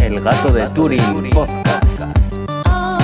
El 0.00 0.20
gato 0.20 0.52
de 0.52 0.68
Turing 0.70 1.30
Podcast. 1.30 2.04
Oh, 2.70 2.98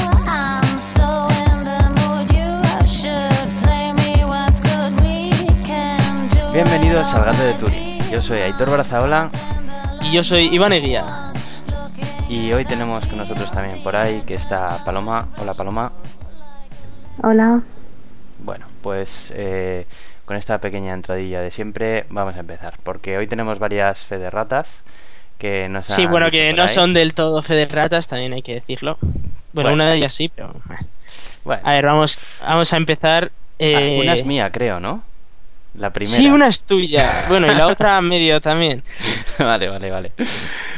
Bienvenidos 6.53 7.12
al 7.14 7.24
gato 7.24 7.42
de 7.42 7.54
Turing. 7.54 7.98
Yo 8.10 8.22
soy 8.22 8.38
Aitor 8.38 8.71
Brazaola 8.71 9.28
Y 10.03 10.12
yo 10.12 10.22
soy 10.22 10.44
Iván 10.54 10.72
Eguía. 10.74 11.32
y 12.28 12.53
hoy 12.53 12.64
tenemos 12.64 13.04
con 13.06 13.16
nosotros 13.19 13.50
también 13.50 13.82
por 13.82 13.96
ahí 13.96 14.22
que 14.22 14.34
está 14.34 14.82
Paloma. 14.84 15.26
Hola 15.38 15.54
Paloma. 15.54 15.90
Hola. 17.23 17.62
Pues 18.83 19.33
eh, 19.37 19.87
con 20.24 20.37
esta 20.37 20.59
pequeña 20.59 20.93
entradilla 20.95 21.41
de 21.41 21.51
siempre 21.51 22.05
vamos 22.11 22.37
a 22.37 22.41
empezar, 22.41 22.75
porque 22.83 23.16
hoy 23.16 23.27
tenemos 23.27 23.59
varias 23.59 24.05
federratas 24.05 24.83
que 25.38 25.69
nos 25.69 25.88
han 25.91 25.97
Sí, 25.97 26.07
bueno, 26.07 26.30
que 26.30 26.52
no 26.52 26.62
ahí. 26.65 26.69
son 26.69 26.93
del 26.95 27.15
todo 27.15 27.43
fe 27.43 27.55
de 27.55 27.66
ratas, 27.66 28.09
también 28.09 28.33
hay 28.33 28.43
que 28.43 28.55
decirlo. 28.55 28.98
Bueno, 29.01 29.71
Bueno. 29.71 29.73
una 29.73 29.91
de 29.91 29.97
ellas 29.97 30.15
sí, 30.15 30.29
pero... 30.29 30.55
Bueno, 31.45 31.62
A 31.65 31.73
ver, 31.73 31.87
vamos, 31.87 32.19
vamos 32.41 32.73
a 32.73 32.77
empezar... 32.77 33.33
eh, 33.59 33.97
ah, 33.98 34.02
una 34.02 34.15
es 34.15 34.24
mía, 34.24 34.51
creo, 34.52 34.79
¿no? 34.80 35.02
La 35.74 35.91
primera. 35.91 36.16
Sí, 36.16 36.29
una 36.29 36.49
es 36.49 36.65
tuya. 36.66 37.10
Bueno, 37.29 37.51
y 37.51 37.55
la 37.55 37.66
otra 37.66 38.01
medio 38.02 38.41
también. 38.41 38.83
vale, 39.38 39.69
vale, 39.69 39.91
vale. 39.91 40.12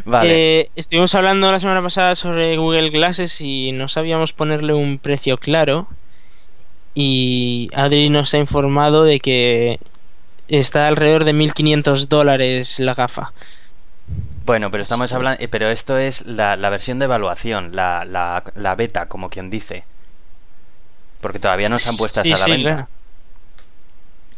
Vale. 0.04 0.60
Eh, 0.60 0.70
estuvimos 0.76 1.14
hablando 1.16 1.50
la 1.50 1.58
semana 1.60 1.82
pasada 1.82 2.14
sobre 2.14 2.56
Google 2.56 2.90
Glasses 2.90 3.40
y 3.40 3.72
no 3.72 3.88
sabíamos 3.88 4.32
ponerle 4.32 4.72
un 4.72 4.98
precio 4.98 5.36
claro. 5.36 5.88
Y 6.94 7.70
Adri 7.74 8.08
nos 8.08 8.32
ha 8.34 8.38
informado 8.38 9.04
de 9.04 9.18
que 9.20 9.80
está 10.48 10.86
alrededor 10.88 11.24
de 11.24 11.32
1500 11.32 12.08
dólares 12.08 12.78
la 12.78 12.94
gafa. 12.94 13.32
Bueno, 14.46 14.70
pero 14.70 14.82
estamos 14.82 15.12
hablando. 15.12 15.42
Pero 15.50 15.70
esto 15.70 15.98
es 15.98 16.26
la, 16.26 16.56
la 16.56 16.70
versión 16.70 16.98
de 16.98 17.06
evaluación, 17.06 17.74
la, 17.74 18.04
la, 18.04 18.44
la 18.54 18.74
beta, 18.74 19.08
como 19.08 19.30
quien 19.30 19.50
dice. 19.50 19.84
Porque 21.20 21.38
todavía 21.38 21.68
no 21.68 21.78
se 21.78 21.88
han 21.88 21.96
puesto 21.96 22.20
Sí, 22.20 22.32
a 22.32 22.36
la 22.38 22.44
sí, 22.44 22.50
venta. 22.50 22.74
claro. 22.74 22.88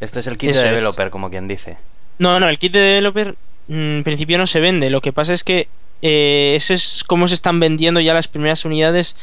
Esto 0.01 0.21
es 0.21 0.27
el 0.27 0.39
kit 0.39 0.51
Eso 0.51 0.61
de 0.61 0.67
es. 0.67 0.71
developer, 0.73 1.11
como 1.11 1.31
quien 1.31 1.49
dice. 1.49 1.77
No, 2.19 2.39
no, 2.39 2.49
el 2.49 2.59
kit 2.59 2.73
de 2.73 2.79
developer 2.81 3.35
mm, 3.69 3.97
en 3.99 4.05
principio 4.05 4.39
no 4.39 4.47
se 4.47 4.61
vende. 4.61 4.91
Lo 4.91 5.01
que 5.01 5.13
pasa 5.13 5.35
es 5.35 5.43
que 5.43 5.69
eh, 6.03 6.55
eso 6.57 6.75
es 6.75 7.03
cómo 7.05 7.27
se 7.29 7.35
están 7.35 7.59
vendiendo 7.61 8.01
ya 8.01 8.15
las 8.15 8.29
primeras 8.29 8.65
unidades 8.65 9.17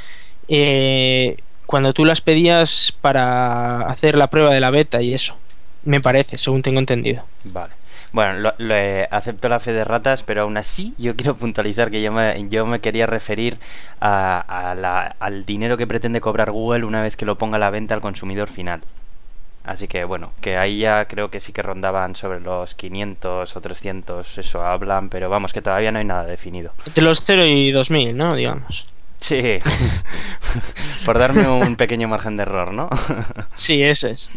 eh, 0.49 1.37
cuando 1.65 1.93
tú 1.93 2.05
las 2.05 2.21
pedías 2.21 2.93
para 3.01 3.81
hacer 3.81 4.15
la 4.15 4.27
prueba 4.27 4.53
de 4.53 4.59
la 4.59 4.69
beta 4.71 5.01
y 5.01 5.13
eso. 5.13 5.35
Me 5.83 5.99
parece, 6.01 6.37
según 6.37 6.61
tengo 6.61 6.79
entendido. 6.79 7.25
Vale. 7.43 7.73
Bueno, 8.11 8.33
lo, 8.39 8.53
lo, 8.59 8.75
eh, 8.75 9.07
acepto 9.09 9.49
la 9.49 9.59
fe 9.59 9.73
de 9.73 9.83
ratas, 9.83 10.21
pero 10.23 10.43
aún 10.43 10.55
así 10.57 10.93
yo 10.99 11.15
quiero 11.15 11.35
puntualizar 11.35 11.89
que 11.89 12.01
yo 12.01 12.11
me, 12.11 12.47
yo 12.47 12.65
me 12.67 12.79
quería 12.79 13.07
referir 13.07 13.57
a, 13.99 14.39
a 14.69 14.75
la- 14.75 15.15
al 15.19 15.45
dinero 15.45 15.77
que 15.77 15.87
pretende 15.87 16.21
cobrar 16.21 16.51
Google 16.51 16.85
una 16.85 17.01
vez 17.01 17.17
que 17.17 17.25
lo 17.25 17.37
ponga 17.39 17.55
a 17.57 17.59
la 17.59 17.71
venta 17.71 17.95
al 17.95 18.01
consumidor 18.01 18.49
final. 18.49 18.81
Así 19.65 19.87
que 19.87 20.03
bueno, 20.03 20.31
que 20.41 20.57
ahí 20.57 20.79
ya 20.79 21.05
creo 21.05 21.31
que 21.31 21.39
sí 21.39 21.53
que 21.53 21.61
rondaban 21.63 22.15
sobre 22.15 22.39
los 22.41 22.75
500 22.75 23.55
o 23.55 23.61
300, 23.61 24.37
eso 24.37 24.63
hablan, 24.65 25.09
pero 25.09 25.29
vamos, 25.29 25.53
que 25.53 25.61
todavía 25.61 25.91
no 25.91 25.99
hay 25.99 26.05
nada 26.05 26.25
definido. 26.25 26.73
Entre 26.85 27.03
los 27.03 27.21
0 27.23 27.45
y 27.45 27.71
2000, 27.71 28.15
¿no? 28.15 28.35
Digamos. 28.35 28.85
Sí, 29.23 29.41
por 31.05 31.17
darme 31.17 31.47
un 31.47 31.77
pequeño 31.77 32.09
margen 32.09 32.35
de 32.35 32.43
error, 32.43 32.73
¿no? 32.73 32.89
Sí, 33.53 33.81
ese 33.81 34.11
es. 34.11 34.29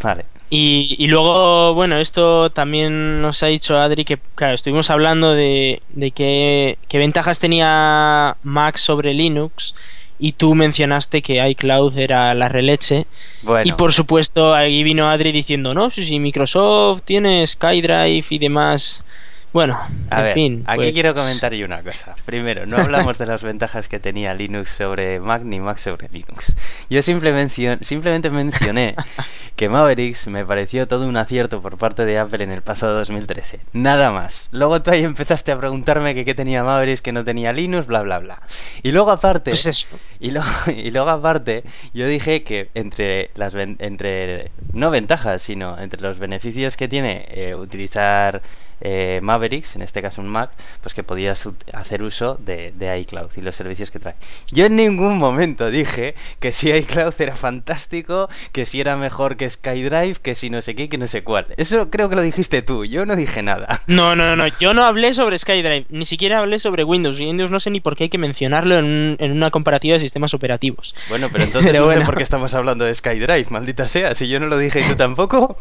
vale. 0.00 0.26
Y, 0.48 0.94
y 0.96 1.08
luego, 1.08 1.74
bueno, 1.74 1.96
esto 1.98 2.50
también 2.50 3.20
nos 3.20 3.42
ha 3.42 3.46
dicho 3.46 3.76
Adri 3.78 4.04
que, 4.04 4.20
claro, 4.36 4.54
estuvimos 4.54 4.90
hablando 4.90 5.32
de, 5.32 5.82
de 5.88 6.12
qué, 6.12 6.78
qué 6.86 6.98
ventajas 6.98 7.40
tenía 7.40 8.36
Mac 8.44 8.76
sobre 8.76 9.12
Linux 9.12 9.74
y 10.20 10.32
tú 10.34 10.54
mencionaste 10.54 11.20
que 11.20 11.44
iCloud 11.48 11.98
era 11.98 12.32
la 12.32 12.48
releche. 12.48 13.06
Bueno, 13.42 13.68
Y 13.68 13.72
por 13.72 13.92
supuesto, 13.92 14.54
ahí 14.54 14.84
vino 14.84 15.10
Adri 15.10 15.32
diciendo, 15.32 15.74
no, 15.74 15.90
si, 15.90 16.04
si 16.04 16.20
Microsoft 16.20 17.02
tiene 17.04 17.44
SkyDrive 17.44 18.24
y 18.30 18.38
demás. 18.38 19.04
Bueno, 19.52 19.78
A 20.10 20.18
en 20.18 20.24
ver, 20.24 20.34
fin. 20.34 20.64
aquí 20.66 20.76
pues- 20.76 20.92
quiero 20.92 21.14
comentar 21.14 21.54
yo 21.54 21.64
una 21.64 21.82
cosa. 21.82 22.14
Primero, 22.26 22.66
no 22.66 22.76
hablamos 22.76 23.16
de 23.16 23.24
las 23.24 23.42
ventajas 23.42 23.88
que 23.88 23.98
tenía 23.98 24.34
Linux 24.34 24.68
sobre 24.70 25.18
Mac 25.18 25.42
ni 25.44 25.60
Mac 25.60 25.78
sobre 25.78 26.10
Linux. 26.10 26.54
Yo 26.90 27.00
simple 27.00 27.32
mencio- 27.32 27.78
simplemente 27.80 28.28
mencioné 28.28 28.94
que 29.56 29.70
Mavericks 29.70 30.26
me 30.26 30.44
pareció 30.44 30.86
todo 30.86 31.08
un 31.08 31.16
acierto 31.16 31.62
por 31.62 31.78
parte 31.78 32.04
de 32.04 32.18
Apple 32.18 32.44
en 32.44 32.50
el 32.50 32.60
pasado 32.60 32.96
2013. 32.98 33.60
Nada 33.72 34.10
más. 34.10 34.50
Luego 34.52 34.82
tú 34.82 34.90
ahí 34.90 35.04
empezaste 35.04 35.52
a 35.52 35.56
preguntarme 35.56 36.14
que 36.14 36.26
qué 36.26 36.34
tenía 36.34 36.62
Mavericks, 36.62 37.00
que 37.00 37.12
no 37.12 37.24
tenía 37.24 37.54
Linux, 37.54 37.86
bla, 37.86 38.02
bla, 38.02 38.18
bla. 38.18 38.42
Y 38.82 38.92
luego 38.92 39.10
aparte... 39.10 39.52
Pues 39.52 39.64
eso. 39.64 39.86
Y 40.20 40.32
luego, 40.32 40.48
y 40.76 40.90
luego 40.90 41.08
aparte, 41.08 41.64
yo 41.94 42.06
dije 42.06 42.42
que 42.42 42.68
entre 42.74 43.30
las 43.36 43.54
ven- 43.54 43.78
entre 43.80 44.50
no 44.74 44.90
ventajas, 44.90 45.40
sino 45.40 45.78
entre 45.80 46.02
los 46.02 46.18
beneficios 46.18 46.76
que 46.76 46.88
tiene 46.88 47.24
eh, 47.30 47.54
utilizar 47.54 48.42
eh, 48.80 49.20
Mavericks, 49.22 49.76
en 49.76 49.82
este 49.82 50.02
caso 50.02 50.20
un 50.20 50.28
Mac, 50.28 50.50
pues 50.82 50.94
que 50.94 51.02
podías 51.02 51.48
hacer 51.72 52.02
uso 52.02 52.38
de, 52.40 52.72
de 52.76 52.98
iCloud 53.00 53.30
y 53.36 53.40
los 53.40 53.56
servicios 53.56 53.90
que 53.90 53.98
trae. 53.98 54.14
Yo 54.50 54.66
en 54.66 54.76
ningún 54.76 55.18
momento 55.18 55.70
dije 55.70 56.14
que 56.40 56.52
si 56.52 56.70
iCloud 56.70 57.14
era 57.18 57.34
fantástico, 57.36 58.28
que 58.52 58.66
si 58.66 58.80
era 58.80 58.96
mejor 58.96 59.36
que 59.36 59.48
SkyDrive, 59.50 60.16
que 60.22 60.34
si 60.34 60.50
no 60.50 60.62
sé 60.62 60.74
qué, 60.74 60.88
que 60.88 60.98
no 60.98 61.06
sé 61.06 61.22
cuál. 61.24 61.46
Eso 61.56 61.90
creo 61.90 62.08
que 62.08 62.16
lo 62.16 62.22
dijiste 62.22 62.62
tú, 62.62 62.84
yo 62.84 63.06
no 63.06 63.16
dije 63.16 63.42
nada. 63.42 63.82
No, 63.86 64.14
no, 64.14 64.36
no, 64.36 64.46
yo 64.60 64.74
no 64.74 64.84
hablé 64.84 65.14
sobre 65.14 65.38
SkyDrive, 65.38 65.86
ni 65.90 66.04
siquiera 66.04 66.38
hablé 66.38 66.58
sobre 66.58 66.84
Windows. 66.84 67.18
Windows 67.18 67.50
no 67.50 67.60
sé 67.60 67.70
ni 67.70 67.80
por 67.80 67.96
qué 67.96 68.04
hay 68.04 68.10
que 68.10 68.18
mencionarlo 68.18 68.78
en, 68.78 68.84
un- 68.84 69.16
en 69.18 69.32
una 69.32 69.50
comparativa 69.50 69.94
de 69.94 70.00
sistemas 70.00 70.34
operativos. 70.34 70.94
Bueno, 71.08 71.28
pero 71.32 71.44
entonces 71.44 71.70
Pero 71.72 71.86
no 71.86 71.92
sé 71.92 72.00
por 72.02 72.16
qué 72.16 72.22
estamos 72.22 72.54
hablando 72.54 72.84
de 72.84 72.94
SkyDrive, 72.94 73.46
maldita 73.50 73.88
sea, 73.88 74.14
si 74.14 74.28
yo 74.28 74.38
no 74.40 74.46
lo 74.46 74.58
dije 74.58 74.80
y 74.80 74.84
tú 74.84 74.96
tampoco. 74.96 75.58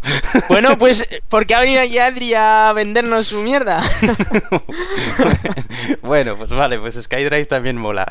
Bueno, 0.50 0.78
pues 0.78 1.08
porque 1.30 1.56
ha 1.56 1.60
venido 1.60 1.82
aquí 1.82 1.98
Adri 1.98 2.34
a 2.34 2.74
vendernos 3.06 3.28
su 3.28 3.42
mierda. 3.42 3.84
bueno, 6.02 6.36
pues 6.36 6.50
vale, 6.50 6.80
pues 6.80 6.96
SkyDrive 6.96 7.46
también 7.46 7.78
mola. 7.78 8.06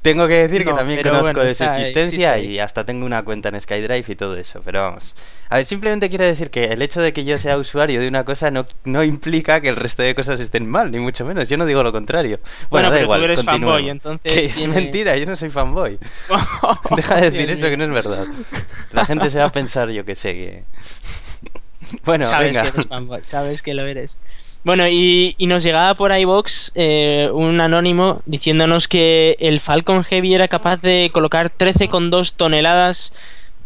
Tengo 0.00 0.28
que 0.28 0.34
decir 0.34 0.64
que 0.64 0.72
también 0.72 1.02
conozco 1.02 1.24
bueno, 1.24 1.42
de 1.42 1.56
su 1.56 1.64
existencia 1.64 2.36
existe 2.36 2.52
y 2.52 2.60
hasta 2.60 2.84
tengo 2.84 3.04
una 3.04 3.24
cuenta 3.24 3.48
en 3.48 3.60
SkyDrive 3.60 4.04
y 4.06 4.14
todo 4.14 4.36
eso, 4.36 4.62
pero 4.64 4.82
vamos. 4.82 5.16
A 5.48 5.56
ver, 5.56 5.66
simplemente 5.66 6.08
quiero 6.08 6.24
decir 6.24 6.50
que 6.50 6.66
el 6.66 6.82
hecho 6.82 7.02
de 7.02 7.12
que 7.12 7.24
yo 7.24 7.36
sea 7.36 7.58
usuario 7.58 8.00
de 8.00 8.06
una 8.06 8.24
cosa 8.24 8.52
no, 8.52 8.64
no 8.84 9.02
implica 9.02 9.60
que 9.60 9.68
el 9.68 9.76
resto 9.76 10.04
de 10.04 10.14
cosas 10.14 10.38
estén 10.38 10.68
mal, 10.68 10.92
ni 10.92 11.00
mucho 11.00 11.24
menos. 11.24 11.48
Yo 11.48 11.56
no 11.56 11.66
digo 11.66 11.82
lo 11.82 11.90
contrario. 11.90 12.38
Bueno, 12.70 12.90
da 12.90 12.96
pero 12.96 13.08
tú 13.08 13.24
eres 13.24 13.42
fanboy, 13.42 13.90
entonces 13.90 14.32
Que 14.32 14.38
es 14.38 14.68
mentira, 14.68 15.16
yo 15.16 15.26
no 15.26 15.34
soy 15.34 15.50
fanboy. 15.50 15.98
Deja 16.96 17.16
de 17.16 17.30
decir 17.32 17.50
eso 17.50 17.68
que 17.68 17.76
no 17.76 17.84
es 17.84 17.90
verdad. 17.90 18.24
La 18.92 19.04
gente 19.04 19.30
se 19.30 19.38
va 19.38 19.46
a 19.46 19.52
pensar, 19.52 19.90
yo 19.90 20.04
que 20.04 20.14
sé, 20.14 20.32
que... 20.34 20.64
Bueno, 22.04 22.24
sabes 22.24 22.56
venga. 22.56 22.62
que 22.70 22.76
eres 22.76 22.88
fanboy, 22.88 23.20
sabes 23.24 23.62
que 23.62 23.74
lo 23.74 23.86
eres. 23.86 24.18
Bueno, 24.64 24.88
y, 24.88 25.34
y 25.38 25.46
nos 25.46 25.62
llegaba 25.62 25.94
por 25.94 26.16
iBox 26.16 26.72
eh, 26.74 27.30
un 27.32 27.60
anónimo 27.60 28.22
diciéndonos 28.26 28.88
que 28.88 29.36
el 29.38 29.60
Falcon 29.60 30.02
Heavy 30.04 30.34
era 30.34 30.48
capaz 30.48 30.82
de 30.82 31.10
colocar 31.12 31.50
13,2 31.56 32.34
toneladas 32.36 33.12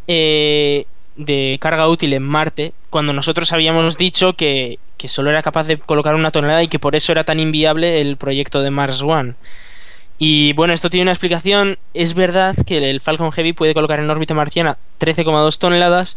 eh, 0.06 0.84
de 1.16 1.59
carga 1.60 1.88
útil 1.88 2.12
en 2.12 2.22
Marte, 2.22 2.72
cuando 2.91 3.12
nosotros 3.12 3.53
habíamos 3.53 3.97
dicho 3.97 4.34
que, 4.34 4.78
que 4.97 5.09
solo 5.09 5.31
era 5.31 5.43
capaz 5.43 5.66
de 5.66 5.78
colocar 5.78 6.15
una 6.15 6.31
tonelada 6.31 6.62
y 6.62 6.69
que 6.69 6.78
por 6.78 6.94
eso 6.94 7.12
era 7.12 7.25
tan 7.25 7.41
inviable 7.41 8.00
el 8.00 8.16
proyecto 8.16 8.60
de 8.62 8.71
Mars 8.71 9.03
One. 9.03 9.34
Y 10.19 10.53
bueno, 10.53 10.72
esto 10.72 10.89
tiene 10.91 11.03
una 11.03 11.12
explicación. 11.12 11.78
Es 11.94 12.15
verdad 12.15 12.54
que 12.65 12.91
el 12.91 13.00
Falcon 13.00 13.33
Heavy 13.33 13.54
puede 13.54 13.75
colocar 13.75 13.99
en 13.99 14.09
órbita 14.09 14.34
marciana 14.34 14.78
13,2 15.00 15.59
toneladas, 15.59 16.16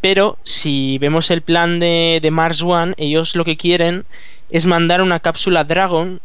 pero 0.00 0.38
si 0.42 0.98
vemos 0.98 1.30
el 1.30 1.42
plan 1.42 1.78
de, 1.78 2.20
de 2.22 2.30
Mars 2.30 2.62
One, 2.62 2.94
ellos 2.96 3.36
lo 3.36 3.44
que 3.44 3.56
quieren 3.56 4.04
es 4.50 4.66
mandar 4.66 5.02
una 5.02 5.20
cápsula 5.20 5.64
Dragon 5.64 6.20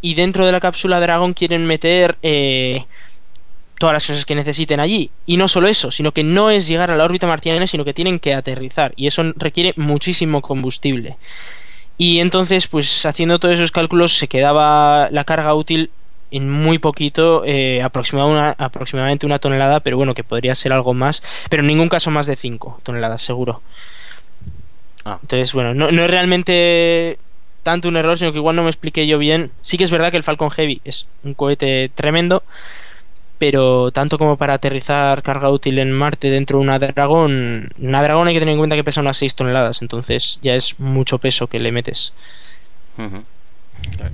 y 0.00 0.14
dentro 0.14 0.44
de 0.44 0.52
la 0.52 0.60
cápsula 0.60 1.00
Dragon 1.00 1.32
quieren 1.32 1.64
meter 1.64 2.18
eh, 2.22 2.84
todas 3.78 3.94
las 3.94 4.06
cosas 4.06 4.24
que 4.26 4.34
necesiten 4.34 4.80
allí. 4.80 5.10
Y 5.24 5.38
no 5.38 5.48
solo 5.48 5.66
eso, 5.66 5.90
sino 5.90 6.12
que 6.12 6.22
no 6.22 6.50
es 6.50 6.68
llegar 6.68 6.90
a 6.90 6.96
la 6.96 7.04
órbita 7.04 7.26
marciana, 7.26 7.66
sino 7.66 7.84
que 7.84 7.94
tienen 7.94 8.18
que 8.18 8.34
aterrizar. 8.34 8.92
Y 8.96 9.06
eso 9.06 9.22
requiere 9.36 9.72
muchísimo 9.76 10.42
combustible. 10.42 11.16
Y 11.96 12.18
entonces, 12.18 12.66
pues 12.66 13.06
haciendo 13.06 13.38
todos 13.38 13.54
esos 13.54 13.72
cálculos, 13.72 14.18
se 14.18 14.28
quedaba 14.28 15.08
la 15.10 15.24
carga 15.24 15.54
útil 15.54 15.90
en 16.30 16.50
muy 16.50 16.78
poquito, 16.78 17.42
eh, 17.44 17.84
una- 18.14 18.50
aproximadamente 18.58 19.26
una 19.26 19.38
tonelada, 19.38 19.80
pero 19.80 19.96
bueno, 19.96 20.14
que 20.14 20.24
podría 20.24 20.54
ser 20.54 20.72
algo 20.72 20.94
más, 20.94 21.22
pero 21.50 21.62
en 21.62 21.68
ningún 21.68 21.88
caso 21.88 22.10
más 22.10 22.26
de 22.26 22.36
5 22.36 22.78
toneladas, 22.82 23.22
seguro. 23.22 23.62
Ah. 25.04 25.18
Entonces, 25.22 25.52
bueno, 25.52 25.74
no, 25.74 25.92
no 25.92 26.04
es 26.04 26.10
realmente 26.10 27.18
tanto 27.62 27.88
un 27.88 27.96
error, 27.96 28.18
sino 28.18 28.32
que 28.32 28.38
igual 28.38 28.56
no 28.56 28.62
me 28.62 28.70
expliqué 28.70 29.06
yo 29.06 29.18
bien. 29.18 29.50
Sí 29.62 29.76
que 29.78 29.84
es 29.84 29.90
verdad 29.90 30.10
que 30.10 30.16
el 30.16 30.22
Falcon 30.22 30.50
Heavy 30.50 30.80
es 30.84 31.06
un 31.24 31.34
cohete 31.34 31.90
tremendo, 31.94 32.42
pero 33.38 33.90
tanto 33.90 34.16
como 34.18 34.36
para 34.36 34.54
aterrizar 34.54 35.22
carga 35.22 35.50
útil 35.50 35.78
en 35.78 35.92
Marte 35.92 36.30
dentro 36.30 36.58
de 36.58 36.64
una 36.64 36.78
Dragon, 36.78 37.68
una 37.78 38.02
Dragon 38.02 38.26
hay 38.28 38.34
que 38.34 38.40
tener 38.40 38.52
en 38.52 38.58
cuenta 38.58 38.76
que 38.76 38.84
pesa 38.84 39.00
unas 39.00 39.16
6 39.16 39.34
toneladas, 39.34 39.82
entonces 39.82 40.38
ya 40.42 40.54
es 40.54 40.78
mucho 40.80 41.18
peso 41.18 41.46
que 41.46 41.58
le 41.58 41.72
metes. 41.72 42.12
Es- 42.98 43.24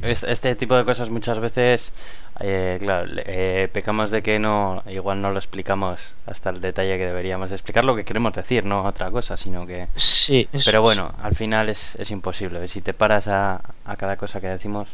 Este 0.02 0.54
tipo 0.54 0.76
de 0.76 0.84
cosas 0.84 1.10
muchas 1.10 1.38
veces, 1.38 1.92
eh, 2.40 2.78
claro, 2.80 3.10
eh, 3.16 3.68
pecamos 3.72 4.10
de 4.10 4.22
que 4.22 4.38
no, 4.38 4.82
igual 4.88 5.20
no 5.20 5.30
lo 5.30 5.38
explicamos 5.38 6.14
hasta 6.26 6.50
el 6.50 6.60
detalle 6.60 6.96
que 6.98 7.06
deberíamos 7.06 7.50
de 7.50 7.56
explicar 7.56 7.84
lo 7.84 7.94
que 7.94 8.04
queremos 8.04 8.32
decir, 8.32 8.64
no 8.64 8.84
otra 8.84 9.10
cosa, 9.10 9.36
sino 9.36 9.66
que... 9.66 9.88
Sí, 9.96 10.48
eso 10.52 10.64
Pero 10.70 10.82
bueno, 10.82 11.12
al 11.22 11.34
final 11.34 11.68
es, 11.68 11.96
es 11.96 12.10
imposible, 12.10 12.66
si 12.68 12.80
te 12.80 12.94
paras 12.94 13.28
a, 13.28 13.60
a 13.84 13.96
cada 13.96 14.16
cosa 14.16 14.40
que 14.40 14.48
decimos... 14.48 14.88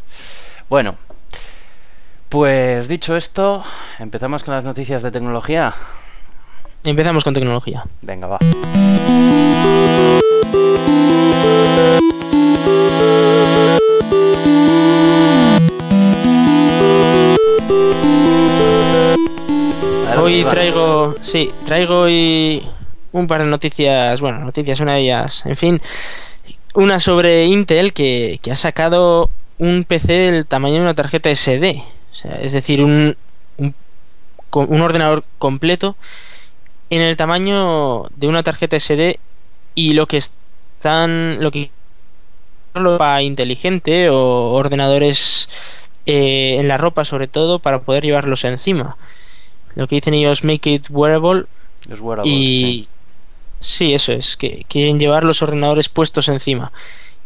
Bueno, 0.68 0.96
pues 2.28 2.88
dicho 2.88 3.16
esto, 3.16 3.64
empezamos 3.98 4.42
con 4.42 4.54
las 4.54 4.64
noticias 4.64 5.02
de 5.02 5.12
tecnología. 5.12 5.74
Empezamos 6.82 7.24
con 7.24 7.34
tecnología. 7.34 7.84
Venga, 8.02 8.26
va. 8.26 8.38
Hoy 20.36 20.42
Iván. 20.42 20.52
traigo, 20.52 21.14
sí, 21.22 21.50
traigo 21.64 22.00
hoy 22.00 22.62
un 23.12 23.26
par 23.26 23.42
de 23.42 23.48
noticias, 23.48 24.20
bueno, 24.20 24.40
noticias, 24.40 24.80
una 24.80 24.96
de 24.96 25.00
ellas, 25.00 25.46
en 25.46 25.56
fin, 25.56 25.80
una 26.74 26.98
sobre 26.98 27.46
Intel 27.46 27.94
que, 27.94 28.38
que 28.42 28.52
ha 28.52 28.56
sacado 28.56 29.30
un 29.56 29.84
PC 29.84 30.12
del 30.12 30.46
tamaño 30.46 30.74
de 30.74 30.80
una 30.82 30.94
tarjeta 30.94 31.34
SD, 31.34 31.82
o 32.12 32.14
sea, 32.14 32.34
es 32.42 32.52
decir, 32.52 32.84
un, 32.84 33.16
un, 33.56 33.74
un 34.52 34.80
ordenador 34.82 35.24
completo 35.38 35.96
en 36.90 37.00
el 37.00 37.16
tamaño 37.16 38.04
de 38.14 38.26
una 38.28 38.42
tarjeta 38.42 38.78
SD 38.78 39.18
y 39.74 39.94
lo 39.94 40.06
que 40.06 40.18
están, 40.18 41.42
lo 41.42 41.50
que 41.50 41.70
ropa 42.74 43.22
inteligente 43.22 44.10
o 44.10 44.52
ordenadores 44.52 45.48
eh, 46.04 46.56
en 46.60 46.68
la 46.68 46.76
ropa 46.76 47.06
sobre 47.06 47.26
todo 47.26 47.58
para 47.58 47.80
poder 47.80 48.04
llevarlos 48.04 48.44
encima. 48.44 48.98
Lo 49.76 49.86
que 49.86 49.94
dicen 49.96 50.14
ellos 50.14 50.42
make 50.42 50.68
it 50.68 50.86
wearable 50.90 51.44
Es 51.88 52.00
wearable, 52.00 52.28
y 52.32 52.88
sí, 53.60 53.94
eso 53.94 54.12
es, 54.12 54.36
que 54.36 54.64
quieren 54.68 54.98
llevar 54.98 55.22
los 55.22 55.40
ordenadores 55.42 55.88
puestos 55.88 56.28
encima. 56.28 56.72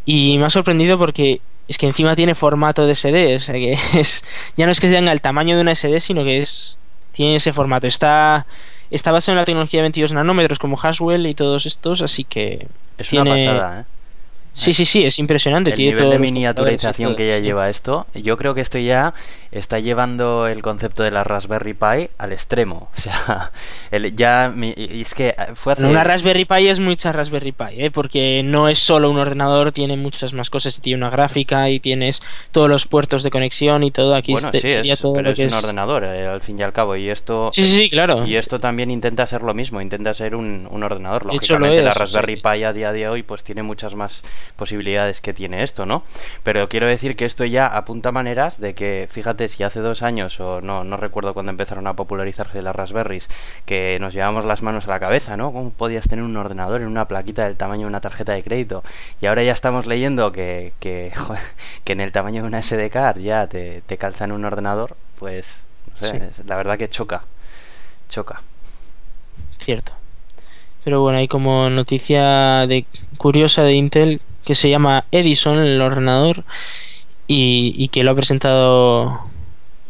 Y 0.05 0.37
me 0.39 0.45
ha 0.45 0.51
sorprendido 0.51 0.99
porque 0.99 1.41
es 1.69 1.79
que 1.79 1.87
encima 1.87 2.17
tiene 2.17 2.35
formato 2.35 2.87
de 2.87 2.95
SD, 2.95 3.37
o 3.37 3.41
sea 3.41 3.55
que 3.55 3.73
es 3.99 4.25
ya 4.57 4.67
no 4.67 4.73
es 4.73 4.81
que 4.81 4.89
tenga 4.91 5.13
el 5.13 5.21
tamaño 5.23 5.55
de 5.57 5.63
una 5.63 5.75
SD, 5.75 6.01
sino 6.01 6.25
que 6.25 6.39
es 6.39 6.77
tiene 7.13 7.37
ese 7.37 7.53
formato. 7.53 7.87
Está 7.87 8.47
está 8.91 9.13
basado 9.13 9.35
en 9.35 9.39
la 9.39 9.45
tecnología 9.45 9.79
de 9.79 9.83
22 9.83 10.13
nanómetros 10.13 10.59
como 10.59 10.79
Haswell 10.81 11.27
y 11.27 11.35
todos 11.35 11.65
estos, 11.67 12.03
así 12.03 12.25
que 12.25 12.67
Es 12.99 13.09
tiene- 13.09 13.31
una 13.31 13.37
pasada, 13.37 13.81
¿eh? 13.81 13.85
Sí, 14.53 14.73
sí, 14.73 14.85
sí, 14.85 15.05
es 15.05 15.19
impresionante. 15.19 15.71
El 15.71 15.77
tiene 15.77 15.93
nivel 15.95 16.11
de 16.11 16.19
miniaturización 16.19 17.17
que 17.17 17.29
ya 17.29 17.37
sí. 17.39 17.43
lleva 17.43 17.71
esto, 17.71 18.07
yo 18.15 18.37
creo 18.37 18.55
que 18.55 18.61
esto 18.61 18.79
ya 18.79 19.15
está 19.53 19.81
llevando 19.81 20.47
el 20.47 20.63
concepto 20.63 21.03
de 21.03 21.11
la 21.11 21.25
Raspberry 21.25 21.75
Pi 21.75 22.09
al 22.19 22.33
extremo. 22.33 22.89
O 22.97 23.01
sea, 23.01 23.51
el- 23.91 24.15
ya 24.15 24.53
mi- 24.55 24.75
es 24.77 25.15
que 25.15 25.35
fue 25.55 25.73
hace 25.73 25.85
una 25.85 26.05
Raspberry 26.05 26.45
Pi 26.45 26.69
es 26.69 26.79
mucha 26.79 27.11
Raspberry 27.13 27.53
Pi, 27.53 27.65
¿eh? 27.85 27.91
porque 27.91 28.43
no 28.45 28.69
es 28.69 28.79
solo 28.79 29.11
un 29.11 29.19
ordenador, 29.19 29.73
tiene 29.73 29.97
muchas 29.97 30.33
más 30.35 30.51
cosas, 30.51 30.81
tiene 30.81 30.99
una 30.99 31.11
gráfica 31.11 31.69
y 31.71 31.81
tienes 31.81 32.23
todos 32.53 32.69
los 32.69 32.87
puertos 32.87 33.23
de 33.23 33.31
conexión 33.31 33.83
y 33.83 33.91
todo. 33.91 34.15
Aquí 34.15 34.33
bueno, 34.33 34.49
este- 34.49 34.61
sí, 34.61 34.69
sería 34.75 34.95
es, 34.95 35.01
todo 35.01 35.15
pero 35.15 35.31
lo 35.31 35.35
que 35.35 35.45
es 35.47 35.53
un 35.53 35.59
ordenador 35.59 36.05
eh, 36.05 36.27
al 36.27 36.41
fin 36.43 36.59
y 36.59 36.63
al 36.63 36.73
cabo 36.73 36.95
y 36.97 37.09
esto 37.09 37.51
Sí, 37.53 37.63
sí, 37.65 37.77
sí, 37.77 37.91
claro. 37.91 38.25
y 38.27 38.37
esto 38.37 38.61
también 38.61 38.91
intenta 38.91 39.27
ser 39.27 39.43
lo 39.43 39.53
mismo, 39.55 39.81
intenta 39.81 40.15
ser 40.15 40.35
un, 40.37 40.69
un 40.71 40.83
ordenador. 40.85 41.29
De 41.29 41.37
hecho, 41.37 41.55
lo 41.55 41.67
Lógicamente 41.67 41.83
la 41.85 41.91
es, 41.91 41.97
Raspberry. 41.97 42.37
Pi 42.37 42.63
a 42.65 42.73
día 42.73 42.93
de 42.93 43.09
hoy 43.09 43.23
pues 43.25 43.43
tiene 43.43 43.63
muchas 43.65 43.95
más 43.97 44.23
posibilidades 44.57 45.21
que 45.21 45.33
tiene 45.33 45.63
esto, 45.63 45.87
¿no? 45.87 46.03
Pero 46.43 46.69
quiero 46.69 46.87
decir 46.87 47.17
que 47.17 47.25
esto 47.25 47.45
ya 47.45 47.67
apunta 47.67 48.13
maneras 48.13 48.61
de 48.61 48.75
que, 48.75 49.09
fíjate, 49.11 49.49
si 49.49 49.63
hace 49.63 49.81
dos 49.81 50.03
años 50.03 50.41
o 50.41 50.61
no, 50.61 50.85
no 50.85 50.97
recuerdo 50.97 51.35
cuando 51.35 51.51
empezaron 51.51 51.87
a 51.87 51.95
popularizarse 51.95 52.63
las 52.63 52.75
Raspberries, 52.77 53.29
que 53.65 53.99
nos 54.01 54.13
llevábamos 54.15 54.45
las 54.45 54.63
manos 54.63 54.87
a 54.87 54.91
la 54.91 55.01
cabeza, 55.01 55.37
¿no? 55.37 55.53
¿Cómo 55.53 55.71
podías 55.71 56.09
tener 56.09 56.25
un 56.25 56.37
ordenador 56.37 56.81
en 56.81 56.89
una 56.89 57.07
plaquita 57.09 57.45
del 57.45 57.57
tamaño 57.57 57.83
de 57.83 57.87
una 57.89 58.01
tarjeta 58.01 58.33
de 58.33 58.43
crédito? 58.43 58.83
Y 59.21 59.27
ahora 59.27 59.43
ya 59.43 59.53
estamos 59.53 59.87
leyendo 59.87 60.33
que, 60.33 60.73
que, 60.81 61.13
joder, 61.17 61.43
que 61.85 61.93
en 61.93 62.01
el 62.01 62.13
tamaño 62.13 62.43
de 62.43 62.49
una 62.49 62.63
SD 62.63 62.91
card 62.91 63.19
ya 63.19 63.47
te, 63.47 63.83
te 63.87 63.99
calza 63.99 64.25
en 64.25 64.33
un 64.33 64.45
ordenador, 64.45 64.97
pues, 65.19 65.65
no 66.01 66.07
sé, 66.07 66.31
Sí. 66.37 66.43
la 66.47 66.57
verdad 66.57 66.79
que 66.79 66.89
choca, 66.89 67.23
choca. 68.09 68.43
Cierto. 69.59 69.93
Pero 70.83 71.03
bueno, 71.03 71.19
hay 71.19 71.29
como 71.29 71.69
noticia 71.69 72.67
de 72.67 72.87
curiosa 73.19 73.63
de 73.63 73.75
Intel 73.75 74.21
que 74.45 74.55
se 74.55 74.71
llama 74.71 75.05
Edison, 75.13 75.59
el 75.59 75.81
ordenador, 75.81 76.45
y, 77.27 77.89
que 77.89 78.03
lo 78.03 78.11
ha 78.11 78.15
presentado 78.17 79.21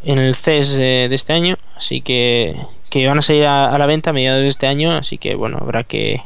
en 0.05 0.19
el 0.19 0.35
CES 0.35 0.73
de, 0.73 1.09
de 1.09 1.15
este 1.15 1.33
año, 1.33 1.57
así 1.77 2.03
que, 2.03 2.55
que 2.91 3.07
van 3.07 3.19
a 3.19 3.23
salir 3.23 3.47
a, 3.47 3.67
a 3.67 3.79
la 3.79 3.87
venta 3.87 4.11
a 4.11 4.13
mediados 4.13 4.43
de 4.43 4.49
este 4.49 4.67
año, 4.67 4.93
así 4.93 5.17
que 5.17 5.35
bueno, 5.35 5.59
habrá 5.61 5.85
que 5.85 6.23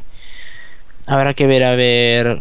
habrá 1.07 1.35
que 1.35 1.47
ver 1.47 1.65
a 1.65 1.75
ver 1.77 2.41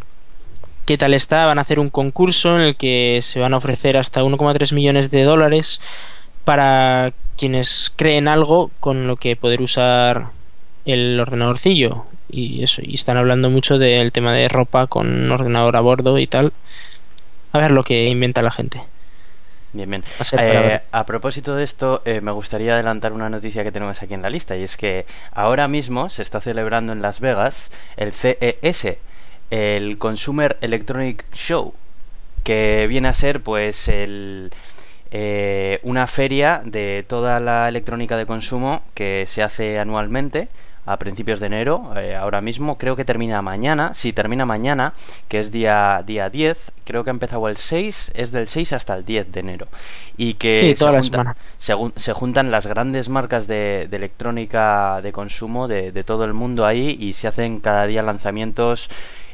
qué 0.85 0.97
tal 0.97 1.13
está. 1.13 1.45
Van 1.45 1.57
a 1.59 1.61
hacer 1.61 1.79
un 1.79 1.89
concurso 1.89 2.55
en 2.55 2.61
el 2.61 2.75
que 2.75 3.19
se 3.21 3.39
van 3.39 3.53
a 3.53 3.57
ofrecer 3.57 3.97
hasta 3.97 4.23
1,3 4.23 4.73
millones 4.73 5.11
de 5.11 5.23
dólares 5.23 5.81
para 6.45 7.13
quienes 7.37 7.91
creen 7.95 8.27
algo 8.27 8.71
con 8.79 9.07
lo 9.07 9.15
que 9.15 9.35
poder 9.35 9.61
usar 9.61 10.29
el 10.85 11.19
ordenadorcillo 11.19 12.05
y 12.33 12.63
eso 12.63 12.81
y 12.83 12.95
están 12.95 13.17
hablando 13.17 13.49
mucho 13.49 13.77
del 13.77 14.11
tema 14.11 14.33
de 14.33 14.47
ropa 14.47 14.87
con 14.87 15.07
un 15.07 15.31
ordenador 15.31 15.75
a 15.75 15.81
bordo 15.81 16.17
y 16.17 16.27
tal. 16.27 16.51
A 17.51 17.59
ver 17.59 17.71
lo 17.71 17.83
que 17.83 18.05
inventa 18.05 18.41
la 18.41 18.51
gente. 18.51 18.81
Bien, 19.73 19.89
bien. 19.89 20.03
A 20.19 20.23
Eh, 20.39 20.81
a 20.91 21.05
propósito 21.05 21.55
de 21.55 21.63
esto, 21.63 22.01
eh, 22.05 22.21
me 22.21 22.31
gustaría 22.31 22.73
adelantar 22.73 23.13
una 23.13 23.29
noticia 23.29 23.63
que 23.63 23.71
tenemos 23.71 24.01
aquí 24.01 24.13
en 24.13 24.21
la 24.21 24.29
lista, 24.29 24.55
y 24.55 24.63
es 24.63 24.77
que 24.77 25.05
ahora 25.31 25.67
mismo 25.67 26.09
se 26.09 26.21
está 26.21 26.41
celebrando 26.41 26.93
en 26.93 27.01
Las 27.01 27.19
Vegas 27.19 27.71
el 27.97 28.11
CES, 28.11 28.97
el 29.49 29.97
Consumer 29.97 30.57
Electronic 30.61 31.25
Show, 31.33 31.73
que 32.43 32.85
viene 32.87 33.07
a 33.07 33.13
ser 33.13 33.41
pues 33.41 33.87
el, 33.87 34.51
eh, 35.11 35.79
una 35.83 36.07
feria 36.07 36.61
de 36.65 37.05
toda 37.07 37.39
la 37.39 37.69
electrónica 37.69 38.17
de 38.17 38.25
consumo 38.25 38.83
que 38.93 39.25
se 39.27 39.43
hace 39.43 39.77
anualmente 39.77 40.49
a 40.85 40.97
principios 40.97 41.39
de 41.39 41.45
enero, 41.47 41.93
eh, 41.95 42.15
ahora 42.15 42.41
mismo, 42.41 42.77
creo 42.77 42.95
que 42.95 43.05
termina 43.05 43.41
mañana, 43.41 43.93
si 43.93 44.11
termina 44.11 44.45
mañana, 44.45 44.93
que 45.29 45.39
es 45.39 45.51
día, 45.51 46.03
día 46.05 46.29
10, 46.29 46.71
creo 46.83 47.03
que 47.03 47.09
ha 47.09 47.13
empezado 47.13 47.47
el 47.47 47.55
6, 47.57 48.11
es 48.15 48.31
del 48.31 48.47
6 48.49 48.73
hasta 48.73 48.95
el 48.95 49.05
10 49.05 49.31
de 49.31 49.39
enero. 49.39 49.67
Y 50.17 50.33
que 50.33 50.55
Sí, 50.57 50.73
se, 50.73 50.79
toda 50.79 50.91
la 50.91 50.99
junta- 51.01 51.17
semana. 51.17 51.35
se 51.57 51.73
se 51.95 52.13
juntan 52.13 52.51
las 52.51 52.67
grandes 52.67 53.07
marcas 53.09 53.47
de, 53.47 53.87
de 53.89 53.97
electrónica 53.97 54.99
de 55.01 55.11
consumo 55.13 55.67
de, 55.67 55.91
de 55.91 56.03
todo 56.03 56.25
el 56.25 56.33
mundo 56.33 56.65
ahí 56.65 56.97
y 56.99 57.13
se 57.13 57.27
hacen 57.27 57.59
cada 57.59 57.87
día 57.87 58.01
lanzamientos 58.01 58.89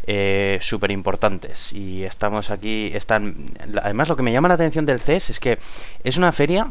eh, 0.08 0.58
súper 0.62 0.91
importantes. 0.91 1.74
Y 1.74 2.03
estamos 2.03 2.50
aquí, 2.51 2.91
están... 2.94 3.36
Además 3.82 4.08
lo 4.10 4.15
que 4.15 4.24
me 4.24 4.32
llama 4.32 4.48
la 4.48 4.53
atención 4.56 4.86
del 4.86 5.00
CES 5.00 5.32
es 5.32 5.39
que 5.39 5.58
es 6.03 6.18
una 6.18 6.32
feria 6.32 6.68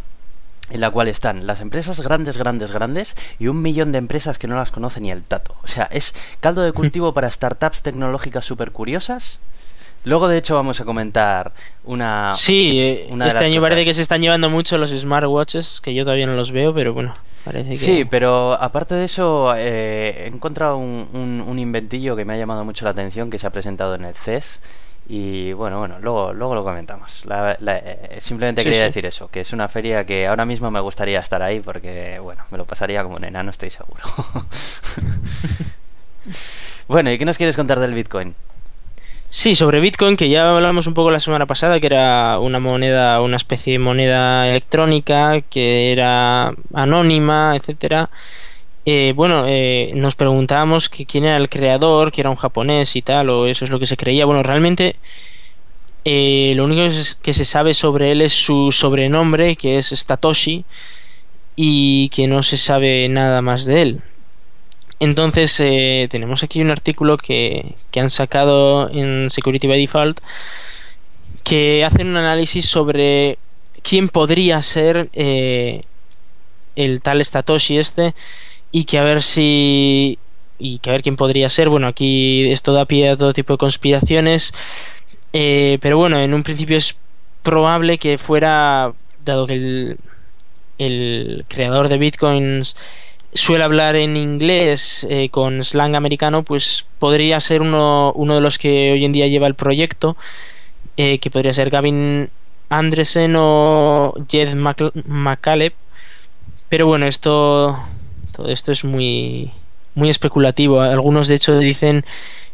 en 0.70 0.80
la 0.80 0.90
cual 0.90 1.08
están 1.08 1.46
las 1.46 1.60
empresas 1.60 2.00
grandes, 2.00 2.36
grandes, 2.36 2.72
grandes 2.72 3.16
y 3.38 3.48
un 3.48 3.62
millón 3.62 3.92
de 3.92 3.98
empresas 3.98 4.38
que 4.38 4.46
no 4.46 4.56
las 4.56 4.70
conoce 4.70 5.00
ni 5.00 5.10
el 5.10 5.22
tato. 5.22 5.54
O 5.62 5.66
sea, 5.66 5.84
es 5.90 6.14
caldo 6.40 6.62
de 6.62 6.72
cultivo 6.72 7.12
para 7.14 7.30
startups 7.30 7.82
tecnológicas 7.82 8.44
súper 8.44 8.72
curiosas. 8.72 9.38
Luego, 10.04 10.28
de 10.28 10.38
hecho, 10.38 10.54
vamos 10.54 10.80
a 10.80 10.84
comentar 10.84 11.52
una... 11.84 12.32
sí 12.36 12.78
eh, 12.80 13.08
una 13.10 13.26
este 13.26 13.44
año 13.44 13.60
parece 13.60 13.84
que 13.84 13.94
se 13.94 14.02
están 14.02 14.22
llevando 14.22 14.48
mucho 14.48 14.78
los 14.78 14.90
smartwatches 14.92 15.80
que 15.80 15.92
yo 15.92 16.04
todavía 16.04 16.26
no 16.26 16.34
los 16.34 16.52
veo 16.52 16.72
pero 16.72 16.94
bueno 16.94 17.12
parece 17.44 17.70
que 17.70 17.78
Sí, 17.78 18.04
pero 18.04 18.52
aparte 18.54 18.94
de 18.94 19.04
eso, 19.06 19.54
eh, 19.56 20.24
he 20.24 20.26
encontrado 20.28 20.76
un, 20.76 21.08
un- 21.12 21.44
un 21.46 21.58
inventillo 21.58 22.14
que 22.14 22.24
me 22.24 22.34
ha 22.34 22.36
llamado 22.36 22.64
mucho 22.64 22.84
la 22.84 22.92
atención 22.92 23.28
que 23.28 23.38
se 23.40 23.46
ha 23.48 23.50
presentado 23.50 23.96
en 23.96 24.04
el 24.04 24.14
CES. 24.14 24.60
Y 25.10 25.54
bueno, 25.54 25.78
bueno, 25.78 25.98
luego, 26.00 26.34
luego 26.34 26.54
lo 26.54 26.62
comentamos. 26.64 27.24
La- 27.24 27.56
la- 27.60 27.78
eh, 27.78 28.18
simplemente 28.20 28.60
Sí, 28.62 28.66
quería 28.66 28.80
sí. 28.82 28.86
decir 28.88 29.06
eso, 29.06 29.28
que 29.30 29.40
es 29.40 29.52
una 29.54 29.66
feria 29.68 30.04
que 30.04 30.26
ahora 30.26 30.44
mismo 30.44 30.70
me 30.70 30.80
gustaría 30.80 31.18
estar 31.20 31.42
ahí 31.42 31.60
porque, 31.60 32.18
bueno, 32.20 32.44
me 32.50 32.58
lo 32.58 32.66
pasaría 32.66 33.02
como 33.02 33.16
un 33.16 33.24
enano, 33.24 33.50
estoy 33.50 33.70
seguro. 33.70 34.02
bueno, 36.88 37.10
¿y 37.10 37.16
qué 37.18 37.24
nos 37.24 37.38
quieres 37.38 37.56
contar 37.56 37.80
del 37.80 37.94
Bitcoin? 37.94 38.34
Sí, 39.30 39.54
sobre 39.54 39.80
Bitcoin, 39.80 40.16
que 40.16 40.30
ya 40.30 40.54
hablamos 40.56 40.86
un 40.86 40.94
poco 40.94 41.10
la 41.10 41.20
semana 41.20 41.44
pasada, 41.44 41.80
que 41.80 41.86
era 41.86 42.38
una 42.38 42.60
moneda, 42.60 43.20
una 43.20 43.36
especie 43.36 43.74
de 43.74 43.78
moneda 43.78 44.48
electrónica, 44.48 45.42
que 45.42 45.92
era 45.92 46.54
anónima, 46.72 47.54
etcétera. 47.54 48.08
Eh, 48.90 49.12
bueno, 49.14 49.44
eh, 49.46 49.90
nos 49.96 50.14
preguntábamos 50.14 50.88
que 50.88 51.04
quién 51.04 51.24
era 51.26 51.36
el 51.36 51.50
creador, 51.50 52.10
que 52.10 52.22
era 52.22 52.30
un 52.30 52.36
japonés 52.36 52.96
y 52.96 53.02
tal, 53.02 53.28
o 53.28 53.46
eso 53.46 53.64
es 53.66 53.70
lo 53.70 53.78
que 53.78 53.84
se 53.86 53.98
creía. 53.98 54.24
Bueno, 54.24 54.42
realmente 54.42 54.96
eh, 56.04 56.52
lo 56.56 56.64
único 56.64 56.82
que 57.22 57.32
se- 57.34 57.44
sabe 57.44 57.74
sobre 57.74 58.12
él 58.12 58.22
es 58.22 58.32
su 58.32 58.72
sobrenombre, 58.72 59.56
que 59.56 59.78
es 59.78 59.88
Satoshi, 59.88 60.64
y 61.56 62.08
que 62.10 62.26
no 62.28 62.42
se 62.42 62.56
sabe 62.56 63.08
nada 63.08 63.42
más 63.42 63.66
de 63.66 63.82
él. 63.82 64.00
Entonces 65.00 65.58
eh, 65.60 66.08
tenemos 66.10 66.42
aquí 66.42 66.60
un 66.60 66.70
artículo 66.70 67.18
que, 67.18 67.74
que 67.90 68.00
han 68.00 68.10
sacado 68.10 68.90
en 68.90 69.30
Security 69.30 69.66
by 69.68 69.78
Default 69.80 70.20
que 71.44 71.84
hacen 71.84 72.08
un 72.08 72.16
análisis 72.16 72.66
sobre 72.66 73.38
quién 73.82 74.08
podría 74.08 74.60
ser 74.62 75.08
eh, 75.14 75.82
el 76.76 77.00
tal 77.00 77.24
Satoshi 77.24 77.78
este 77.78 78.14
y 78.72 78.84
que 78.84 78.98
a 78.98 79.02
ver 79.02 79.22
si 79.22 80.18
y 80.58 80.78
que 80.80 80.90
a 80.90 80.92
ver 80.92 81.02
quién 81.02 81.16
podría 81.16 81.48
ser. 81.48 81.68
Bueno, 81.68 81.86
aquí 81.86 82.50
esto 82.50 82.72
da 82.72 82.84
pie 82.84 83.10
a 83.10 83.16
todo 83.16 83.32
tipo 83.32 83.54
de 83.54 83.58
conspiraciones, 83.58 84.52
eh, 85.32 85.78
pero 85.80 85.98
bueno, 85.98 86.18
en 86.18 86.34
un 86.34 86.42
principio 86.42 86.76
es 86.76 86.96
probable 87.42 87.98
que 87.98 88.18
fuera, 88.18 88.92
dado 89.24 89.46
que 89.46 89.54
el, 89.54 89.98
el 90.78 91.44
creador 91.48 91.88
de 91.88 91.98
bitcoins 91.98 92.76
suele 93.34 93.64
hablar 93.64 93.96
en 93.96 94.16
inglés 94.16 95.06
eh, 95.10 95.28
con 95.30 95.62
slang 95.62 95.94
americano, 95.94 96.42
pues 96.42 96.86
podría 96.98 97.40
ser 97.40 97.62
uno, 97.62 98.12
uno 98.14 98.34
de 98.34 98.40
los 98.40 98.58
que 98.58 98.92
hoy 98.92 99.04
en 99.04 99.12
día 99.12 99.26
lleva 99.28 99.46
el 99.46 99.54
proyecto, 99.54 100.16
eh, 100.96 101.18
que 101.18 101.30
podría 101.30 101.52
ser 101.52 101.70
Gavin 101.70 102.30
Andresen 102.70 103.34
o 103.36 104.14
Jed 104.28 104.54
McCaleb. 104.54 105.74
Pero 106.68 106.86
bueno, 106.86 107.06
esto 107.06 107.78
todo 108.38 108.50
esto 108.50 108.70
es 108.70 108.84
muy 108.84 109.50
muy 109.96 110.10
especulativo. 110.10 110.80
Algunos 110.80 111.26
de 111.26 111.34
hecho 111.34 111.58
dicen 111.58 112.04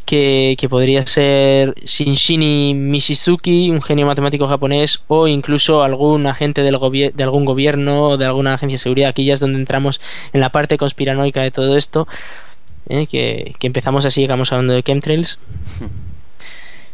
que, 0.06 0.56
que 0.58 0.68
podría 0.68 1.06
ser 1.06 1.74
Shinshini 1.84 2.72
Mishizuki, 2.74 3.70
un 3.70 3.82
genio 3.82 4.06
matemático 4.06 4.48
japonés, 4.48 5.02
o 5.08 5.28
incluso 5.28 5.82
algún 5.82 6.26
agente 6.26 6.62
del 6.62 6.78
de 7.14 7.22
algún 7.22 7.44
gobierno 7.44 8.04
o 8.04 8.16
de 8.16 8.24
alguna 8.24 8.54
agencia 8.54 8.76
de 8.76 8.78
seguridad. 8.78 9.10
Aquí 9.10 9.26
ya 9.26 9.34
es 9.34 9.40
donde 9.40 9.58
entramos 9.58 10.00
en 10.32 10.40
la 10.40 10.48
parte 10.50 10.78
conspiranoica 10.78 11.42
de 11.42 11.50
todo 11.50 11.76
esto. 11.76 12.08
¿eh? 12.88 13.06
Que, 13.06 13.54
que 13.58 13.66
empezamos 13.66 14.06
así, 14.06 14.22
llegamos 14.22 14.50
hablando 14.50 14.72
de 14.72 14.82
chemtrails. 14.82 15.38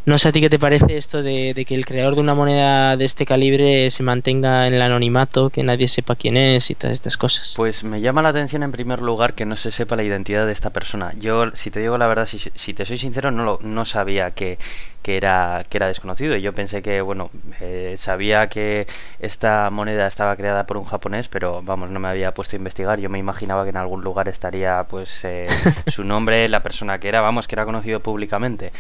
No 0.07 0.19
sé 0.19 0.31
a 0.31 0.33
ti 0.33 0.41
qué 0.41 0.49
te 0.49 0.59
parece 0.59 0.97
esto 0.97 1.23
de, 1.23 1.65
que 1.67 1.75
el 1.75 1.85
creador 1.85 2.15
de 2.15 2.23
una 2.23 2.35
moneda 2.35 2.97
de 2.97 3.05
este 3.05 3.27
calibre 3.27 3.91
se 3.91 4.03
mantenga 4.03 4.67
en 4.67 4.73
el 4.73 4.81
anonimato, 4.81 5.51
que 5.51 5.63
nadie 5.63 5.89
sepa 5.89 6.17
quién 6.17 6.39
es 6.39 6.71
y 6.71 6.75
todas 6.75 6.95
estas 6.95 7.19
cosas. 7.19 7.53
Pues 7.55 7.85
me 7.85 8.01
llama 8.01 8.23
la 8.23 8.31
atención 8.31 8.63
en 8.63 8.73
primer 8.73 9.03
lugar 9.03 9.35
que 9.35 9.45
no 9.45 9.57
se 9.57 9.71
sepa 9.71 9.97
la 9.97 10.03
identidad 10.03 10.47
de 10.47 10.53
esta 10.53 10.71
persona. 10.71 11.13
Yo, 11.19 11.55
si 11.55 11.71
te 11.71 11.81
digo 11.81 11.99
la 11.99 12.07
verdad, 12.07 12.25
si, 12.25 12.39
si 12.39 12.73
te 12.73 12.87
soy 12.87 12.97
sincero, 12.97 13.31
no, 13.31 13.45
lo, 13.45 13.59
no 13.63 13.85
sabía 13.85 14.31
que, 14.31 14.59
que, 15.03 15.19
era, 15.19 15.65
que 15.69 15.77
era 15.77 15.87
desconocido. 15.87 16.35
Y 16.35 16.41
yo 16.41 16.55
pensé 16.55 16.81
que, 16.81 17.03
bueno, 17.03 17.31
eh, 17.61 17.97
sabía 17.99 18.49
que 18.49 18.87
esta 19.19 19.69
moneda 19.69 20.07
estaba 20.07 20.35
creada 20.35 20.67
por 20.67 20.79
un 20.79 20.85
japonés, 20.85 21.29
pero 21.29 21.63
vamos, 21.63 21.91
no 21.91 22.01
me 22.01 22.09
había 22.09 22.33
puesto 22.33 22.57
a 22.57 22.59
investigar. 22.59 23.01
Yo 23.01 23.11
me 23.11 23.19
imaginaba 23.19 23.65
que 23.65 23.71
en 23.71 23.77
algún 23.77 24.03
lugar 24.03 24.29
estaría 24.29 24.83
pues 24.85 25.27
eh, 25.27 25.47
su 25.89 26.05
nombre, 26.05 26.49
la 26.49 26.63
persona 26.63 26.99
que 26.99 27.09
era, 27.09 27.21
vamos, 27.21 27.47
que 27.47 27.55
era 27.55 27.67
conocido 27.67 28.01
públicamente. 28.01 28.73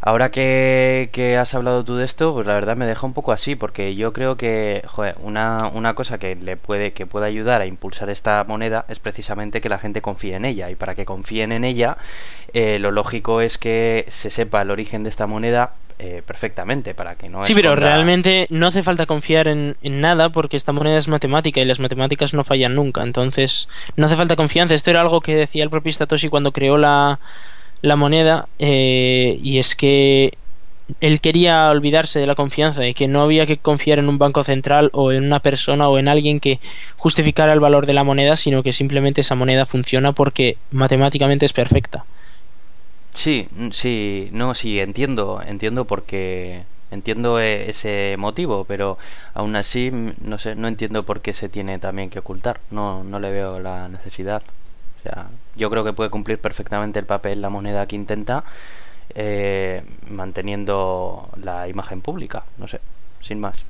Ahora 0.00 0.30
que, 0.30 1.10
que, 1.12 1.36
has 1.36 1.54
hablado 1.54 1.84
tú 1.84 1.96
de 1.96 2.04
esto, 2.04 2.32
pues 2.32 2.46
la 2.46 2.54
verdad 2.54 2.76
me 2.76 2.86
deja 2.86 3.06
un 3.06 3.14
poco 3.14 3.32
así, 3.32 3.56
porque 3.56 3.94
yo 3.96 4.12
creo 4.12 4.36
que 4.36 4.82
joder, 4.86 5.16
una, 5.22 5.70
una 5.72 5.94
cosa 5.94 6.18
que 6.18 6.36
le 6.36 6.56
puede, 6.56 6.92
que 6.92 7.06
puede 7.06 7.26
ayudar 7.26 7.60
a 7.60 7.66
impulsar 7.66 8.08
esta 8.08 8.44
moneda 8.44 8.84
es 8.88 9.00
precisamente 9.00 9.60
que 9.60 9.68
la 9.68 9.78
gente 9.78 10.00
confíe 10.00 10.36
en 10.36 10.44
ella. 10.44 10.70
Y 10.70 10.76
para 10.76 10.94
que 10.94 11.04
confíen 11.04 11.52
en 11.52 11.64
ella, 11.64 11.96
eh, 12.52 12.78
lo 12.78 12.90
lógico 12.90 13.40
es 13.40 13.58
que 13.58 14.04
se 14.08 14.30
sepa 14.30 14.62
el 14.62 14.70
origen 14.70 15.02
de 15.02 15.10
esta 15.10 15.26
moneda 15.26 15.72
eh, 16.00 16.22
perfectamente, 16.24 16.94
para 16.94 17.16
que 17.16 17.28
no 17.28 17.42
Sí, 17.42 17.54
pero 17.54 17.74
realmente 17.74 18.46
no 18.50 18.68
hace 18.68 18.84
falta 18.84 19.04
confiar 19.04 19.48
en, 19.48 19.76
en 19.82 20.00
nada 20.00 20.30
porque 20.30 20.56
esta 20.56 20.70
moneda 20.70 20.96
es 20.96 21.08
matemática 21.08 21.60
y 21.60 21.64
las 21.64 21.80
matemáticas 21.80 22.34
no 22.34 22.44
fallan 22.44 22.76
nunca. 22.76 23.02
Entonces, 23.02 23.68
no 23.96 24.06
hace 24.06 24.14
falta 24.14 24.36
confianza. 24.36 24.74
Esto 24.74 24.90
era 24.90 25.00
algo 25.00 25.20
que 25.20 25.34
decía 25.34 25.64
el 25.64 25.70
propio 25.70 25.92
Satoshi 25.92 26.28
cuando 26.28 26.52
creó 26.52 26.78
la, 26.78 27.18
la 27.82 27.96
moneda 27.96 28.48
eh, 28.58 29.38
y 29.42 29.58
es 29.58 29.76
que 29.76 30.32
él 31.00 31.20
quería 31.20 31.68
olvidarse 31.68 32.18
de 32.18 32.26
la 32.26 32.34
confianza, 32.34 32.80
de 32.80 32.94
que 32.94 33.08
no 33.08 33.22
había 33.22 33.46
que 33.46 33.58
confiar 33.58 33.98
en 33.98 34.08
un 34.08 34.18
banco 34.18 34.42
central 34.42 34.90
o 34.92 35.12
en 35.12 35.24
una 35.24 35.40
persona 35.40 35.88
o 35.88 35.98
en 35.98 36.08
alguien 36.08 36.40
que 36.40 36.60
justificara 36.96 37.52
el 37.52 37.60
valor 37.60 37.86
de 37.86 37.92
la 37.92 38.04
moneda, 38.04 38.36
sino 38.36 38.62
que 38.62 38.72
simplemente 38.72 39.20
esa 39.20 39.34
moneda 39.34 39.66
funciona 39.66 40.12
porque 40.12 40.56
matemáticamente 40.70 41.44
es 41.44 41.52
perfecta. 41.52 42.04
Sí, 43.10 43.48
sí, 43.72 44.28
no, 44.32 44.54
sí, 44.54 44.80
entiendo, 44.80 45.42
entiendo 45.44 45.84
porque 45.84 46.62
entiendo 46.90 47.40
eh, 47.40 47.68
ese 47.68 48.16
motivo, 48.18 48.64
pero 48.64 48.98
aún 49.34 49.56
así, 49.56 49.90
no 49.90 50.38
sé, 50.38 50.54
no 50.54 50.68
entiendo 50.68 51.02
por 51.02 51.20
qué 51.20 51.32
se 51.32 51.48
tiene 51.48 51.78
también 51.78 52.10
que 52.10 52.20
ocultar. 52.20 52.60
No, 52.70 53.04
no 53.04 53.18
le 53.18 53.30
veo 53.30 53.60
la 53.60 53.88
necesidad. 53.88 54.42
O 55.00 55.02
sea, 55.02 55.28
yo 55.58 55.68
creo 55.70 55.84
que 55.84 55.92
puede 55.92 56.08
cumplir 56.10 56.38
perfectamente 56.40 56.98
el 56.98 57.04
papel 57.06 57.42
la 57.42 57.50
moneda 57.50 57.86
que 57.86 57.96
intenta, 57.96 58.44
eh, 59.14 59.82
manteniendo 60.08 61.28
la 61.42 61.68
imagen 61.68 62.00
pública. 62.00 62.44
No 62.58 62.66
sé, 62.68 62.80
sin 63.20 63.40
más. 63.40 63.64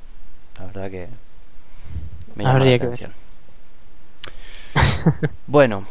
La 0.59 0.65
verdad 0.67 0.89
que 0.91 1.07
me 2.35 2.43
llama 2.43 2.55
Habría 2.57 2.71
la 2.73 2.77
que 2.79 2.85
atención. 2.85 3.13
Bueno, 5.47 5.83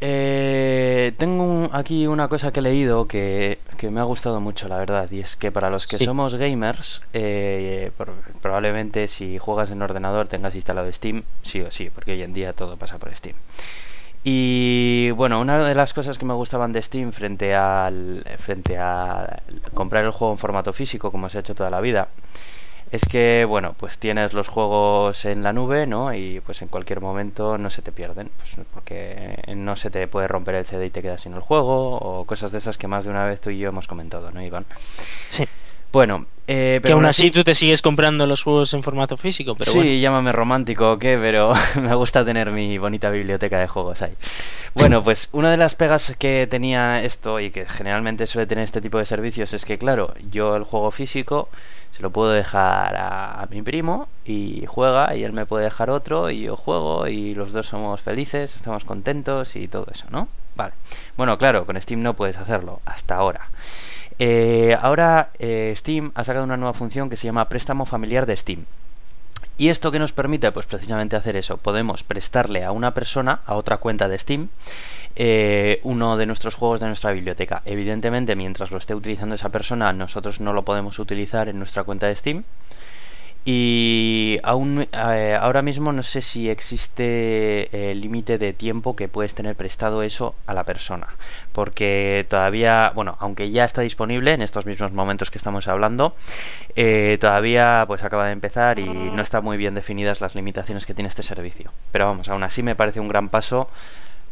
eh, 0.00 1.12
tengo 1.16 1.44
un- 1.44 1.70
aquí 1.72 2.06
una 2.06 2.28
cosa 2.28 2.52
que 2.52 2.60
he 2.60 2.62
leído 2.62 3.06
que, 3.08 3.58
que 3.78 3.90
me 3.90 4.00
ha 4.00 4.04
gustado 4.04 4.40
mucho, 4.40 4.68
la 4.68 4.76
verdad, 4.76 5.10
y 5.10 5.20
es 5.20 5.36
que 5.36 5.50
para 5.50 5.70
los 5.70 5.86
que 5.86 5.96
Sí. 5.96 6.04
somos 6.04 6.34
gamers, 6.34 7.02
eh, 7.14 7.90
por- 7.96 8.12
probablemente 8.42 9.08
si 9.08 9.38
juegas 9.38 9.70
en 9.70 9.80
ordenador 9.82 10.28
tengas 10.28 10.54
instalado 10.54 10.92
Steam, 10.92 11.22
sí 11.42 11.62
o 11.62 11.70
sí, 11.70 11.90
porque 11.90 12.12
hoy 12.12 12.22
en 12.22 12.34
día 12.34 12.52
todo 12.52 12.76
pasa 12.76 12.98
por 12.98 13.14
Steam. 13.14 13.36
Y 14.28 15.12
bueno, 15.12 15.40
una 15.40 15.64
de 15.64 15.76
las 15.76 15.94
cosas 15.94 16.18
que 16.18 16.24
me 16.24 16.34
gustaban 16.34 16.72
de 16.72 16.82
Steam 16.82 17.12
frente 17.12 17.54
al 17.54 18.24
frente 18.38 18.76
a 18.76 19.40
comprar 19.72 20.04
el 20.04 20.10
juego 20.10 20.34
en 20.34 20.38
formato 20.38 20.72
físico, 20.72 21.12
como 21.12 21.28
se 21.28 21.38
ha 21.38 21.42
hecho 21.42 21.54
toda 21.54 21.70
la 21.70 21.80
vida, 21.80 22.08
es 22.90 23.04
que 23.04 23.44
bueno, 23.48 23.76
pues 23.78 23.98
tienes 23.98 24.32
los 24.32 24.48
juegos 24.48 25.24
en 25.26 25.44
la 25.44 25.52
nube, 25.52 25.86
¿no? 25.86 26.12
Y 26.12 26.40
pues 26.40 26.60
en 26.62 26.66
cualquier 26.66 27.00
momento 27.00 27.56
no 27.56 27.70
se 27.70 27.82
te 27.82 27.92
pierden, 27.92 28.28
pues 28.36 28.66
porque 28.74 29.40
no 29.54 29.76
se 29.76 29.92
te 29.92 30.08
puede 30.08 30.26
romper 30.26 30.56
el 30.56 30.64
CD 30.64 30.86
y 30.86 30.90
te 30.90 31.02
quedas 31.02 31.20
sin 31.20 31.34
el 31.34 31.40
juego 31.40 31.96
o 31.96 32.24
cosas 32.24 32.50
de 32.50 32.58
esas 32.58 32.78
que 32.78 32.88
más 32.88 33.04
de 33.04 33.12
una 33.12 33.26
vez 33.26 33.40
tú 33.40 33.50
y 33.50 33.58
yo 33.58 33.68
hemos 33.68 33.86
comentado, 33.86 34.32
¿no, 34.32 34.42
Iván? 34.42 34.66
Sí. 35.28 35.46
Bueno, 35.92 36.26
eh, 36.48 36.74
Que 36.76 36.80
pero 36.82 36.94
aún 36.94 37.04
aún 37.04 37.10
así 37.10 37.30
tú 37.30 37.42
te 37.42 37.54
sigues 37.54 37.82
comprando 37.82 38.26
los 38.26 38.42
juegos 38.42 38.72
en 38.74 38.82
formato 38.82 39.16
físico, 39.16 39.56
pero 39.56 39.72
sí, 39.72 39.78
bueno. 39.78 39.92
llámame 40.00 40.32
romántico 40.32 40.92
o 40.92 40.98
qué, 40.98 41.18
pero 41.20 41.52
me 41.80 41.94
gusta 41.94 42.24
tener 42.24 42.50
mi 42.52 42.78
bonita 42.78 43.10
biblioteca 43.10 43.58
de 43.58 43.66
juegos 43.66 44.02
ahí. 44.02 44.14
Bueno, 44.74 45.02
pues 45.02 45.28
una 45.32 45.50
de 45.50 45.56
las 45.56 45.74
pegas 45.74 46.14
que 46.18 46.46
tenía 46.48 47.02
esto 47.02 47.40
y 47.40 47.50
que 47.50 47.64
generalmente 47.66 48.26
suele 48.26 48.46
tener 48.46 48.64
este 48.64 48.80
tipo 48.80 48.98
de 48.98 49.06
servicios 49.06 49.54
es 49.54 49.64
que, 49.64 49.78
claro, 49.78 50.14
yo 50.30 50.54
el 50.54 50.64
juego 50.64 50.90
físico 50.90 51.48
se 51.96 52.02
lo 52.02 52.10
puedo 52.10 52.30
dejar 52.30 52.94
a, 52.94 53.42
a 53.42 53.46
mi 53.46 53.62
primo 53.62 54.06
y 54.26 54.64
juega 54.66 55.16
y 55.16 55.24
él 55.24 55.32
me 55.32 55.46
puede 55.46 55.64
dejar 55.64 55.88
otro 55.88 56.30
y 56.30 56.42
yo 56.42 56.56
juego 56.56 57.08
y 57.08 57.34
los 57.34 57.54
dos 57.54 57.66
somos 57.66 58.02
felices, 58.02 58.54
estamos 58.54 58.84
contentos 58.84 59.56
y 59.56 59.66
todo 59.66 59.86
eso, 59.92 60.04
¿no? 60.10 60.28
Vale. 60.54 60.74
Bueno, 61.16 61.38
claro, 61.38 61.64
con 61.64 61.80
Steam 61.80 62.02
no 62.02 62.14
puedes 62.14 62.36
hacerlo 62.36 62.80
hasta 62.84 63.16
ahora. 63.16 63.48
Eh, 64.18 64.76
ahora 64.80 65.30
eh, 65.38 65.74
Steam 65.76 66.12
ha 66.14 66.24
sacado 66.24 66.44
una 66.44 66.56
nueva 66.56 66.72
función 66.72 67.10
que 67.10 67.16
se 67.16 67.26
llama 67.26 67.48
préstamo 67.48 67.86
familiar 67.86 68.26
de 68.26 68.36
Steam. 68.36 68.64
¿Y 69.58 69.68
esto 69.68 69.90
que 69.90 69.98
nos 69.98 70.12
permite? 70.12 70.52
Pues 70.52 70.66
precisamente 70.66 71.16
hacer 71.16 71.34
eso. 71.36 71.56
Podemos 71.56 72.02
prestarle 72.02 72.62
a 72.64 72.72
una 72.72 72.92
persona, 72.92 73.40
a 73.46 73.54
otra 73.54 73.78
cuenta 73.78 74.06
de 74.06 74.18
Steam, 74.18 74.48
eh, 75.16 75.80
uno 75.82 76.18
de 76.18 76.26
nuestros 76.26 76.54
juegos 76.54 76.80
de 76.80 76.88
nuestra 76.88 77.12
biblioteca. 77.12 77.62
Evidentemente, 77.64 78.36
mientras 78.36 78.70
lo 78.70 78.76
esté 78.76 78.94
utilizando 78.94 79.34
esa 79.34 79.48
persona, 79.48 79.94
nosotros 79.94 80.40
no 80.40 80.52
lo 80.52 80.64
podemos 80.64 80.98
utilizar 80.98 81.48
en 81.48 81.58
nuestra 81.58 81.84
cuenta 81.84 82.06
de 82.06 82.16
Steam. 82.16 82.44
Y 83.48 84.40
aún 84.42 84.88
eh, 84.90 85.38
ahora 85.40 85.62
mismo 85.62 85.92
no 85.92 86.02
sé 86.02 86.20
si 86.20 86.50
existe 86.50 87.90
el 87.92 88.00
límite 88.00 88.38
de 88.38 88.52
tiempo 88.52 88.96
que 88.96 89.06
puedes 89.06 89.36
tener 89.36 89.54
prestado 89.54 90.02
eso 90.02 90.34
a 90.46 90.52
la 90.52 90.64
persona. 90.64 91.06
Porque 91.52 92.26
todavía, 92.28 92.90
bueno, 92.92 93.16
aunque 93.20 93.52
ya 93.52 93.64
está 93.64 93.82
disponible 93.82 94.32
en 94.32 94.42
estos 94.42 94.66
mismos 94.66 94.90
momentos 94.90 95.30
que 95.30 95.38
estamos 95.38 95.68
hablando, 95.68 96.16
eh, 96.74 97.18
todavía 97.20 97.84
pues 97.86 98.02
acaba 98.02 98.26
de 98.26 98.32
empezar 98.32 98.80
y 98.80 98.86
no 98.86 99.22
está 99.22 99.40
muy 99.40 99.56
bien 99.56 99.76
definidas 99.76 100.20
las 100.20 100.34
limitaciones 100.34 100.84
que 100.84 100.94
tiene 100.94 101.08
este 101.08 101.22
servicio. 101.22 101.70
Pero 101.92 102.06
vamos, 102.06 102.28
aún 102.28 102.42
así 102.42 102.64
me 102.64 102.74
parece 102.74 102.98
un 102.98 103.06
gran 103.06 103.28
paso 103.28 103.70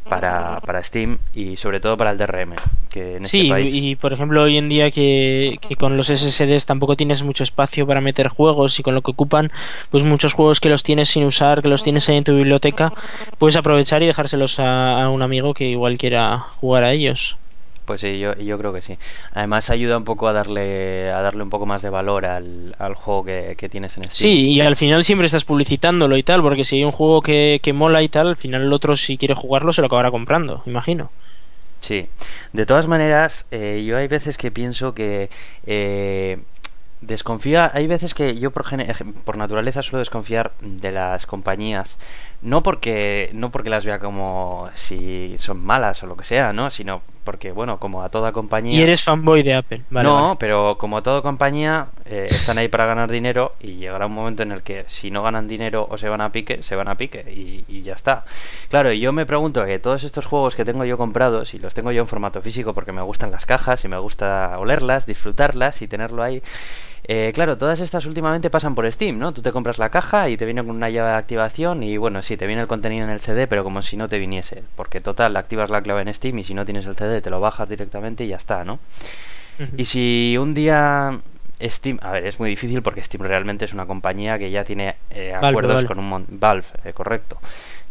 para, 0.08 0.60
para 0.60 0.82
Steam 0.82 1.18
y 1.34 1.56
sobre 1.56 1.80
todo 1.80 1.96
para 1.96 2.10
el 2.10 2.18
DRM. 2.18 2.54
Que 2.90 3.16
en 3.16 3.24
Sí, 3.24 3.38
este 3.38 3.50
país... 3.50 3.74
y 3.74 3.96
por 3.96 4.12
ejemplo 4.12 4.42
hoy 4.42 4.56
en 4.56 4.68
día 4.68 4.90
que, 4.90 5.58
que 5.66 5.76
con 5.76 5.96
los 5.96 6.08
SSDs 6.08 6.66
tampoco 6.66 6.96
tienes 6.96 7.22
mucho 7.22 7.42
espacio 7.42 7.86
para 7.86 8.00
meter 8.00 8.28
juegos 8.28 8.78
y 8.78 8.82
con 8.82 8.94
lo 8.94 9.02
que 9.02 9.10
ocupan, 9.12 9.50
pues 9.90 10.04
muchos 10.04 10.32
juegos 10.32 10.60
que 10.60 10.68
los 10.68 10.82
tienes 10.82 11.08
sin 11.08 11.24
usar, 11.24 11.62
que 11.62 11.68
los 11.68 11.82
tienes 11.82 12.08
ahí 12.08 12.16
en 12.18 12.24
tu 12.24 12.34
biblioteca, 12.36 12.92
puedes 13.38 13.56
aprovechar 13.56 14.02
y 14.02 14.06
dejárselos 14.06 14.58
a, 14.60 15.02
a 15.02 15.08
un 15.10 15.22
amigo 15.22 15.54
que 15.54 15.64
igual 15.64 15.98
quiera 15.98 16.38
jugar 16.60 16.84
a 16.84 16.92
ellos. 16.92 17.36
Pues 17.84 18.00
sí, 18.00 18.18
yo, 18.18 18.34
yo 18.36 18.56
creo 18.58 18.72
que 18.72 18.80
sí. 18.80 18.96
Además 19.32 19.68
ayuda 19.68 19.98
un 19.98 20.04
poco 20.04 20.26
a 20.28 20.32
darle 20.32 21.10
a 21.10 21.20
darle 21.20 21.42
un 21.42 21.50
poco 21.50 21.66
más 21.66 21.82
de 21.82 21.90
valor 21.90 22.24
al, 22.24 22.74
al 22.78 22.94
juego 22.94 23.24
que, 23.24 23.54
que 23.58 23.68
tienes 23.68 23.96
en 23.98 24.04
Steam. 24.04 24.14
Sí, 24.14 24.52
y 24.52 24.60
al 24.60 24.76
final 24.76 25.04
siempre 25.04 25.26
estás 25.26 25.44
publicitándolo 25.44 26.16
y 26.16 26.22
tal, 26.22 26.40
porque 26.40 26.64
si 26.64 26.76
hay 26.76 26.84
un 26.84 26.92
juego 26.92 27.20
que, 27.20 27.60
que 27.62 27.72
mola 27.72 28.02
y 28.02 28.08
tal, 28.08 28.28
al 28.28 28.36
final 28.36 28.62
el 28.62 28.72
otro 28.72 28.96
si 28.96 29.18
quiere 29.18 29.34
jugarlo 29.34 29.72
se 29.72 29.82
lo 29.82 29.88
acabará 29.88 30.10
comprando, 30.10 30.62
imagino. 30.66 31.10
Sí. 31.80 32.06
De 32.54 32.64
todas 32.64 32.88
maneras, 32.88 33.46
eh, 33.50 33.84
yo 33.86 33.98
hay 33.98 34.08
veces 34.08 34.38
que 34.38 34.50
pienso 34.50 34.94
que 34.94 35.28
eh, 35.66 36.38
desconfía. 37.06 37.70
Hay 37.74 37.86
veces 37.86 38.14
que 38.14 38.38
yo 38.38 38.50
por, 38.50 38.64
por 39.24 39.36
naturaleza 39.36 39.82
suelo 39.82 39.98
desconfiar 39.98 40.52
de 40.60 40.92
las 40.92 41.26
compañías. 41.26 41.96
No 42.42 42.62
porque, 42.62 43.30
no 43.32 43.50
porque 43.50 43.70
las 43.70 43.84
vea 43.84 43.98
como 43.98 44.68
si 44.74 45.36
son 45.38 45.64
malas 45.64 46.02
o 46.02 46.06
lo 46.06 46.16
que 46.16 46.24
sea, 46.24 46.52
¿no? 46.52 46.70
Sino 46.70 47.02
porque, 47.24 47.52
bueno, 47.52 47.78
como 47.78 48.02
a 48.02 48.10
toda 48.10 48.32
compañía. 48.32 48.78
Y 48.78 48.82
eres 48.82 49.02
fanboy 49.02 49.42
de 49.42 49.54
Apple, 49.54 49.82
vale. 49.88 50.06
no, 50.06 50.22
vale. 50.22 50.36
pero 50.38 50.76
como 50.78 51.02
toda 51.02 51.22
compañía, 51.22 51.86
eh, 52.04 52.26
están 52.28 52.58
ahí 52.58 52.68
para 52.68 52.84
ganar 52.84 53.10
dinero 53.10 53.54
y 53.60 53.76
llegará 53.76 54.06
un 54.06 54.12
momento 54.12 54.42
en 54.42 54.52
el 54.52 54.62
que 54.62 54.84
si 54.86 55.10
no 55.10 55.22
ganan 55.22 55.48
dinero 55.48 55.88
o 55.90 55.96
se 55.96 56.10
van 56.10 56.20
a 56.20 56.32
pique, 56.32 56.62
se 56.62 56.76
van 56.76 56.88
a 56.88 56.96
pique 56.96 57.24
y, 57.32 57.64
y 57.66 57.82
ya 57.82 57.94
está. 57.94 58.24
Claro, 58.68 58.92
y 58.92 59.00
yo 59.00 59.12
me 59.12 59.24
pregunto 59.24 59.64
que 59.64 59.78
todos 59.78 60.04
estos 60.04 60.26
juegos 60.26 60.54
que 60.54 60.66
tengo 60.66 60.84
yo 60.84 60.98
comprados 60.98 61.54
y 61.54 61.58
los 61.58 61.72
tengo 61.72 61.92
yo 61.92 62.02
en 62.02 62.08
formato 62.08 62.42
físico 62.42 62.74
porque 62.74 62.92
me 62.92 63.02
gustan 63.02 63.30
las 63.30 63.46
cajas 63.46 63.84
y 63.84 63.88
me 63.88 63.98
gusta 63.98 64.58
olerlas, 64.58 65.06
disfrutarlas 65.06 65.80
y 65.80 65.88
tenerlo 65.88 66.22
ahí. 66.22 66.42
Eh, 67.06 67.32
claro, 67.34 67.58
todas 67.58 67.80
estas 67.80 68.06
últimamente 68.06 68.48
pasan 68.48 68.74
por 68.74 68.90
Steam, 68.90 69.18
¿no? 69.18 69.32
Tú 69.32 69.42
te 69.42 69.52
compras 69.52 69.78
la 69.78 69.90
caja 69.90 70.28
y 70.30 70.36
te 70.36 70.44
viene 70.46 70.64
con 70.64 70.74
una 70.74 70.88
llave 70.88 71.10
de 71.10 71.16
activación 71.16 71.82
y 71.82 71.96
bueno, 71.98 72.22
sí, 72.22 72.36
te 72.36 72.46
viene 72.46 72.62
el 72.62 72.68
contenido 72.68 73.04
en 73.04 73.10
el 73.10 73.20
CD, 73.20 73.46
pero 73.46 73.62
como 73.62 73.82
si 73.82 73.96
no 73.96 74.08
te 74.08 74.18
viniese. 74.18 74.62
Porque 74.74 75.00
total, 75.00 75.36
activas 75.36 75.68
la 75.70 75.82
clave 75.82 76.02
en 76.02 76.14
Steam 76.14 76.38
y 76.38 76.44
si 76.44 76.54
no 76.54 76.64
tienes 76.64 76.86
el 76.86 76.96
CD 76.96 77.20
te 77.20 77.30
lo 77.30 77.40
bajas 77.40 77.68
directamente 77.68 78.24
y 78.24 78.28
ya 78.28 78.36
está, 78.36 78.64
¿no? 78.64 78.78
Y 79.76 79.84
si 79.84 80.36
un 80.38 80.54
día 80.54 81.20
Steam, 81.62 81.98
a 82.02 82.12
ver, 82.12 82.26
es 82.26 82.40
muy 82.40 82.50
difícil 82.50 82.82
porque 82.82 83.02
Steam 83.02 83.24
realmente 83.24 83.64
es 83.64 83.74
una 83.74 83.86
compañía 83.86 84.38
que 84.38 84.50
ya 84.50 84.64
tiene 84.64 84.96
eh, 85.10 85.32
Valve, 85.32 85.48
acuerdos 85.48 85.74
Valve. 85.76 85.88
con 85.88 85.98
un 85.98 86.26
Valve, 86.28 86.66
eh, 86.84 86.92
correcto. 86.92 87.38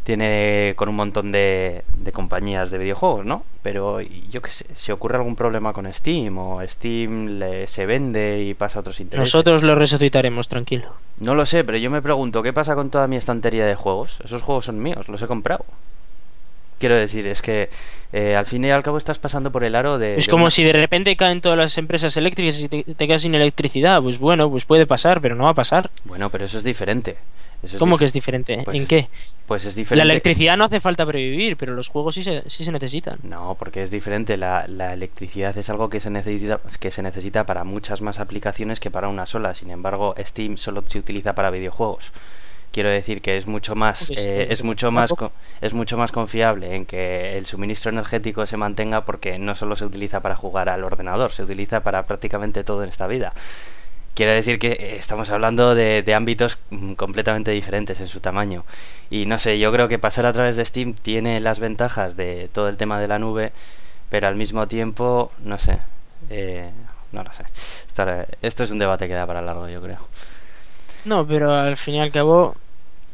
Tiene 0.04 0.74
con 0.76 0.90
un 0.90 0.96
montón 0.96 1.32
de, 1.32 1.84
de 1.98 2.12
compañías 2.12 2.72
de 2.72 2.78
videojuegos, 2.78 3.26
¿no? 3.26 3.44
Pero 3.62 4.02
yo 4.02 4.42
qué 4.42 4.50
sé, 4.50 4.66
si 4.76 4.92
ocurre 4.92 5.16
algún 5.16 5.38
problema 5.38 5.72
con 5.72 5.92
Steam 5.94 6.38
o 6.38 6.60
Steam 6.68 7.40
le, 7.40 7.68
se 7.68 7.86
vende 7.86 8.44
y 8.44 8.54
pasa 8.54 8.80
a 8.80 8.82
otros 8.82 9.00
intereses. 9.00 9.20
Nosotros 9.34 9.64
lo 9.64 9.76
resucitaremos, 9.76 10.50
tranquilo. 10.50 10.90
No 11.22 11.36
lo 11.36 11.46
sé, 11.46 11.64
pero 11.64 11.78
yo 11.78 11.90
me 11.90 12.02
pregunto, 12.02 12.44
¿qué 12.44 12.52
pasa 12.52 12.76
con 12.76 12.90
toda 12.90 13.08
mi 13.08 13.16
estantería 13.16 13.66
de 13.66 13.76
juegos? 13.76 14.20
Esos 14.26 14.42
juegos 14.42 14.66
son 14.66 14.84
míos, 14.84 15.08
los 15.08 15.22
he 15.22 15.28
comprado. 15.28 15.64
Quiero 16.80 16.98
decir, 16.98 17.26
es 17.28 17.42
que 17.42 17.70
eh, 18.12 18.36
al 18.36 18.46
fin 18.46 18.66
y 18.66 18.72
al 18.72 18.84
cabo 18.84 18.98
estás 18.98 19.18
pasando 19.20 19.52
por 19.54 19.64
el 19.64 19.74
aro 19.74 19.98
de... 20.00 20.18
Es 20.18 20.26
de 20.26 20.32
como 20.32 20.44
una- 20.46 20.52
si 20.52 20.66
de 20.66 20.74
repente 20.74 21.16
caen 21.16 21.40
todas 21.40 21.58
las 21.58 21.78
empresas 21.78 22.18
eléctricas 22.18 22.60
y 22.60 22.68
te, 22.68 22.84
te 22.84 23.08
quedas 23.08 23.22
sin 23.22 23.36
electricidad. 23.36 24.02
Pues 24.02 24.20
bueno, 24.20 24.50
pues 24.50 24.66
puede 24.66 24.86
pasar, 24.86 25.22
pero 25.22 25.36
no 25.36 25.46
va 25.46 25.52
a 25.52 25.54
pasar. 25.54 25.90
Bueno, 26.04 26.30
pero 26.30 26.44
eso 26.44 26.58
es 26.58 26.66
diferente. 26.66 27.16
Eso 27.64 27.80
¿Cómo 27.80 27.98
que 27.98 28.06
es 28.06 28.14
diferente? 28.14 28.60
Pues 28.66 28.76
¿En 28.78 28.84
es- 28.84 28.90
qué? 28.90 29.08
Pues 29.48 29.66
es 29.66 29.76
La 29.76 29.80
diferente. 29.80 30.12
electricidad 30.12 30.58
no 30.58 30.66
hace 30.66 30.80
falta 30.80 31.06
para 31.06 31.18
vivir, 31.20 31.56
pero 31.58 31.74
los 31.74 31.88
juegos 31.88 32.16
sí 32.16 32.24
se, 32.24 32.44
sí 32.50 32.64
se 32.66 32.72
necesitan. 32.72 33.20
No, 33.24 33.56
porque 33.58 33.82
es 33.84 33.92
diferente. 33.92 34.38
La, 34.38 34.66
la 34.68 34.94
electricidad 34.94 35.58
es 35.58 35.70
algo 35.70 35.90
que 35.90 36.00
se 36.00 36.10
necesita 36.10 36.60
que 36.80 36.92
se 36.92 37.02
necesita 37.02 37.46
para 37.46 37.64
muchas 37.64 38.02
más 38.02 38.20
aplicaciones 38.20 38.80
que 38.80 38.92
para 38.92 39.08
una 39.08 39.26
sola. 39.26 39.54
Sin 39.56 39.70
embargo, 39.70 40.14
Steam 40.20 40.58
solo 40.58 40.84
se 40.88 41.00
utiliza 41.00 41.34
para 41.36 41.50
videojuegos. 41.52 42.12
Quiero 42.72 42.90
decir 42.90 43.22
que 43.22 43.38
es 43.38 43.46
mucho 43.46 43.76
más 43.76 44.08
Pues, 44.08 44.20
eh, 44.32 44.48
es 44.50 44.64
mucho 44.64 44.90
más 44.92 45.12
co- 45.14 45.32
es 45.62 45.74
mucho 45.74 45.96
más 45.96 46.12
confiable 46.12 46.76
en 46.76 46.86
que 46.88 47.38
el 47.38 47.46
suministro 47.46 47.92
energético 47.92 48.46
se 48.48 48.58
mantenga 48.58 49.06
porque 49.06 49.38
no 49.38 49.54
solo 49.54 49.76
se 49.76 49.86
utiliza 49.86 50.22
para 50.22 50.36
jugar 50.36 50.70
al 50.70 50.84
ordenador, 50.84 51.32
se 51.34 51.44
utiliza 51.44 51.84
para 51.84 52.06
prácticamente 52.08 52.64
todo 52.64 52.82
en 52.82 52.90
esta 52.90 53.06
vida. 53.06 53.32
Quiero 54.16 54.32
decir 54.34 54.60
que 54.60 54.74
eh, 54.74 54.96
estamos 54.98 55.32
hablando 55.32 55.76
de, 55.76 56.04
de 56.04 56.14
ámbitos 56.14 56.58
mm, 56.70 56.94
completamente 56.94 57.52
diferentes 57.52 58.00
en 58.00 58.08
su 58.08 58.20
tamaño. 58.20 58.64
Y 59.10 59.26
no 59.26 59.40
sé, 59.40 59.60
yo 59.60 59.72
creo 59.72 59.88
que 59.88 60.00
pasar 60.00 60.26
a 60.26 60.34
través 60.34 60.56
de 60.56 60.66
Steam 60.66 60.94
tiene 60.94 61.40
las 61.40 61.60
ventajas 61.60 62.16
de 62.16 62.50
todo 62.54 62.70
el 62.70 62.78
tema 62.78 63.00
de 63.00 63.08
la 63.08 63.20
nube, 63.20 63.52
pero 64.10 64.28
al 64.28 64.36
mismo 64.36 64.68
tiempo, 64.68 65.32
no 65.44 65.58
sé. 65.58 65.80
eh, 66.30 66.70
no 67.12 67.24
lo 67.24 67.32
sé. 67.34 67.44
Esto, 68.42 68.64
es 68.64 68.72
un 68.72 68.80
debate 68.80 69.08
que 69.08 69.14
da 69.14 69.28
para 69.28 69.42
largo, 69.42 69.70
yo 69.70 69.82
creo. 69.82 70.00
No, 71.06 71.28
pero 71.28 71.54
al 71.54 71.78
fin 71.78 71.96
y 71.96 72.02
al 72.02 72.12
cabo, 72.12 72.56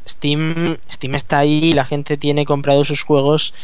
Steam, 0.08 0.76
Steam 0.90 1.14
está 1.14 1.38
ahí, 1.38 1.72
la 1.72 1.84
gente 1.84 2.16
tiene 2.16 2.46
comprado 2.46 2.84
sus 2.84 3.02
juegos 3.02 3.54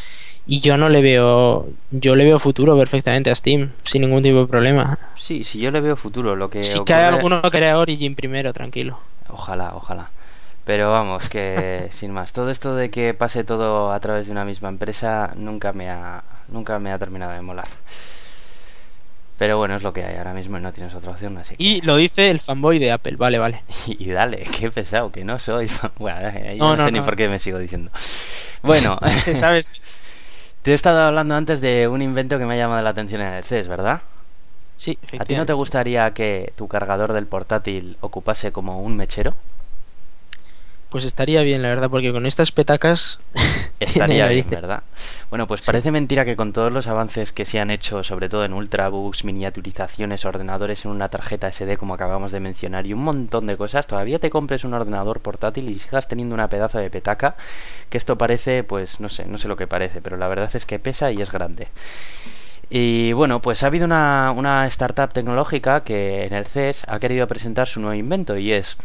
y 0.47 0.61
yo 0.61 0.77
no 0.77 0.89
le 0.89 1.01
veo, 1.01 1.67
yo 1.91 2.15
le 2.15 2.23
veo 2.23 2.39
futuro 2.39 2.77
perfectamente 2.77 3.29
a 3.29 3.35
Steam, 3.35 3.71
sin 3.83 4.01
ningún 4.01 4.23
tipo 4.23 4.39
de 4.39 4.47
problema. 4.47 4.97
Sí, 5.17 5.43
si 5.43 5.59
yo 5.59 5.71
le 5.71 5.81
veo 5.81 5.95
futuro, 5.95 6.35
lo 6.35 6.49
que 6.49 6.63
Si 6.63 6.79
cae 6.85 7.03
ocurre- 7.05 7.15
alguno 7.15 7.41
que 7.41 7.49
crea 7.51 7.77
Origin 7.77 8.15
primero, 8.15 8.53
tranquilo. 8.53 8.97
Ojalá, 9.29 9.73
ojalá. 9.75 10.09
Pero 10.65 10.91
vamos, 10.91 11.29
que 11.29 11.87
sin 11.91 12.11
más, 12.11 12.33
todo 12.33 12.49
esto 12.49 12.75
de 12.75 12.89
que 12.89 13.13
pase 13.13 13.43
todo 13.43 13.91
a 13.91 13.99
través 13.99 14.25
de 14.27 14.31
una 14.31 14.45
misma 14.45 14.69
empresa 14.69 15.31
nunca 15.35 15.73
me 15.73 15.89
ha, 15.89 16.23
nunca 16.49 16.79
me 16.79 16.91
ha 16.91 16.97
terminado 16.97 17.33
de 17.33 17.41
molar. 17.41 17.67
Pero 19.37 19.57
bueno, 19.59 19.75
es 19.75 19.83
lo 19.83 19.93
que 19.93 20.03
hay 20.03 20.17
ahora 20.17 20.33
mismo 20.33 20.57
y 20.57 20.61
no 20.61 20.71
tienes 20.73 20.95
otra 20.95 21.11
opción, 21.11 21.37
así 21.37 21.55
que... 21.55 21.63
Y 21.63 21.81
lo 21.81 21.95
dice 21.97 22.31
el 22.31 22.39
fanboy 22.39 22.79
de 22.79 22.91
Apple, 22.91 23.17
vale, 23.17 23.37
vale. 23.37 23.63
Y 23.87 24.09
dale, 24.09 24.43
qué 24.59 24.71
pesado, 24.71 25.11
que 25.11 25.23
no 25.23 25.37
soy 25.39 25.67
fan. 25.67 25.91
Bueno, 25.99 26.31
No, 26.57 26.69
no, 26.71 26.77
no, 26.77 26.85
sé 26.85 26.91
ni 26.91 26.99
no. 26.99 27.05
por 27.05 27.15
qué 27.15 27.29
me 27.29 27.37
sigo 27.37 27.59
diciendo. 27.59 27.91
Bueno, 28.63 28.97
¿Sabes? 29.35 29.71
Te 30.67 30.73
he 30.73 30.75
estado 30.75 30.99
hablando 30.99 31.33
antes 31.33 31.61
de 31.61 31.87
un 31.87 32.01
invento 32.01 32.37
que 32.37 32.45
me 32.45 32.55
ha 32.55 32.57
llamado 32.57 32.81
la 32.81 32.89
atención 32.89 33.21
en 33.21 33.35
el 33.35 33.43
CES, 33.45 33.69
¿verdad? 33.69 34.01
Sí, 34.75 34.97
¿A 35.17 35.23
ti 35.23 35.33
no 35.37 35.45
te 35.45 35.53
gustaría 35.53 36.13
que 36.13 36.51
tu 36.57 36.67
cargador 36.67 37.13
del 37.13 37.25
portátil 37.25 37.95
ocupase 38.01 38.51
como 38.51 38.81
un 38.81 38.97
mechero? 38.97 39.33
Pues 40.89 41.03
estaría 41.03 41.41
bien, 41.41 41.61
la 41.61 41.67
verdad, 41.67 41.89
porque 41.89 42.11
con 42.13 42.25
estas 42.25 42.51
petacas... 42.51 43.19
Estaría 43.79 44.27
bien. 44.29 44.47
¿verdad? 44.49 44.81
Bueno, 45.29 45.45
pues 45.45 45.61
Sí. 45.61 45.67
parece 45.67 45.91
mentira 45.91 46.25
que 46.25 46.35
con 46.35 46.51
todos 46.53 46.71
los 46.71 46.87
avances 46.87 47.31
que 47.31 47.45
se 47.45 47.59
han 47.59 47.69
hecho, 47.69 48.03
sobre 48.03 48.27
todo 48.29 48.43
en 48.45 48.53
ultrabooks, 48.53 49.23
miniaturizaciones, 49.23 50.25
ordenadores 50.25 50.85
en 50.85 50.91
una 50.91 51.09
tarjeta 51.09 51.51
SD, 51.51 51.77
como 51.77 51.93
acabamos 51.93 52.31
de 52.31 52.39
mencionar, 52.39 52.87
y 52.87 52.93
un 52.93 53.03
montón 53.03 53.45
de 53.45 53.55
cosas, 53.57 53.85
todavía 53.85 54.17
te 54.17 54.29
compres 54.31 54.63
un 54.63 54.73
ordenador 54.73 55.19
portátil 55.19 55.69
y 55.69 55.77
sigas 55.77 56.07
teniendo 56.07 56.33
una 56.33 56.47
pedazo 56.49 56.79
de 56.79 56.89
petaca, 56.89 57.35
que 57.89 57.97
esto 57.99 58.17
parece, 58.17 58.63
pues 58.63 58.99
no 58.99 59.09
sé, 59.09 59.25
no 59.25 59.37
sé 59.37 59.47
lo 59.47 59.57
que 59.57 59.67
parece, 59.67 60.01
pero 60.01 60.17
la 60.17 60.27
verdad 60.27 60.49
es 60.55 60.65
que 60.65 60.79
pesa 60.79 61.11
y 61.11 61.21
es 61.21 61.31
grande. 61.31 61.67
Y 62.69 63.13
bueno, 63.13 63.41
pues 63.41 63.61
ha 63.61 63.67
habido 63.67 63.85
una, 63.85 64.33
una 64.35 64.65
startup 64.67 65.13
tecnológica 65.13 65.83
que 65.83 66.25
en 66.25 66.33
el 66.33 66.45
CES 66.45 66.85
ha 66.87 66.99
querido 66.99 67.27
presentar 67.27 67.67
su 67.67 67.79
nuevo 67.79 67.93
invento 67.93 68.37
y 68.37 68.53
es 68.53 68.77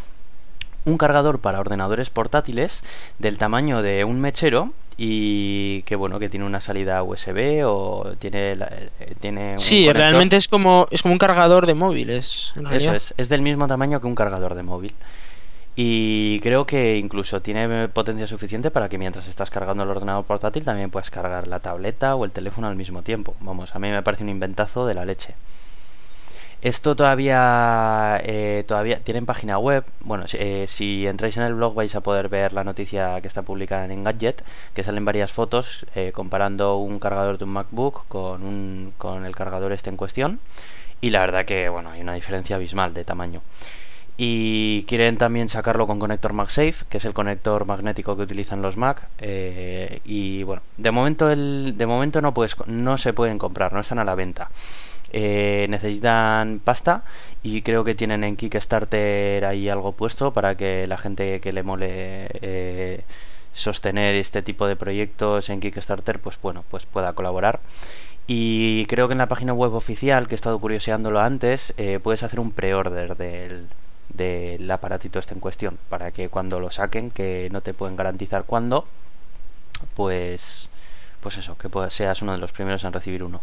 un 0.85 0.99
cargador 0.99 1.39
para 1.41 1.61
ordenadores 1.61 2.11
portátiles 2.11 2.83
del 3.19 3.39
tamaño 3.39 3.83
de 3.83 4.05
un 4.05 4.21
mechero 4.21 4.73
y 4.99 5.83
que 5.83 5.97
bueno 5.97 6.19
que 6.19 6.29
tiene 6.29 6.45
una 6.45 6.61
salida 6.61 7.03
USB 7.03 7.63
o 7.65 8.13
tiene 8.19 8.57
la- 8.57 8.67
eh, 8.67 9.15
tiene 9.21 9.53
un 9.53 9.59
Sí, 9.59 9.85
conector- 9.85 9.97
realmente 9.97 10.37
es 10.37 10.49
como, 10.49 10.87
es 10.91 11.03
como 11.03 11.13
un 11.13 11.19
cargador 11.19 11.67
de 11.67 11.75
móviles. 11.75 12.53
En 12.57 12.63
eso 12.63 12.69
realidad. 12.71 12.97
es 12.97 13.15
es 13.17 13.29
del 13.29 13.43
mismo 13.43 13.67
tamaño 13.67 14.01
que 14.01 14.07
un 14.07 14.15
cargador 14.15 14.55
de 14.55 14.63
móvil 14.63 14.93
y 15.75 16.39
creo 16.41 16.67
que 16.67 16.99
incluso 16.99 17.41
tiene 17.41 17.89
potencia 17.89 18.27
suficiente 18.27 18.71
para 18.71 18.91
que 18.91 18.99
mientras 18.99 19.27
estás 19.29 19.49
cargando 19.51 19.85
el 19.85 19.89
ordenador 19.89 20.25
portátil 20.25 20.65
también 20.65 20.91
puedas 20.91 21.11
cargar 21.11 21.49
la 21.49 21.61
tableta 21.61 22.15
o 22.15 22.27
el 22.27 22.31
teléfono 22.31 22.67
al 22.69 22.77
mismo 22.77 23.03
tiempo 23.03 23.35
vamos 23.41 23.75
a 23.75 23.79
mí 23.79 23.89
me 23.89 24.03
parece 24.03 24.23
un 24.23 24.29
inventazo 24.29 24.87
de 24.87 24.93
la 24.95 25.07
leche 25.07 25.35
esto 26.63 26.95
todavía 26.95 28.21
eh, 28.23 28.63
todavía 28.69 29.01
tienen 29.01 29.27
página 29.27 29.59
web. 29.59 29.85
Bueno, 30.01 30.29
si, 30.29 30.37
eh, 30.39 30.67
si 30.69 31.09
entráis 31.09 31.37
en 31.37 31.43
el 31.43 31.55
blog 31.55 31.75
vais 31.75 31.95
a 31.97 32.03
poder 32.03 32.29
ver 32.29 32.53
la 32.53 32.63
noticia 32.63 33.21
que 33.21 33.27
está 33.27 33.43
publicada 33.43 33.85
en 33.85 33.91
Engadget, 33.91 34.45
que 34.73 34.85
salen 34.85 35.05
varias 35.05 35.33
fotos 35.33 35.85
eh, 35.97 36.13
comparando 36.15 36.77
un 36.77 37.01
cargador 37.01 37.37
de 37.39 37.45
un 37.45 37.51
MacBook 37.51 38.07
con 38.07 38.45
un 38.45 38.95
con 38.97 39.27
el 39.27 39.35
cargador 39.35 39.73
este 39.73 39.91
en 39.91 39.97
cuestión. 39.97 40.39
Y 41.01 41.11
la 41.11 41.21
verdad 41.21 41.45
que 41.45 41.69
bueno 41.69 41.91
hay 41.91 42.01
una 42.01 42.15
diferencia 42.15 42.55
abismal 42.57 42.95
de 42.95 43.05
tamaño. 43.05 43.43
Y 44.17 44.85
quieren 44.85 45.17
también 45.17 45.49
sacarlo 45.49 45.87
con 45.89 45.99
conector 45.99 46.33
MagSafe, 46.33 46.85
que 46.89 46.99
es 46.99 47.05
el 47.07 47.15
conector 47.15 47.65
magnético 47.65 48.17
que 48.17 48.23
utilizan 48.23 48.63
los 48.63 48.77
Mac. 48.77 49.09
y 50.05 50.43
bueno, 50.45 50.63
de 50.77 50.91
momento 50.93 51.31
el, 51.31 51.75
de 51.77 51.87
momento 51.87 52.21
no 52.21 52.33
puedes, 52.35 52.55
no 52.67 52.99
se 52.99 53.13
pueden 53.15 53.39
comprar, 53.39 53.73
no 53.73 53.81
están 53.81 53.99
a 53.99 54.05
la 54.05 54.15
venta. 54.15 54.51
Eh, 55.15 55.67
necesitan 55.69 56.61
pasta 56.65 57.05
y 57.43 57.61
creo 57.61 57.85
que 57.85 57.95
tienen 57.95 58.25
en 58.25 58.37
Kickstarter 58.37 59.45
ahí 59.45 59.69
algo 59.69 59.93
puesto 59.93 60.33
para 60.33 60.55
que 60.57 60.87
la 60.87 60.97
gente 60.97 61.41
que 61.41 61.53
le 61.53 61.63
mole 61.63 62.29
eh, 62.41 63.03
sostener 63.53 64.15
este 64.15 64.41
tipo 64.41 64.67
de 64.67 64.77
proyectos 64.77 65.51
en 65.51 65.61
Kickstarter, 65.61 66.19
pues 66.19 66.39
bueno, 66.41 66.65
pues 66.71 66.87
pueda 66.87 67.13
colaborar. 67.13 67.61
Y 68.27 68.87
creo 68.87 69.09
que 69.09 69.13
en 69.13 69.19
la 69.19 69.29
página 69.29 69.53
web 69.53 69.75
oficial, 69.75 70.29
que 70.29 70.35
he 70.35 70.37
estado 70.37 70.59
curioseándolo 70.59 71.21
antes, 71.21 71.75
eh, 71.77 71.99
puedes 72.03 72.23
hacer 72.23 72.41
un 72.41 72.53
pre-order 72.53 73.17
del, 73.17 73.67
del 74.15 74.71
aparatito 74.71 75.19
este 75.19 75.35
en 75.35 75.41
cuestión, 75.41 75.79
para 75.89 76.13
que 76.13 76.29
cuando 76.29 76.61
lo 76.61 76.71
saquen, 76.71 77.11
que 77.11 77.49
no 77.53 77.61
te 77.61 77.75
pueden 77.75 77.97
garantizar 77.97 78.45
cuándo, 78.45 78.87
pues, 79.95 80.71
pues 81.21 81.37
eso, 81.39 81.57
que 81.59 81.69
seas 81.91 82.23
uno 82.23 82.33
de 82.33 82.39
los 82.39 82.53
primeros 82.53 82.85
en 82.85 82.93
recibir 82.93 83.23
uno. 83.25 83.43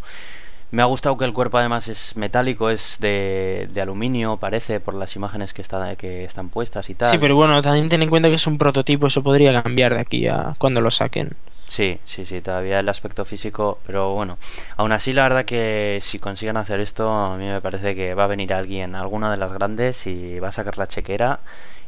Me 0.71 0.84
ha 0.84 0.86
gustado 0.86 1.17
que 1.17 1.25
el 1.25 1.34
cuerpo 1.34 1.58
además 1.58 1.88
es 1.88 2.15
metálico, 2.15 2.69
es 2.69 2.97
de, 2.99 3.67
de 3.73 3.82
aluminio, 3.82 4.38
parece, 4.38 4.79
por 4.79 4.93
las 4.93 5.15
imágenes 5.15 5.53
que, 5.53 5.63
está, 5.63 5.95
que 5.95 6.23
están 6.23 6.49
puestas 6.49 6.89
y 6.91 6.95
tal. 6.95 7.10
Sí, 7.10 7.17
pero 7.17 7.36
bueno, 7.36 7.60
también 7.62 7.89
ten 7.89 8.03
en 8.03 8.10
cuenta 8.10 8.29
que 8.29 8.36
es 8.36 8.45
un 8.45 8.60
prototipo, 8.60 9.08
eso 9.08 9.23
podría 9.23 9.63
cambiar 9.63 9.95
de 9.95 10.01
aquí 10.01 10.27
a 10.27 10.53
cuando 10.60 10.82
lo 10.82 10.91
saquen. 10.91 11.36
Sí, 11.69 11.99
sí, 12.03 12.25
sí, 12.25 12.41
todavía 12.41 12.79
el 12.79 12.89
aspecto 12.89 13.23
físico, 13.25 13.79
pero 13.86 14.13
bueno, 14.15 14.38
aún 14.75 14.91
así 14.91 15.13
la 15.13 15.23
verdad 15.23 15.45
que 15.45 15.99
si 16.01 16.17
consiguen 16.19 16.58
hacer 16.58 16.79
esto, 16.79 17.08
a 17.10 17.38
mí 17.38 17.45
me 17.45 17.62
parece 17.62 17.93
que 17.95 18.15
va 18.15 18.23
a 18.23 18.27
venir 18.27 18.53
alguien, 18.53 18.95
alguna 18.95 19.29
de 19.29 19.38
las 19.38 19.53
grandes, 19.53 20.08
y 20.08 20.39
va 20.39 20.47
a 20.47 20.51
sacar 20.51 20.79
la 20.79 20.88
chequera 20.88 21.39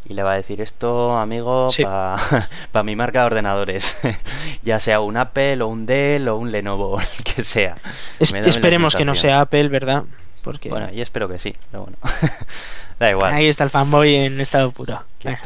y 0.06 0.14
le 0.14 0.22
va 0.24 0.34
a 0.34 0.36
decir 0.36 0.62
esto, 0.62 1.18
amigo, 1.18 1.68
Sí. 1.70 1.84
para 1.84 2.18
mi 2.84 2.96
marca 2.96 3.22
de 3.22 3.26
ordenadores, 3.26 3.98
ya 4.64 4.80
sea 4.80 5.00
un 5.00 5.18
Apple 5.18 5.62
o 5.64 5.68
un 5.68 5.88
Dell 5.88 6.28
o 6.30 6.38
un 6.38 6.52
Lenovo, 6.52 7.00
el 7.18 7.24
que 7.24 7.44
sea. 7.44 7.78
Es- 8.20 8.32
esperemos 8.34 8.96
que 8.96 9.04
no 9.04 9.16
sea 9.16 9.42
Apple, 9.42 9.68
¿verdad? 9.70 10.04
Porque 10.44 10.70
Bueno, 10.70 10.90
y 10.94 11.02
espero 11.02 11.28
que 11.28 11.40
sí, 11.40 11.56
pero 11.72 11.84
bueno, 11.84 11.98
da 13.00 13.10
igual. 13.10 13.34
ahí 13.34 13.48
está 13.48 13.64
el 13.64 13.70
fanboy 13.72 14.14
en 14.16 14.40
estado 14.42 14.72
puro. 14.72 15.04
Qué 15.20 15.30
Eh. 15.30 15.40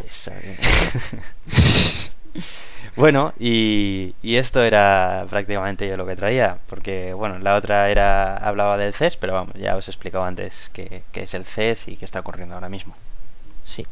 Bueno, 2.95 3.33
y, 3.39 4.13
y 4.21 4.35
esto 4.37 4.63
era 4.63 5.25
prácticamente 5.29 5.87
yo 5.87 5.97
lo 5.97 6.05
que 6.05 6.15
traía, 6.15 6.57
porque 6.67 7.13
bueno, 7.13 7.39
la 7.39 7.55
otra 7.55 7.89
era 7.89 8.37
hablaba 8.37 8.77
del 8.77 8.93
CES, 8.93 9.17
pero 9.17 9.33
vamos, 9.33 9.53
ya 9.55 9.75
os 9.75 9.87
he 9.87 9.91
explicado 9.91 10.23
antes 10.23 10.69
qué 10.73 11.03
qué 11.11 11.23
es 11.23 11.33
el 11.33 11.45
CES 11.45 11.87
y 11.87 11.97
qué 11.97 12.05
está 12.05 12.19
ocurriendo 12.21 12.55
ahora 12.55 12.69
mismo. 12.69 12.95
sí. 13.63 13.85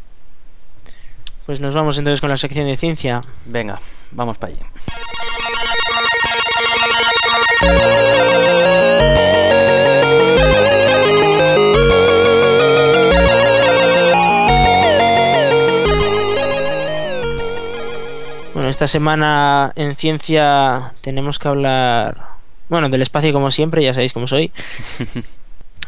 Pues 1.46 1.60
nos 1.60 1.76
vamos 1.76 1.98
entonces 1.98 2.22
con 2.22 2.30
la 2.30 2.38
sección 2.38 2.68
de 2.68 2.78
ciencia. 2.78 3.20
Venga, 3.48 3.78
vamos 4.12 4.38
para 4.38 4.54
allí. 4.54 4.62
Bueno, 18.54 18.70
esta 18.70 18.88
semana 18.88 19.74
en 19.76 19.96
ciencia 19.96 20.94
tenemos 21.02 21.40
que 21.40 21.48
hablar, 21.48 22.18
bueno, 22.70 22.88
del 22.90 23.02
espacio 23.02 23.34
como 23.34 23.50
siempre, 23.50 23.84
ya 23.84 23.94
sabéis 23.94 24.14
cómo 24.14 24.28
soy. 24.28 24.52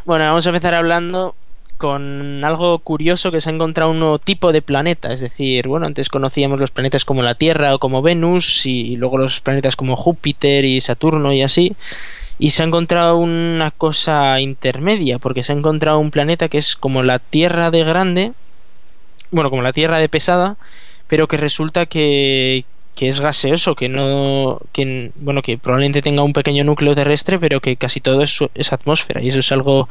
Bueno, 0.05 0.25
vamos 0.25 0.45
a 0.45 0.49
empezar 0.49 0.75
hablando 0.75 1.33
con 1.79 2.43
algo 2.45 2.77
curioso 2.77 3.31
que 3.31 3.41
se 3.41 3.49
ha 3.49 3.53
encontrado 3.53 3.89
un 3.89 3.97
nuevo 3.97 4.19
tipo 4.19 4.51
de 4.51 4.61
planeta, 4.61 5.11
es 5.11 5.19
decir, 5.19 5.67
bueno, 5.67 5.87
antes 5.87 6.09
conocíamos 6.09 6.59
los 6.59 6.69
planetas 6.69 7.05
como 7.05 7.23
la 7.23 7.33
Tierra 7.33 7.73
o 7.73 7.79
como 7.79 8.03
Venus 8.03 8.67
y 8.67 8.97
luego 8.97 9.17
los 9.17 9.41
planetas 9.41 9.75
como 9.75 9.95
Júpiter 9.95 10.63
y 10.63 10.79
Saturno 10.79 11.33
y 11.33 11.41
así. 11.41 11.75
Y 12.37 12.51
se 12.51 12.61
ha 12.61 12.67
encontrado 12.67 13.17
una 13.17 13.71
cosa 13.71 14.39
intermedia, 14.39 15.17
porque 15.17 15.41
se 15.41 15.53
ha 15.53 15.55
encontrado 15.55 15.97
un 15.97 16.11
planeta 16.11 16.49
que 16.49 16.59
es 16.59 16.75
como 16.75 17.01
la 17.01 17.17
Tierra 17.17 17.71
de 17.71 17.83
grande, 17.83 18.33
bueno, 19.31 19.49
como 19.49 19.63
la 19.63 19.73
Tierra 19.73 19.97
de 19.97 20.07
pesada, 20.07 20.57
pero 21.07 21.27
que 21.27 21.37
resulta 21.37 21.85
que, 21.85 22.65
es 22.97 23.19
gaseoso, 23.19 23.75
que 23.75 23.89
no, 23.89 24.59
que 24.71 25.11
bueno, 25.15 25.41
que 25.41 25.57
probablemente 25.57 26.01
tenga 26.01 26.23
un 26.23 26.33
pequeño 26.33 26.63
núcleo 26.63 26.95
terrestre, 26.95 27.39
pero 27.39 27.59
que 27.59 27.75
casi 27.75 27.99
todo 28.01 28.21
es, 28.21 28.39
es 28.55 28.73
atmósfera 28.73 29.21
y 29.21 29.29
eso 29.29 29.39
es 29.39 29.51
algo 29.51 29.89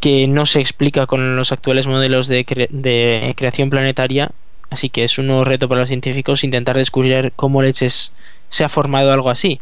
que 0.00 0.26
no 0.26 0.44
se 0.44 0.60
explica 0.60 1.06
con 1.06 1.36
los 1.36 1.52
actuales 1.52 1.86
modelos 1.86 2.28
de, 2.28 2.44
de 2.70 3.34
creación 3.36 3.70
planetaria, 3.70 4.30
así 4.70 4.90
que 4.90 5.04
es 5.04 5.18
un 5.18 5.28
nuevo 5.28 5.44
reto 5.44 5.68
para 5.68 5.80
los 5.80 5.88
científicos 5.88 6.44
intentar 6.44 6.76
descubrir 6.76 7.32
cómo 7.36 7.62
leches 7.62 8.12
se 8.48 8.64
ha 8.64 8.68
formado 8.68 9.12
algo 9.12 9.30
así. 9.30 9.60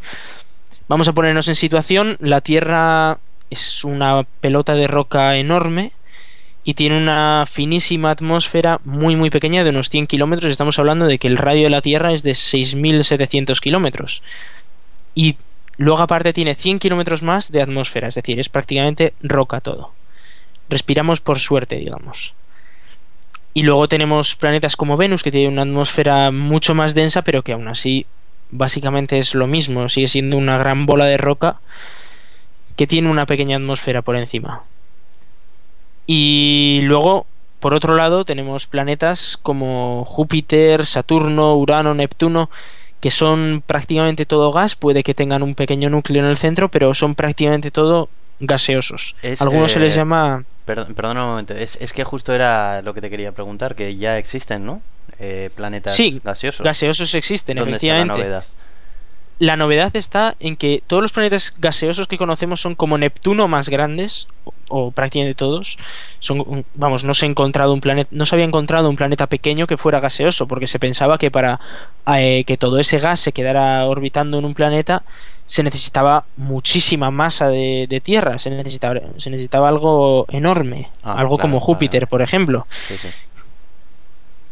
Vamos 0.88 1.08
a 1.08 1.12
ponernos 1.12 1.48
en 1.48 1.54
situación, 1.54 2.16
la 2.20 2.40
Tierra 2.40 3.18
es 3.50 3.84
una 3.84 4.26
pelota 4.40 4.74
de 4.74 4.88
roca 4.88 5.36
enorme 5.36 5.92
y 6.64 6.74
tiene 6.74 6.96
una 6.96 7.44
finísima 7.48 8.10
atmósfera 8.10 8.80
muy 8.84 9.16
muy 9.16 9.30
pequeña 9.30 9.64
de 9.64 9.70
unos 9.70 9.90
100 9.90 10.06
kilómetros. 10.06 10.52
Estamos 10.52 10.78
hablando 10.78 11.06
de 11.06 11.18
que 11.18 11.28
el 11.28 11.36
radio 11.36 11.64
de 11.64 11.70
la 11.70 11.82
Tierra 11.82 12.12
es 12.12 12.22
de 12.22 12.32
6.700 12.32 13.60
kilómetros. 13.60 14.22
Y 15.14 15.36
luego 15.76 16.02
aparte 16.02 16.32
tiene 16.32 16.54
100 16.54 16.78
kilómetros 16.78 17.22
más 17.22 17.50
de 17.50 17.62
atmósfera, 17.62 18.08
es 18.08 18.14
decir, 18.14 18.38
es 18.38 18.48
prácticamente 18.48 19.14
roca 19.22 19.60
todo. 19.60 19.92
Respiramos 20.68 21.20
por 21.20 21.38
suerte, 21.38 21.76
digamos. 21.76 22.34
Y 23.54 23.64
luego 23.64 23.88
tenemos 23.88 24.34
planetas 24.36 24.76
como 24.76 24.96
Venus, 24.96 25.22
que 25.22 25.30
tiene 25.30 25.48
una 25.48 25.62
atmósfera 25.62 26.30
mucho 26.30 26.74
más 26.74 26.94
densa, 26.94 27.22
pero 27.22 27.42
que 27.42 27.52
aún 27.52 27.68
así 27.68 28.06
básicamente 28.50 29.18
es 29.18 29.34
lo 29.34 29.46
mismo, 29.46 29.88
sigue 29.88 30.06
siendo 30.06 30.36
una 30.36 30.58
gran 30.58 30.86
bola 30.86 31.06
de 31.06 31.16
roca 31.16 31.56
que 32.76 32.86
tiene 32.86 33.10
una 33.10 33.26
pequeña 33.26 33.56
atmósfera 33.56 34.02
por 34.02 34.16
encima. 34.16 34.62
Y 36.06 36.80
luego, 36.82 37.26
por 37.60 37.74
otro 37.74 37.94
lado, 37.94 38.24
tenemos 38.24 38.66
planetas 38.66 39.38
como 39.40 40.04
Júpiter, 40.04 40.86
Saturno, 40.86 41.56
Urano, 41.56 41.94
Neptuno, 41.94 42.50
que 43.00 43.10
son 43.10 43.62
prácticamente 43.66 44.26
todo 44.26 44.52
gas, 44.52 44.76
puede 44.76 45.02
que 45.02 45.14
tengan 45.14 45.42
un 45.42 45.54
pequeño 45.54 45.90
núcleo 45.90 46.22
en 46.22 46.28
el 46.30 46.36
centro, 46.36 46.68
pero 46.70 46.94
son 46.94 47.14
prácticamente 47.14 47.70
todo 47.70 48.08
gaseosos. 48.40 49.16
Es, 49.22 49.40
Algunos 49.42 49.72
se 49.72 49.80
les 49.80 49.94
eh, 49.94 49.96
llama... 49.96 50.44
Perdón, 50.64 50.94
perdona 50.94 51.24
un 51.24 51.30
momento, 51.30 51.54
es, 51.54 51.76
es 51.80 51.92
que 51.92 52.04
justo 52.04 52.32
era 52.32 52.82
lo 52.82 52.94
que 52.94 53.00
te 53.00 53.10
quería 53.10 53.32
preguntar, 53.32 53.74
que 53.74 53.96
ya 53.96 54.18
existen, 54.18 54.64
¿no? 54.64 54.80
Eh, 55.18 55.50
planetas 55.54 55.94
Sí, 55.94 56.20
gaseosos. 56.22 56.64
Gaseosos 56.64 57.14
existen, 57.14 57.56
¿Dónde 57.56 57.72
está 57.76 57.86
la 57.86 57.92
efectivamente. 57.94 58.28
novedad? 58.28 58.44
La 59.42 59.56
novedad 59.56 59.90
está 59.96 60.36
en 60.38 60.54
que 60.54 60.84
todos 60.86 61.02
los 61.02 61.12
planetas 61.12 61.52
gaseosos 61.58 62.06
que 62.06 62.16
conocemos 62.16 62.60
son 62.60 62.76
como 62.76 62.96
Neptuno 62.96 63.48
más 63.48 63.68
grandes, 63.70 64.28
o, 64.44 64.52
o 64.68 64.90
prácticamente 64.92 65.34
todos. 65.34 65.78
Son, 66.20 66.64
vamos, 66.76 67.02
no 67.02 67.12
se 67.12 67.26
ha 67.26 67.28
encontrado 67.28 67.72
un 67.72 67.80
planeta, 67.80 68.08
no 68.12 68.24
se 68.24 68.36
había 68.36 68.44
encontrado 68.46 68.88
un 68.88 68.94
planeta 68.94 69.26
pequeño 69.26 69.66
que 69.66 69.76
fuera 69.76 69.98
gaseoso, 69.98 70.46
porque 70.46 70.68
se 70.68 70.78
pensaba 70.78 71.18
que 71.18 71.32
para 71.32 71.58
eh, 72.16 72.44
que 72.46 72.56
todo 72.56 72.78
ese 72.78 73.00
gas 73.00 73.18
se 73.18 73.32
quedara 73.32 73.84
orbitando 73.86 74.38
en 74.38 74.44
un 74.44 74.54
planeta 74.54 75.02
se 75.46 75.64
necesitaba 75.64 76.24
muchísima 76.36 77.10
masa 77.10 77.48
de, 77.48 77.86
de 77.88 78.00
tierra, 78.00 78.38
se 78.38 78.48
necesitaba, 78.48 79.00
se 79.16 79.28
necesitaba 79.28 79.68
algo 79.68 80.24
enorme, 80.30 80.88
Ah, 81.02 81.14
algo 81.14 81.36
claro, 81.36 81.42
como 81.42 81.58
claro. 81.58 81.66
Júpiter, 81.66 82.06
por 82.06 82.22
ejemplo 82.22 82.64
Sí, 82.86 82.94
sí. 82.96 83.08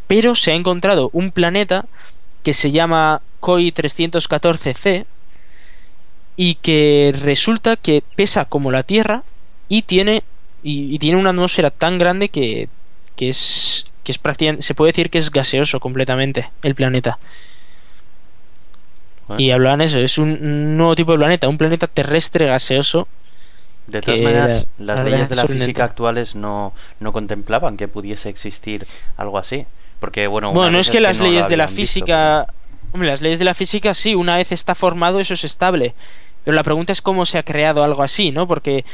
pero 0.09 0.35
se 0.35 0.51
ha 0.51 0.55
encontrado 0.57 1.11
un 1.13 1.31
planeta 1.31 1.87
que 2.43 2.55
se 2.55 2.71
llama 2.71 3.23
COI 3.41 3.73
314c 3.73 5.07
y 6.37 6.55
que 6.57 7.15
resulta 7.21 7.77
que 7.77 8.03
pesa 8.17 8.45
como 8.47 8.71
la 8.71 8.83
Tierra 8.83 9.23
y 9.69 9.83
tiene 9.83 10.23
y, 10.63 10.95
y 10.95 10.99
tiene 10.99 11.19
una 11.19 11.31
atmósfera 11.31 11.71
tan 11.71 11.99
grande 11.99 12.29
que, 12.29 12.69
que 13.17 13.29
es 13.29 13.87
que 14.05 14.13
es 14.13 14.19
prácticamente 14.19 14.63
se 14.63 14.75
puede 14.75 14.93
decir 14.93 15.11
que 15.11 15.19
es 15.19 15.31
gaseoso 15.31 15.81
completamente 15.81 16.51
el 16.63 16.75
planeta. 16.75 17.19
Bueno, 19.27 19.41
y 19.41 19.51
hablaban 19.53 19.81
eso 19.81 19.99
es 19.99 20.19
un 20.19 20.77
nuevo 20.77 20.95
tipo 20.97 21.13
de 21.13 21.19
planeta 21.19 21.49
un 21.49 21.59
planeta 21.59 21.87
terrestre 21.87 22.47
gaseoso 22.47 23.09
de 23.87 24.03
todas 24.03 24.23
maneras, 24.23 24.69
la- 24.79 24.95
las 24.95 25.01
la 25.01 25.05
leyes 25.05 25.29
de 25.29 25.37
la 25.37 25.47
física 25.47 25.85
actuales 25.85 26.35
no, 26.37 26.75
no 27.01 27.13
contemplaban 27.13 27.77
que 27.77 27.89
pudiese 27.89 28.29
existir 28.29 28.87
algo 29.17 29.39
así. 29.39 29.67
Porque, 30.01 30.27
bueno, 30.27 30.53
Bueno, 30.53 30.81
es 30.81 30.91
que 30.91 31.01
las 31.01 31.21
no 31.21 31.27
leyes 31.27 31.49
de 31.49 31.57
la 31.57 31.67
visto, 31.67 31.77
física. 31.77 32.47
Las 32.95 33.21
leyes 33.21 33.39
de 33.39 33.45
la 33.45 33.55
física 33.55 33.95
sí, 33.95 34.17
una 34.17 34.37
vez 34.37 34.51
está 34.51 34.75
formado, 34.75 35.21
eso 35.21 35.35
es 35.35 35.45
estable. 35.45 35.95
Pero 36.45 36.55
la 36.55 36.63
pregunta 36.63 36.93
es 36.93 37.03
cómo 37.03 37.27
se 37.27 37.39
ha 37.39 37.43
creado 37.43 37.85
algo 37.85 38.03
así, 38.03 38.33
¿no? 38.33 38.47
Porque 38.47 38.85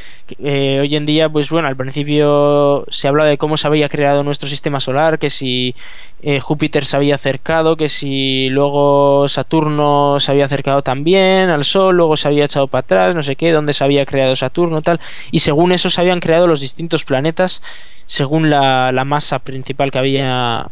eh, 0.42 0.78
hoy 0.80 0.96
en 0.96 1.06
día, 1.06 1.28
pues 1.28 1.48
bueno, 1.50 1.68
al 1.68 1.76
principio 1.76 2.84
se 2.88 3.08
hablaba 3.08 3.28
de 3.28 3.38
cómo 3.38 3.56
se 3.56 3.66
había 3.66 3.88
creado 3.88 4.22
nuestro 4.22 4.48
sistema 4.48 4.80
solar, 4.80 5.18
que 5.18 5.30
si 5.30 5.74
eh, 6.22 6.40
Júpiter 6.40 6.84
se 6.84 6.96
había 6.96 7.14
acercado, 7.14 7.76
que 7.76 7.88
si 7.88 8.48
luego 8.48 9.28
Saturno 9.28 10.18
se 10.18 10.32
había 10.32 10.46
acercado 10.46 10.82
también 10.82 11.50
al 11.50 11.64
Sol, 11.64 11.96
luego 11.96 12.16
se 12.16 12.28
había 12.28 12.46
echado 12.46 12.66
para 12.66 12.80
atrás, 12.80 13.14
no 13.14 13.22
sé 13.22 13.36
qué, 13.36 13.52
dónde 13.52 13.72
se 13.72 13.84
había 13.84 14.04
creado 14.06 14.34
Saturno, 14.34 14.82
tal. 14.82 15.00
Y 15.30 15.38
según 15.38 15.72
eso 15.72 15.88
se 15.88 16.00
habían 16.00 16.20
creado 16.20 16.46
los 16.46 16.60
distintos 16.60 17.04
planetas 17.04 17.62
según 18.06 18.50
la, 18.50 18.92
la 18.92 19.04
masa 19.04 19.40
principal 19.40 19.90
que 19.90 19.98
había 19.98 20.66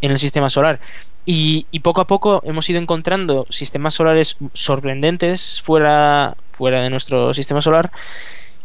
en 0.00 0.10
el 0.10 0.18
sistema 0.18 0.48
solar. 0.48 0.80
Y, 1.32 1.66
y 1.70 1.78
poco 1.78 2.00
a 2.00 2.08
poco 2.08 2.42
hemos 2.44 2.68
ido 2.68 2.80
encontrando 2.80 3.46
sistemas 3.50 3.94
solares 3.94 4.36
sorprendentes 4.52 5.62
fuera, 5.62 6.36
fuera 6.50 6.82
de 6.82 6.90
nuestro 6.90 7.32
sistema 7.34 7.62
solar 7.62 7.92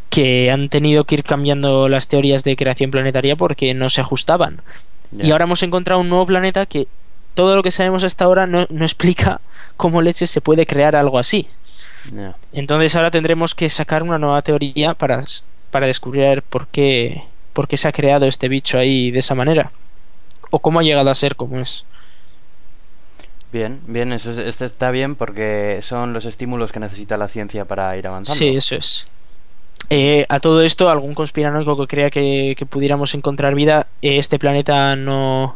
que 0.10 0.50
han 0.50 0.70
tenido 0.70 1.04
que 1.04 1.14
ir 1.14 1.24
cambiando 1.24 1.88
las 1.90 2.08
teorías 2.08 2.44
de 2.44 2.56
creación 2.56 2.90
planetaria 2.90 3.36
porque 3.36 3.76
no 3.76 3.92
se 3.92 4.02
ajustaban. 4.02 4.62
Y 5.16 5.30
ahora 5.30 5.44
hemos 5.44 5.62
encontrado 5.62 6.02
un 6.02 6.10
nuevo 6.10 6.26
planeta 6.26 6.66
que 6.66 6.88
todo 7.36 7.56
lo 7.56 7.62
que 7.62 7.70
sabemos 7.70 8.04
hasta 8.04 8.26
ahora 8.26 8.48
no, 8.48 8.66
no 8.72 8.84
explica 8.84 9.42
cómo 9.78 10.02
leche 10.02 10.26
se 10.26 10.42
puede 10.42 10.66
crear 10.66 10.96
algo 10.96 11.20
así. 11.20 11.48
Entonces 12.52 12.96
ahora 12.96 13.12
tendremos 13.12 13.54
que 13.54 13.70
sacar 13.70 14.02
una 14.02 14.18
nueva 14.18 14.42
teoría 14.42 14.96
para, 14.96 15.24
para 15.70 15.86
descubrir 15.86 16.42
por 16.42 16.66
qué, 16.66 17.26
por 17.54 17.68
qué 17.68 17.78
se 17.78 17.88
ha 17.88 17.92
creado 17.92 18.26
este 18.26 18.50
bicho 18.50 18.80
ahí 18.80 19.12
de 19.12 19.20
esa 19.20 19.36
manera. 19.36 19.70
O 20.50 20.58
cómo 20.58 20.80
ha 20.80 20.84
llegado 20.84 21.12
a 21.12 21.16
ser 21.16 21.36
como 21.36 21.60
es. 21.60 21.86
Bien, 23.56 23.80
bien, 23.88 24.12
eso 24.12 24.32
es- 24.32 24.38
este 24.40 24.66
está 24.66 24.92
bien 24.92 25.16
porque 25.16 25.80
son 25.82 26.12
los 26.12 26.26
estímulos 26.26 26.74
que 26.74 26.82
necesita 26.82 27.16
la 27.16 27.30
ciencia 27.30 27.64
para 27.64 27.96
ir 27.96 28.06
avanzando. 28.06 28.38
Sí, 28.38 28.50
eso 28.50 28.76
es. 28.76 29.06
Eh, 29.90 30.26
a 30.28 30.42
todo 30.42 30.62
esto, 30.62 30.90
algún 30.90 31.14
conspiranoico 31.14 31.78
que 31.78 31.88
crea 31.88 32.10
que, 32.10 32.54
que 32.58 32.66
pudiéramos 32.66 33.14
encontrar 33.14 33.56
vida, 33.56 33.88
eh, 34.02 34.18
este 34.18 34.40
planeta 34.40 34.98
no, 34.98 35.56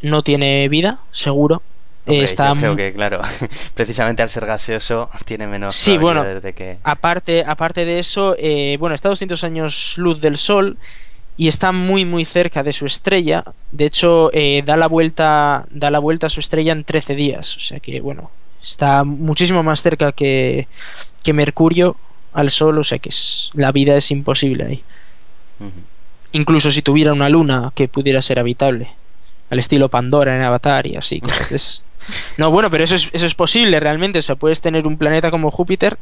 no 0.00 0.22
tiene 0.22 0.66
vida, 0.70 1.00
seguro. 1.12 1.60
Eh, 2.06 2.12
Hombre, 2.12 2.24
está 2.24 2.54
yo 2.54 2.60
creo 2.60 2.76
que, 2.76 2.94
claro, 2.94 3.20
precisamente 3.74 4.22
al 4.22 4.30
ser 4.30 4.46
gaseoso 4.46 5.10
tiene 5.26 5.46
menos 5.46 5.74
Sí, 5.74 5.98
bueno. 5.98 6.24
de 6.24 6.54
que... 6.54 6.78
Aparte, 6.84 7.44
aparte 7.46 7.84
de 7.84 7.98
eso, 7.98 8.34
eh, 8.38 8.78
bueno, 8.80 8.94
está 8.94 9.08
a 9.08 9.10
200 9.10 9.44
años 9.44 9.98
luz 9.98 10.22
del 10.22 10.38
Sol 10.38 10.78
y 11.40 11.48
está 11.48 11.72
muy 11.72 12.04
muy 12.04 12.26
cerca 12.26 12.62
de 12.62 12.74
su 12.74 12.84
estrella. 12.84 13.42
De 13.72 13.86
hecho, 13.86 14.28
eh, 14.34 14.62
da 14.66 14.76
la 14.76 14.88
vuelta 14.88 15.64
da 15.70 15.90
la 15.90 15.98
vuelta 15.98 16.26
a 16.26 16.30
su 16.30 16.40
estrella 16.40 16.72
en 16.72 16.84
13 16.84 17.14
días. 17.14 17.56
O 17.56 17.60
sea 17.60 17.80
que 17.80 18.00
bueno, 18.02 18.30
está 18.62 19.04
muchísimo 19.04 19.62
más 19.62 19.80
cerca 19.82 20.12
que, 20.12 20.68
que 21.24 21.32
Mercurio 21.32 21.96
al 22.34 22.50
Sol. 22.50 22.76
O 22.78 22.84
sea 22.84 22.98
que 22.98 23.08
es- 23.08 23.50
la 23.54 23.72
vida 23.72 23.96
es 23.96 24.10
imposible 24.10 24.64
ahí. 24.64 24.84
Incluso 26.32 26.70
si 26.70 26.82
tuviera 26.82 27.12
una 27.14 27.30
luna 27.30 27.72
que 27.74 27.88
pudiera 27.88 28.20
ser 28.20 28.38
habitable. 28.38 28.90
Al 29.48 29.58
estilo 29.58 29.88
Pandora 29.88 30.36
en 30.36 30.42
Avatar 30.42 30.86
y 30.86 30.96
así, 30.96 31.20
cosas 31.20 31.48
de 31.50 31.56
esas. 31.56 31.84
No, 32.38 32.50
bueno, 32.50 32.70
pero 32.70 32.84
eso 32.84 32.94
es, 32.96 33.08
eso 33.12 33.26
es 33.26 33.34
posible 33.34 33.78
realmente. 33.80 34.18
O 34.18 34.22
sea, 34.22 34.34
puedes 34.36 34.60
tener 34.60 34.86
un 34.86 34.96
planeta 34.98 35.30
como 35.30 35.50
Júpiter 35.50 35.98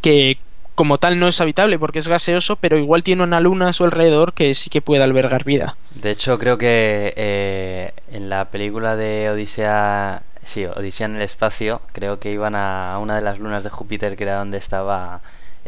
que 0.00 0.38
como 0.78 0.98
tal 0.98 1.18
no 1.18 1.26
es 1.26 1.40
habitable 1.40 1.76
porque 1.76 1.98
es 1.98 2.06
gaseoso, 2.06 2.54
pero 2.54 2.78
igual 2.78 3.02
tiene 3.02 3.24
una 3.24 3.40
luna 3.40 3.68
a 3.68 3.72
su 3.72 3.82
alrededor 3.82 4.32
que 4.32 4.54
sí 4.54 4.70
que 4.70 4.80
puede 4.80 5.02
albergar 5.02 5.42
vida. 5.42 5.76
De 5.96 6.12
hecho, 6.12 6.38
creo 6.38 6.56
que 6.56 7.12
eh, 7.16 7.92
en 8.12 8.28
la 8.28 8.44
película 8.44 8.94
de 8.94 9.28
Odisea, 9.30 10.22
sí, 10.44 10.64
Odisea 10.66 11.06
en 11.06 11.16
el 11.16 11.22
espacio, 11.22 11.82
creo 11.92 12.20
que 12.20 12.30
iban 12.30 12.54
a 12.54 12.96
una 13.02 13.16
de 13.16 13.22
las 13.22 13.40
lunas 13.40 13.64
de 13.64 13.70
Júpiter, 13.70 14.16
que 14.16 14.22
era 14.22 14.36
donde 14.36 14.58
estaba 14.58 15.20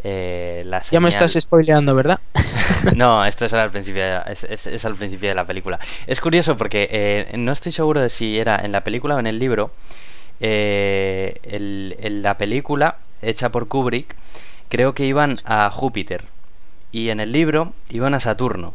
eh, 0.03 0.63
la 0.65 0.79
Ya 0.81 1.01
me 1.01 1.11
señal- 1.11 1.25
estás 1.27 1.43
spoileando, 1.43 1.93
¿verdad? 1.93 2.19
No, 2.95 3.25
esto 3.31 3.45
es 3.45 3.53
al 3.53 3.69
principio, 3.69 4.01
de- 4.03 4.21
es, 4.27 4.45
es- 4.45 4.67
es 4.67 4.85
al 4.85 4.95
principio 4.95 5.27
de 5.27 5.35
la 5.35 5.43
película. 5.43 5.77
Es 6.07 6.21
curioso 6.21 6.55
porque 6.55 6.87
eh, 6.89 7.37
no 7.37 7.51
estoy 7.51 7.73
seguro 7.73 7.99
de 8.01 8.09
si 8.09 8.39
era 8.39 8.55
en 8.63 8.71
la 8.71 8.83
película 8.85 9.15
o 9.15 9.19
en 9.19 9.27
el 9.27 9.37
libro. 9.39 9.71
eh, 10.39 11.35
el- 11.43 12.21
la 12.23 12.37
película 12.37 12.95
hecha 13.21 13.49
por 13.49 13.67
Kubrick, 13.67 14.15
creo 14.71 14.93
que 14.93 15.05
iban 15.05 15.37
a 15.43 15.69
Júpiter 15.69 16.23
y 16.93 17.09
en 17.09 17.19
el 17.19 17.33
libro 17.33 17.73
iban 17.89 18.13
a 18.13 18.21
Saturno 18.21 18.73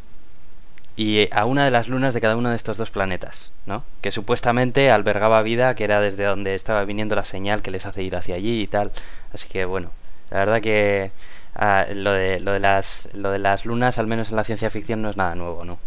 y 0.95 1.29
a 1.33 1.47
una 1.47 1.65
de 1.65 1.71
las 1.71 1.89
lunas 1.89 2.13
de 2.13 2.21
cada 2.21 2.37
uno 2.37 2.51
de 2.51 2.57
estos 2.57 2.77
dos 2.77 2.91
planetas, 2.91 3.51
¿no? 3.65 3.83
Que 4.03 4.13
supuestamente 4.13 4.91
albergaba 4.91 5.43
vida, 5.43 5.75
que 5.75 5.85
era 5.85 6.01
desde 6.03 6.25
donde 6.25 6.55
estaba 6.55 6.85
viniendo 6.85 7.17
la 7.17 7.25
señal 7.25 7.63
que 7.63 7.71
les 7.71 7.87
hace 7.87 8.03
ir 8.03 8.15
hacia 8.15 8.35
allí 8.35 8.61
y 8.61 8.67
tal. 8.67 8.93
Así 9.33 9.49
que 9.49 9.65
bueno, 9.65 9.91
la 10.31 10.39
verdad 10.39 10.61
que 10.61 11.13
ah, 11.55 11.87
lo 11.93 12.13
de 12.13 12.41
lo 12.41 12.53
de 12.53 12.61
las 12.61 13.09
lo 13.15 13.31
de 13.31 13.39
las 13.39 13.65
lunas, 13.65 13.99
al 13.99 14.07
menos 14.07 14.31
en 14.31 14.37
la 14.37 14.45
ciencia 14.45 14.69
ficción, 14.69 15.01
no 15.01 15.09
es 15.09 15.17
nada 15.17 15.35
nuevo, 15.35 15.65
¿no? 15.65 15.79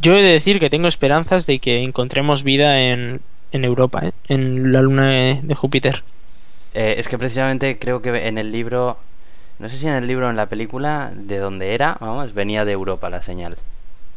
Yo 0.00 0.14
he 0.14 0.22
de 0.22 0.32
decir 0.32 0.60
que 0.60 0.70
tengo 0.70 0.88
esperanzas 0.88 1.46
de 1.46 1.58
que 1.58 1.78
encontremos 1.78 2.42
vida 2.42 2.80
en, 2.80 3.22
en 3.52 3.64
Europa, 3.64 4.00
¿eh? 4.04 4.12
en 4.28 4.72
la 4.72 4.82
luna 4.82 5.08
de, 5.08 5.40
de 5.42 5.54
Júpiter. 5.54 6.02
Eh, 6.74 6.96
es 6.98 7.06
que 7.06 7.16
precisamente 7.16 7.78
creo 7.78 8.02
que 8.02 8.26
en 8.26 8.36
el 8.36 8.50
libro, 8.50 8.98
no 9.58 9.68
sé 9.68 9.78
si 9.78 9.86
en 9.88 9.94
el 9.94 10.06
libro 10.06 10.26
o 10.26 10.30
en 10.30 10.36
la 10.36 10.46
película, 10.46 11.10
de 11.14 11.38
donde 11.38 11.74
era, 11.74 11.96
vamos, 12.00 12.34
venía 12.34 12.64
de 12.64 12.72
Europa 12.72 13.10
la 13.10 13.22
señal. 13.22 13.56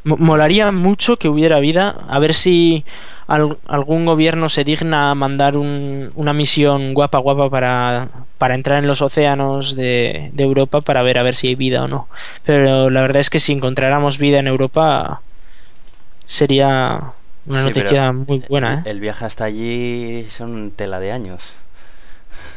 Mo- 0.03 0.17
Molaría 0.17 0.71
mucho 0.71 1.17
que 1.17 1.27
hubiera 1.29 1.59
vida, 1.59 1.95
a 2.09 2.19
ver 2.19 2.33
si 2.33 2.85
al- 3.27 3.57
algún 3.67 4.05
gobierno 4.05 4.47
se 4.49 4.63
digna 4.63 5.11
a 5.11 5.15
mandar 5.15 5.57
un- 5.57 6.11
una 6.15 6.33
misión 6.33 6.93
guapa 6.93 7.17
guapa 7.19 7.49
para, 7.49 8.07
para 8.37 8.55
entrar 8.55 8.79
en 8.79 8.87
los 8.87 9.01
océanos 9.01 9.75
de, 9.75 10.29
de 10.33 10.43
Europa 10.43 10.81
para 10.81 11.03
ver 11.03 11.17
a 11.17 11.23
ver 11.23 11.35
si 11.35 11.47
hay 11.47 11.55
vida 11.55 11.83
o 11.83 11.87
no. 11.87 12.07
Pero 12.45 12.89
la 12.89 13.01
verdad 13.01 13.19
es 13.19 13.29
que 13.29 13.39
si 13.39 13.51
encontráramos 13.53 14.17
vida 14.17 14.39
en 14.39 14.47
Europa 14.47 15.21
sería 16.25 16.99
una 17.45 17.59
Sí, 17.59 17.67
noticia 17.67 18.11
muy 18.11 18.43
buena. 18.49 18.73
¿eh? 18.85 18.89
El 18.89 18.99
viaje 18.99 19.25
hasta 19.25 19.45
allí 19.45 20.27
son 20.29 20.71
tela 20.71 20.99
de 20.99 21.11
años. 21.11 21.53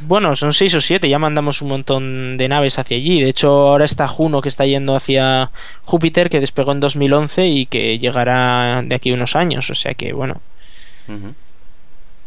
Bueno, 0.01 0.35
son 0.35 0.53
seis 0.53 0.75
o 0.75 0.81
siete, 0.81 1.09
ya 1.09 1.19
mandamos 1.19 1.61
un 1.63 1.69
montón 1.69 2.37
de 2.37 2.49
naves 2.49 2.79
hacia 2.79 2.97
allí. 2.97 3.21
De 3.21 3.29
hecho, 3.29 3.51
ahora 3.51 3.85
está 3.85 4.09
Juno 4.09 4.41
que 4.41 4.49
está 4.49 4.65
yendo 4.65 4.97
hacia 4.97 5.51
Júpiter, 5.83 6.31
que 6.31 6.41
despegó 6.41 6.73
en 6.73 6.81
2011 6.81 7.47
y 7.47 7.67
que 7.67 7.99
llegará 7.99 8.83
de 8.83 8.95
aquí 8.95 9.11
a 9.11 9.15
unos 9.15 9.37
años. 9.37 9.69
O 9.71 9.75
sea 9.75 9.95
que, 9.95 10.13
bueno. 10.13 10.41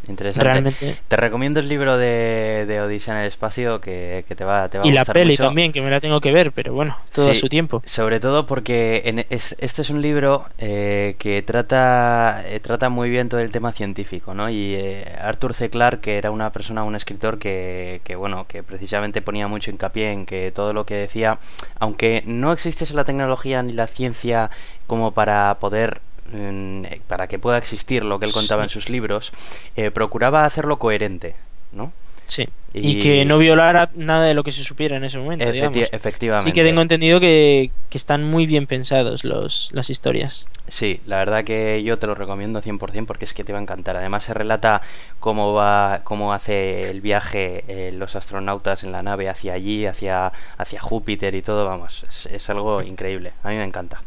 Interesante. 0.08 0.44
realmente. 0.48 0.96
Te 1.08 1.16
recomiendo 1.16 1.60
el 1.60 1.68
libro 1.68 1.96
de, 1.98 2.64
de 2.66 2.80
Odisea 2.80 3.14
en 3.14 3.20
el 3.20 3.26
espacio 3.28 3.80
que, 3.80 4.24
que 4.28 4.34
te 4.34 4.44
va, 4.44 4.68
te 4.68 4.78
va 4.78 4.84
a 4.84 4.86
Y 4.86 4.92
la 4.92 5.00
gustar 5.02 5.14
peli 5.14 5.30
mucho. 5.32 5.44
también, 5.44 5.72
que 5.72 5.80
me 5.80 5.90
la 5.90 6.00
tengo 6.00 6.20
que 6.20 6.32
ver, 6.32 6.52
pero 6.52 6.72
bueno, 6.74 6.96
todo 7.14 7.30
a 7.30 7.34
su 7.34 7.48
tiempo. 7.48 7.82
Sobre 7.84 8.20
todo 8.20 8.46
porque 8.46 9.02
en 9.06 9.24
es- 9.30 9.56
este 9.58 9.82
es 9.82 9.90
un 9.90 10.02
libro 10.02 10.44
eh, 10.58 11.16
que 11.18 11.42
trata, 11.42 12.42
eh, 12.46 12.60
trata 12.60 12.88
muy 12.88 13.10
bien 13.10 13.28
todo 13.28 13.40
el 13.40 13.50
tema 13.50 13.72
científico, 13.72 14.34
¿no? 14.34 14.50
Y 14.50 14.74
eh, 14.74 15.04
Arthur 15.20 15.54
C. 15.54 15.70
Clarke, 15.70 16.00
que 16.02 16.18
era 16.18 16.30
una 16.30 16.50
persona, 16.52 16.84
un 16.84 16.94
escritor 16.96 17.38
que, 17.38 18.00
que, 18.04 18.16
bueno, 18.16 18.46
que 18.48 18.62
precisamente 18.62 19.22
ponía 19.22 19.48
mucho 19.48 19.70
hincapié 19.70 20.12
en 20.12 20.26
que 20.26 20.52
todo 20.52 20.72
lo 20.72 20.84
que 20.86 20.94
decía, 20.94 21.38
aunque 21.78 22.22
no 22.26 22.52
existiese 22.52 22.94
la 22.94 23.04
tecnología 23.04 23.62
ni 23.62 23.72
la 23.72 23.86
ciencia 23.86 24.50
como 24.86 25.12
para 25.12 25.56
poder 25.60 26.00
eh, 26.32 27.00
para 27.08 27.26
que 27.26 27.38
pueda 27.38 27.58
existir 27.58 28.04
lo 28.04 28.18
que 28.18 28.26
él 28.26 28.32
contaba 28.32 28.62
Sí. 28.62 28.66
en 28.66 28.70
sus 28.70 28.88
libros, 28.88 29.32
eh, 29.76 29.90
procuraba 29.90 30.44
hacerlo 30.44 30.78
coherente, 30.78 31.34
¿no? 31.72 31.92
Sí. 32.26 32.48
Y- 32.72 32.96
Y... 32.96 33.00
que 33.00 33.24
no 33.26 33.36
violara 33.36 33.90
nada 33.94 34.24
de 34.24 34.32
lo 34.32 34.42
que 34.42 34.50
se 34.50 34.64
supiera 34.64 34.96
en 34.96 35.04
ese 35.04 35.18
momento. 35.18 35.44
Efecti- 35.44 35.52
digamos. 35.72 35.92
efectivamente. 35.92 36.44
Sí 36.48 36.52
que 36.54 36.64
tengo 36.64 36.80
entendido 36.80 37.20
que, 37.20 37.70
que 37.90 37.98
están 37.98 38.24
muy 38.24 38.46
bien 38.46 38.66
pensados 38.66 39.24
los, 39.24 39.68
las 39.72 39.90
historias. 39.90 40.48
Sí, 40.68 41.00
la 41.06 41.18
verdad 41.18 41.44
que 41.44 41.82
yo 41.84 41.98
te 41.98 42.06
lo 42.06 42.14
recomiendo 42.14 42.62
100% 42.62 43.06
porque 43.06 43.26
es 43.26 43.34
que 43.34 43.44
te 43.44 43.52
va 43.52 43.58
a 43.58 43.62
encantar. 43.62 43.96
Además 43.96 44.24
se 44.24 44.32
relata 44.32 44.80
cómo 45.20 45.52
va, 45.52 46.00
cómo 46.02 46.32
hace 46.32 46.88
el 46.88 47.02
viaje 47.02 47.62
eh, 47.68 47.92
los 47.92 48.16
astronautas 48.16 48.82
en 48.84 48.90
la 48.92 49.02
nave 49.02 49.28
hacia 49.28 49.52
allí, 49.52 49.84
hacia, 49.86 50.32
hacia 50.56 50.80
Júpiter 50.80 51.34
y 51.34 51.42
todo, 51.42 51.66
vamos, 51.66 52.04
es, 52.08 52.26
es 52.26 52.48
algo 52.50 52.82
increíble. 52.82 53.32
A 53.44 53.50
mí 53.50 53.56
me 53.56 53.64
encanta. 53.64 54.00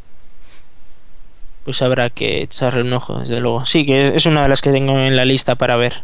Pues 1.67 1.81
habrá 1.81 2.09
que 2.09 2.43
echarle 2.43 2.81
un 2.81 2.93
ojo, 2.93 3.19
desde 3.19 3.41
luego. 3.41 3.65
Sí, 3.65 3.85
que 3.85 4.15
es 4.15 4.25
una 4.25 4.43
de 4.43 4.47
las 4.47 4.61
que 4.61 4.71
tengo 4.71 4.97
en 4.99 5.17
la 5.17 5.25
lista 5.25 5.55
para 5.55 5.75
ver, 5.75 6.03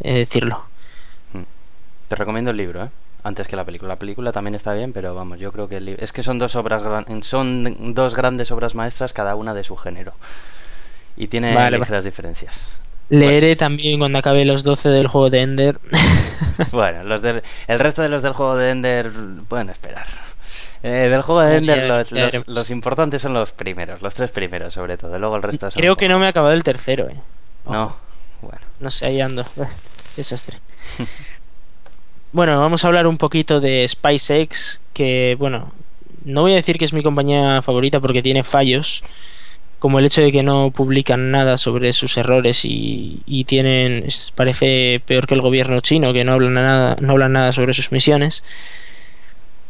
eh, 0.00 0.18
decirlo. 0.18 0.62
Te 2.06 2.14
recomiendo 2.14 2.52
el 2.52 2.56
libro, 2.56 2.84
¿eh? 2.84 2.88
Antes 3.24 3.48
que 3.48 3.56
la 3.56 3.64
película. 3.64 3.88
La 3.88 3.98
película 3.98 4.30
también 4.30 4.54
está 4.54 4.72
bien, 4.74 4.92
pero 4.92 5.12
vamos, 5.12 5.40
yo 5.40 5.50
creo 5.50 5.68
que 5.68 5.78
el 5.78 5.86
libro... 5.86 6.04
Es 6.04 6.12
que 6.12 6.22
son 6.22 6.38
dos 6.38 6.54
obras 6.54 6.84
gran- 6.84 7.24
son 7.24 7.94
dos 7.94 8.14
grandes 8.14 8.52
obras 8.52 8.76
maestras, 8.76 9.12
cada 9.12 9.34
una 9.34 9.54
de 9.54 9.64
su 9.64 9.74
género. 9.76 10.12
Y 11.16 11.26
tiene 11.26 11.52
Vale, 11.52 11.78
ligeras 11.78 12.04
diferencias. 12.04 12.70
Leeré 13.08 13.56
también 13.56 13.98
cuando 13.98 14.18
acabe 14.20 14.44
los 14.44 14.62
12 14.62 14.88
del 14.88 15.08
juego 15.08 15.30
de 15.30 15.40
Ender. 15.42 15.80
Bueno, 16.70 17.02
los 17.02 17.22
del, 17.22 17.42
el 17.66 17.78
resto 17.80 18.02
de 18.02 18.08
los 18.08 18.22
del 18.22 18.34
juego 18.34 18.56
de 18.56 18.70
Ender 18.70 19.10
pueden 19.48 19.68
esperar. 19.70 20.06
Eh, 20.82 21.08
del 21.08 21.22
juego 21.22 21.42
de 21.42 21.58
Ender 21.58 22.06
ya, 22.10 22.28
los, 22.46 22.70
importantes 22.70 23.22
son 23.22 23.34
los 23.34 23.52
primeros, 23.52 24.02
los 24.02 24.14
tres 24.14 24.30
primeros 24.32 24.74
sobre 24.74 24.96
todo. 24.96 25.16
Luego 25.18 25.36
el 25.36 25.42
resto 25.42 25.70
son 25.70 25.78
Creo 25.78 25.96
que 25.96 26.08
no 26.08 26.18
me 26.18 26.26
he 26.26 26.28
acabado 26.28 26.54
el 26.54 26.64
tercero, 26.64 27.08
eh. 27.08 27.16
No, 27.66 27.96
bueno. 28.40 28.58
No 28.80 28.90
sé, 28.90 29.06
ahí 29.06 29.20
ando. 29.20 29.44
Desastre. 30.16 30.58
Bueno, 32.32 32.58
vamos 32.60 32.82
a 32.82 32.88
hablar 32.88 33.06
un 33.06 33.18
poquito 33.18 33.60
de 33.60 33.86
SpaceX, 33.86 34.80
que 34.92 35.36
bueno, 35.38 35.72
no 36.24 36.42
voy 36.42 36.52
a 36.52 36.56
decir 36.56 36.78
que 36.78 36.84
es 36.84 36.92
mi 36.92 37.02
compañía 37.02 37.62
favorita 37.62 38.00
porque 38.00 38.22
tiene 38.22 38.42
fallos, 38.42 39.04
como 39.78 39.98
el 39.98 40.06
hecho 40.06 40.22
de 40.22 40.32
que 40.32 40.42
no 40.42 40.70
publican 40.70 41.30
nada 41.30 41.58
sobre 41.58 41.92
sus 41.92 42.16
errores 42.16 42.64
y, 42.64 43.20
y 43.26 43.44
tienen, 43.44 44.06
parece 44.34 45.00
peor 45.04 45.26
que 45.26 45.34
el 45.34 45.42
gobierno 45.42 45.80
chino, 45.80 46.12
que 46.12 46.24
no 46.24 46.32
hablan 46.32 46.54
nada, 46.54 46.96
no 47.00 47.12
hablan 47.12 47.32
nada 47.32 47.52
sobre 47.52 47.72
sus 47.72 47.92
misiones. 47.92 48.42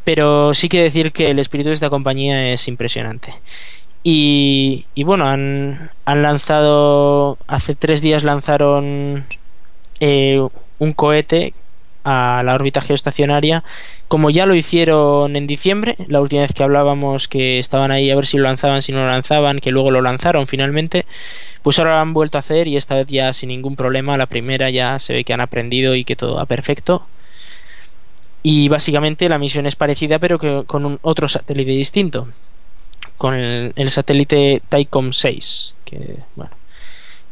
Pero 0.05 0.55
sí 0.55 0.69
que 0.69 0.83
decir 0.83 1.13
que 1.13 1.31
el 1.31 1.39
espíritu 1.39 1.69
de 1.69 1.75
esta 1.75 1.91
compañía 1.91 2.53
es 2.53 2.67
impresionante. 2.69 3.35
Y, 4.05 4.85
bueno, 4.97 5.29
han, 5.29 5.91
han 6.05 6.23
lanzado, 6.23 7.39
hace 7.47 7.75
tres 7.77 8.03
días 8.03 8.25
lanzaron 8.25 9.25
eh, 10.01 10.45
un 10.79 10.93
cohete 10.93 11.55
a 12.05 12.43
la 12.45 12.55
órbita 12.55 12.81
geoestacionaria, 12.81 13.63
como 14.09 14.31
ya 14.31 14.47
lo 14.47 14.55
hicieron 14.55 15.37
en 15.37 15.47
diciembre, 15.47 15.97
la 16.09 16.21
última 16.21 16.43
vez 16.43 16.53
que 16.53 16.65
hablábamos 16.65 17.29
que 17.29 17.59
estaban 17.59 17.91
ahí 17.91 18.11
a 18.11 18.17
ver 18.17 18.27
si 18.27 18.39
lo 18.39 18.45
lanzaban, 18.45 18.83
si 18.83 18.93
no 18.93 18.99
lo 18.99 19.09
lanzaban, 19.09 19.61
que 19.61 19.71
luego 19.71 19.91
lo 19.91 20.03
lanzaron 20.03 20.47
finalmente, 20.47 21.07
pues 21.63 21.79
ahora 21.79 21.97
lo 21.97 22.01
han 22.01 22.13
vuelto 22.13 22.39
a 22.39 22.41
hacer 22.41 22.67
y 22.69 22.77
esta 22.77 22.97
vez 22.97 23.07
ya 23.09 23.33
sin 23.33 23.51
ningún 23.51 23.77
problema, 23.77 24.17
la 24.17 24.27
primera 24.27 24.71
ya 24.71 24.99
se 24.99 25.15
ve 25.15 25.25
que 25.25 25.33
han 25.33 25.41
aprendido 25.41 25.95
y 25.95 26.05
que 26.05 26.17
todo 26.17 26.37
va 26.37 26.47
perfecto. 26.47 27.07
Y 28.43 28.69
básicamente 28.69 29.29
la 29.29 29.39
misión 29.39 29.67
es 29.67 29.77
parecida 29.77 30.19
pero 30.19 30.39
que 30.39 30.65
con 30.67 30.85
un 30.85 30.99
otro 31.03 31.29
satélite 31.29 31.71
distinto, 31.71 32.29
con 33.17 33.35
el, 33.35 33.91
satélite 33.91 34.63
Taicom 34.69 35.13
6, 35.13 35.77
que 35.85 36.17
bueno, 36.35 36.51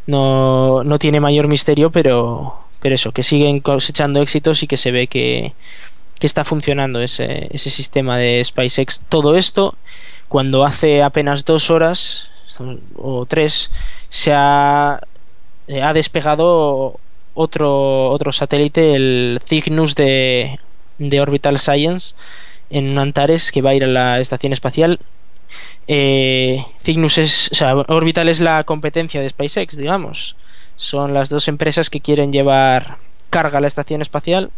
no, 0.07 0.85
no 0.85 0.99
tiene 0.99 1.19
mayor 1.19 1.49
misterio, 1.49 1.91
pero, 1.91 2.61
pero 2.81 2.95
eso, 2.95 3.11
que 3.13 3.25
siguen 3.25 3.61
cosechando 3.61 4.23
éxitos 4.23 4.63
y 4.63 4.69
que 4.69 4.77
se 4.77 4.93
ve 4.93 5.09
que, 5.09 5.53
que 6.21 6.27
está 6.27 6.45
funcionando 6.45 7.01
ese, 7.01 7.49
ese 7.51 7.71
sistema 7.71 8.19
de 8.19 8.45
SpaceX. 8.45 9.05
Todo 9.09 9.37
esto, 9.37 9.75
cuando 10.29 10.65
hace 10.65 11.03
apenas 11.03 11.45
dos 11.45 11.71
horas 11.71 12.31
o 12.97 13.27
tres, 13.27 13.71
se 14.09 14.33
ha, 14.33 15.01
eh, 15.67 15.83
ha 15.83 15.93
despegado 15.93 17.01
otro, 17.35 18.11
otro 18.11 18.31
satélite, 18.31 18.95
el 18.95 19.41
Cygnus 19.45 19.95
de, 19.95 20.59
de 21.01 21.21
Orbital 21.21 21.59
Science, 21.59 22.15
en 22.71 22.97
Antares, 22.99 23.51
que 23.51 23.63
va 23.63 23.71
a 23.71 23.75
ir 23.75 23.83
a 23.83 23.89
la 23.89 24.21
estación 24.21 24.53
espacial. 24.53 25.01
Eh, 25.89 26.65
Cygnus 26.81 27.19
es, 27.19 27.51
o 27.51 27.55
sea, 27.57 27.75
Orbital 27.75 28.29
es 28.29 28.41
la 28.41 28.63
competencia 28.63 29.21
de 29.21 29.29
SpaceX, 29.29 29.77
digamos. 29.77 30.37
Son 30.77 31.13
las 31.13 31.29
dos 31.31 31.49
empresas 31.49 31.91
que 31.91 32.01
quieren 32.01 32.33
llevar 32.33 32.99
carga 33.31 33.59
a 33.59 33.61
la 33.61 33.67
estación 33.67 34.03
espacial 34.03 34.51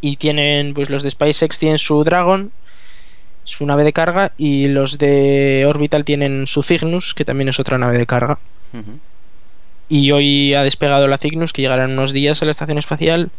y 0.00 0.16
tienen, 0.16 0.74
pues 0.74 0.90
los 0.90 1.04
de 1.04 1.10
SpaceX 1.10 1.58
tienen 1.58 1.78
su 1.78 2.02
Dragon, 2.02 2.50
su 3.44 3.66
nave 3.66 3.84
de 3.84 3.92
carga, 3.92 4.32
y 4.36 4.66
los 4.68 4.98
de 4.98 5.64
Orbital 5.66 6.04
tienen 6.04 6.46
su 6.46 6.62
Cygnus, 6.62 7.14
que 7.14 7.24
también 7.24 7.48
es 7.48 7.60
otra 7.60 7.78
nave 7.78 7.98
de 7.98 8.06
carga. 8.06 8.40
Y 9.88 10.10
hoy 10.10 10.54
ha 10.54 10.64
despegado 10.64 11.06
la 11.06 11.18
Cygnus, 11.18 11.52
que 11.52 11.62
llegará 11.62 11.84
en 11.84 11.92
unos 11.92 12.12
días 12.12 12.42
a 12.42 12.46
la 12.46 12.50
estación 12.50 12.78
espacial 12.78 13.30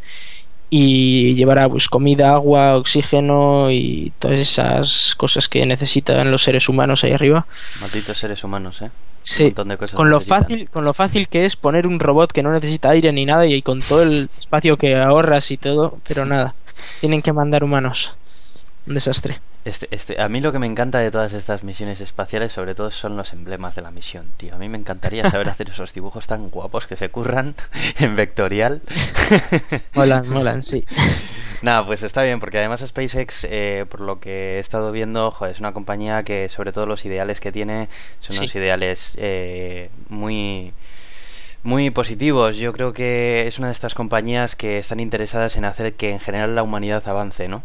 y 0.75 1.35
llevará 1.35 1.69
pues 1.69 1.87
comida, 1.87 2.31
agua, 2.33 2.75
oxígeno 2.77 3.69
y 3.69 4.11
todas 4.17 4.39
esas 4.39 5.13
cosas 5.15 5.47
que 5.47 5.63
necesitan 5.67 6.31
los 6.31 6.41
seres 6.41 6.67
humanos 6.67 7.03
ahí 7.03 7.11
arriba. 7.11 7.45
Malditos 7.79 8.17
seres 8.17 8.43
humanos, 8.43 8.81
¿eh? 8.81 8.85
Un 8.85 8.91
Sí, 9.21 9.43
montón 9.43 9.67
de 9.69 9.77
cosas 9.77 9.95
con 9.95 10.09
lo 10.09 10.17
necesitan. 10.17 10.41
fácil, 10.41 10.69
con 10.69 10.83
lo 10.83 10.93
fácil 10.95 11.27
que 11.29 11.45
es 11.45 11.55
poner 11.55 11.85
un 11.85 11.99
robot 11.99 12.31
que 12.31 12.41
no 12.41 12.51
necesita 12.51 12.89
aire 12.89 13.11
ni 13.13 13.23
nada 13.23 13.45
y 13.45 13.61
con 13.61 13.81
todo 13.81 14.01
el 14.01 14.29
espacio 14.39 14.75
que 14.77 14.95
ahorras 14.97 15.51
y 15.51 15.57
todo, 15.57 15.99
pero 16.07 16.25
nada, 16.25 16.55
tienen 17.01 17.21
que 17.21 17.33
mandar 17.33 17.63
humanos. 17.63 18.15
Un 18.87 18.95
desastre. 18.95 19.39
Este, 19.65 19.87
este, 19.91 20.21
a 20.21 20.27
mí 20.27 20.41
lo 20.41 20.51
que 20.51 20.59
me 20.59 20.67
encanta 20.67 20.99
de 20.99 21.09
todas 21.09 21.31
estas 21.31 21.63
misiones 21.63 22.01
espaciales, 22.01 22.51
sobre 22.51 22.75
todo, 22.75 22.91
son 22.91 23.15
los 23.15 23.31
emblemas 23.31 23.75
de 23.75 23.81
la 23.81 23.91
misión, 23.91 24.25
tío. 24.35 24.53
A 24.55 24.57
mí 24.57 24.67
me 24.67 24.77
encantaría 24.77 25.23
saber 25.29 25.47
hacer 25.47 25.69
esos 25.69 25.93
dibujos 25.93 26.27
tan 26.27 26.49
guapos 26.49 26.85
que 26.85 26.97
se 26.97 27.07
curran 27.09 27.55
en 27.99 28.15
vectorial. 28.17 28.81
Molan, 29.93 30.27
molan, 30.27 30.63
sí. 30.63 30.83
Nada, 31.61 31.85
pues 31.85 32.03
está 32.03 32.23
bien, 32.23 32.41
porque 32.41 32.57
además 32.57 32.83
SpaceX, 32.85 33.45
eh, 33.49 33.85
por 33.89 34.01
lo 34.01 34.19
que 34.19 34.57
he 34.57 34.59
estado 34.59 34.91
viendo, 34.91 35.31
joder, 35.31 35.53
es 35.53 35.59
una 35.61 35.71
compañía 35.71 36.23
que 36.23 36.49
sobre 36.49 36.73
todo 36.73 36.85
los 36.85 37.05
ideales 37.05 37.39
que 37.39 37.53
tiene 37.53 37.87
son 38.19 38.33
Sí. 38.33 38.39
unos 38.39 38.55
ideales 38.55 39.13
eh, 39.17 39.89
muy 40.09 40.73
muy 41.63 41.89
positivos. 41.91 42.57
Yo 42.57 42.73
creo 42.73 42.91
que 42.91 43.47
es 43.47 43.57
una 43.59 43.67
de 43.67 43.73
estas 43.73 43.93
compañías 43.95 44.57
que 44.57 44.77
están 44.77 44.99
interesadas 44.99 45.55
en 45.55 45.63
hacer 45.63 45.93
que 45.93 46.09
en 46.09 46.19
general 46.19 46.53
la 46.55 46.63
humanidad 46.63 47.07
avance, 47.07 47.47
¿no? 47.47 47.63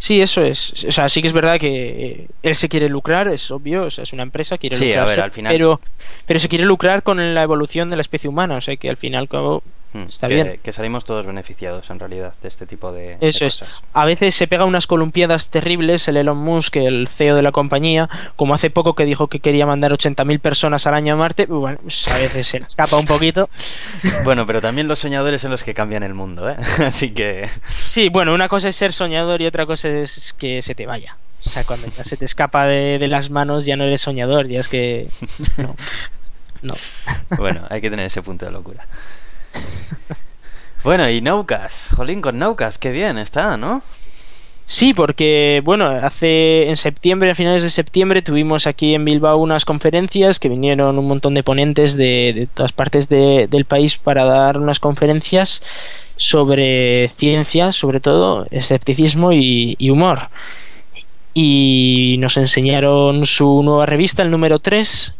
Sí, 0.00 0.20
eso 0.22 0.42
es. 0.42 0.84
O 0.88 0.92
sea, 0.92 1.08
sí 1.10 1.20
que 1.20 1.28
es 1.28 1.34
verdad 1.34 1.58
que 1.60 2.06
eh, 2.06 2.26
él 2.42 2.56
se 2.56 2.68
quiere 2.70 2.88
lucrar, 2.88 3.28
es 3.28 3.50
obvio, 3.50 3.84
o 3.84 3.90
sea, 3.90 4.02
es 4.04 4.12
una 4.14 4.22
empresa, 4.22 4.56
quiere 4.56 4.74
Sí, 4.74 4.92
a 4.94 5.04
ver, 5.04 5.20
al 5.20 5.30
final- 5.30 5.52
pero, 5.52 5.78
pero 6.26 6.40
se 6.40 6.48
quiere 6.48 6.64
lucrar 6.64 7.02
con 7.02 7.34
la 7.34 7.42
evolución 7.42 7.90
de 7.90 7.96
la 7.96 8.00
especie 8.02 8.28
humana, 8.30 8.56
o 8.56 8.60
sea 8.62 8.76
que 8.76 8.88
al 8.88 8.96
fin 8.96 9.12
y 9.12 9.16
al 9.16 9.28
cabo 9.28 9.62
Hmm, 9.92 10.02
Está 10.08 10.28
que, 10.28 10.34
bien. 10.36 10.60
que 10.62 10.72
salimos 10.72 11.04
todos 11.04 11.26
beneficiados 11.26 11.90
en 11.90 11.98
realidad 11.98 12.32
de 12.40 12.46
este 12.46 12.64
tipo 12.64 12.92
de, 12.92 13.16
de 13.16 13.28
Eso 13.28 13.44
es. 13.44 13.64
A 13.92 14.04
veces 14.04 14.36
se 14.36 14.46
pega 14.46 14.64
unas 14.64 14.86
columpiadas 14.86 15.50
terribles 15.50 16.06
el 16.06 16.16
Elon 16.16 16.38
Musk, 16.38 16.76
el 16.76 17.08
CEO 17.08 17.34
de 17.34 17.42
la 17.42 17.50
compañía, 17.50 18.08
como 18.36 18.54
hace 18.54 18.70
poco 18.70 18.94
que 18.94 19.04
dijo 19.04 19.26
que 19.26 19.40
quería 19.40 19.66
mandar 19.66 19.90
80.000 19.90 20.38
personas 20.38 20.86
al 20.86 20.94
año 20.94 21.14
a 21.14 21.16
Marte, 21.16 21.46
bueno, 21.46 21.78
pues 21.82 22.06
a 22.06 22.16
veces 22.18 22.46
se 22.46 22.60
le 22.60 22.66
escapa 22.66 22.96
un 22.98 23.06
poquito. 23.06 23.50
Bueno, 24.22 24.46
pero 24.46 24.60
también 24.60 24.86
los 24.86 25.00
soñadores 25.00 25.40
son 25.40 25.50
los 25.50 25.64
que 25.64 25.74
cambian 25.74 26.04
el 26.04 26.14
mundo, 26.14 26.48
¿eh? 26.48 26.56
Así 26.86 27.10
que... 27.10 27.48
Sí, 27.82 28.10
bueno, 28.10 28.32
una 28.32 28.48
cosa 28.48 28.68
es 28.68 28.76
ser 28.76 28.92
soñador 28.92 29.42
y 29.42 29.46
otra 29.46 29.66
cosa 29.66 29.88
es 29.88 29.89
que 30.38 30.62
se 30.62 30.74
te 30.74 30.86
vaya. 30.86 31.16
O 31.44 31.48
sea, 31.48 31.64
cuando 31.64 31.88
ya 31.88 32.04
se 32.04 32.16
te 32.16 32.24
escapa 32.24 32.66
de, 32.66 32.98
de 32.98 33.08
las 33.08 33.30
manos 33.30 33.64
ya 33.64 33.76
no 33.76 33.84
eres 33.84 34.02
soñador, 34.02 34.48
ya 34.48 34.60
es 34.60 34.68
que... 34.68 35.08
No. 35.56 35.74
No. 36.62 36.74
Bueno, 37.38 37.66
hay 37.70 37.80
que 37.80 37.88
tener 37.88 38.06
ese 38.06 38.20
punto 38.20 38.44
de 38.44 38.52
locura. 38.52 38.86
Bueno, 40.84 41.08
y 41.08 41.20
Naucas. 41.20 41.88
Jolín, 41.96 42.20
con 42.20 42.38
Naucas, 42.38 42.78
qué 42.78 42.90
bien 42.90 43.18
está, 43.18 43.56
¿no? 43.56 43.82
Sí, 44.64 44.94
porque, 44.94 45.62
bueno, 45.64 45.86
hace 45.88 46.68
en 46.68 46.76
septiembre, 46.76 47.30
a 47.30 47.34
finales 47.34 47.64
de 47.64 47.70
septiembre, 47.70 48.22
tuvimos 48.22 48.68
aquí 48.68 48.94
en 48.94 49.04
Bilbao 49.04 49.36
unas 49.38 49.64
conferencias 49.64 50.38
que 50.38 50.48
vinieron 50.48 50.96
un 50.96 51.08
montón 51.08 51.34
de 51.34 51.42
ponentes 51.42 51.96
de, 51.96 52.48
todas 52.54 52.70
partes 52.72 53.08
de- 53.08 53.48
del 53.50 53.64
país 53.64 53.98
para 53.98 54.24
dar 54.24 54.58
unas 54.58 54.78
conferencias 54.78 55.60
sobre 56.16 57.08
ciencia, 57.08 57.72
sobre 57.72 57.98
todo, 57.98 58.46
escepticismo 58.52 59.32
y, 59.32 59.74
y 59.78 59.90
humor. 59.90 60.28
Y 61.34 62.16
nos 62.20 62.36
enseñaron 62.36 63.26
su 63.26 63.62
nueva 63.64 63.86
revista, 63.86 64.22
el 64.22 64.30
número 64.30 64.58
3, 64.60 65.14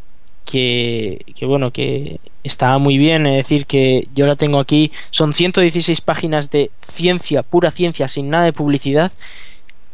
que, 0.45 1.25
que 1.37 1.47
bueno, 1.47 1.71
que 1.71 2.21
está 2.43 2.77
muy 2.79 2.99
bien, 2.99 3.27
es 3.27 3.37
decir, 3.37 3.67
que 3.67 4.09
yo 4.15 4.27
la 4.27 4.37
tengo 4.37 4.59
aquí, 4.59 4.93
son 5.11 5.33
116 5.33 6.01
páginas 6.01 6.51
de 6.51 6.71
ciencia, 6.81 7.43
pura 7.43 7.71
ciencia, 7.71 8.09
sin 8.09 8.31
nada 8.31 8.45
de 8.45 8.53
publicidad, 8.53 9.13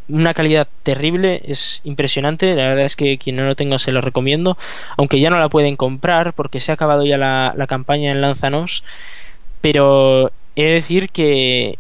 una 0.09 0.35
calidad 0.35 0.69
terrible, 0.83 1.43
es 1.47 1.81
impresionante, 1.85 2.55
la 2.55 2.69
verdad 2.69 2.85
es 2.85 2.97
que 2.97 3.19
quien 3.19 3.37
no 3.37 3.45
lo 3.45 3.57
tenga 3.57 3.79
se 3.79 3.93
lo 3.93 4.01
recomiendo, 4.01 4.57
aunque 4.97 5.21
ya 5.21 5.31
no 5.31 5.39
la 5.39 5.49
pueden 5.49 5.77
comprar 5.77 6.33
porque 6.33 6.61
se 6.61 6.71
ha 6.71 6.75
acabado 6.75 7.05
ya 7.05 7.19
la, 7.19 7.55
la 7.57 7.67
campaña 7.67 8.13
en 8.13 8.21
Lanzanos, 8.21 8.85
pero 9.61 10.31
he 10.55 10.63
de 10.65 10.73
decir 10.73 11.11
que, 11.11 11.79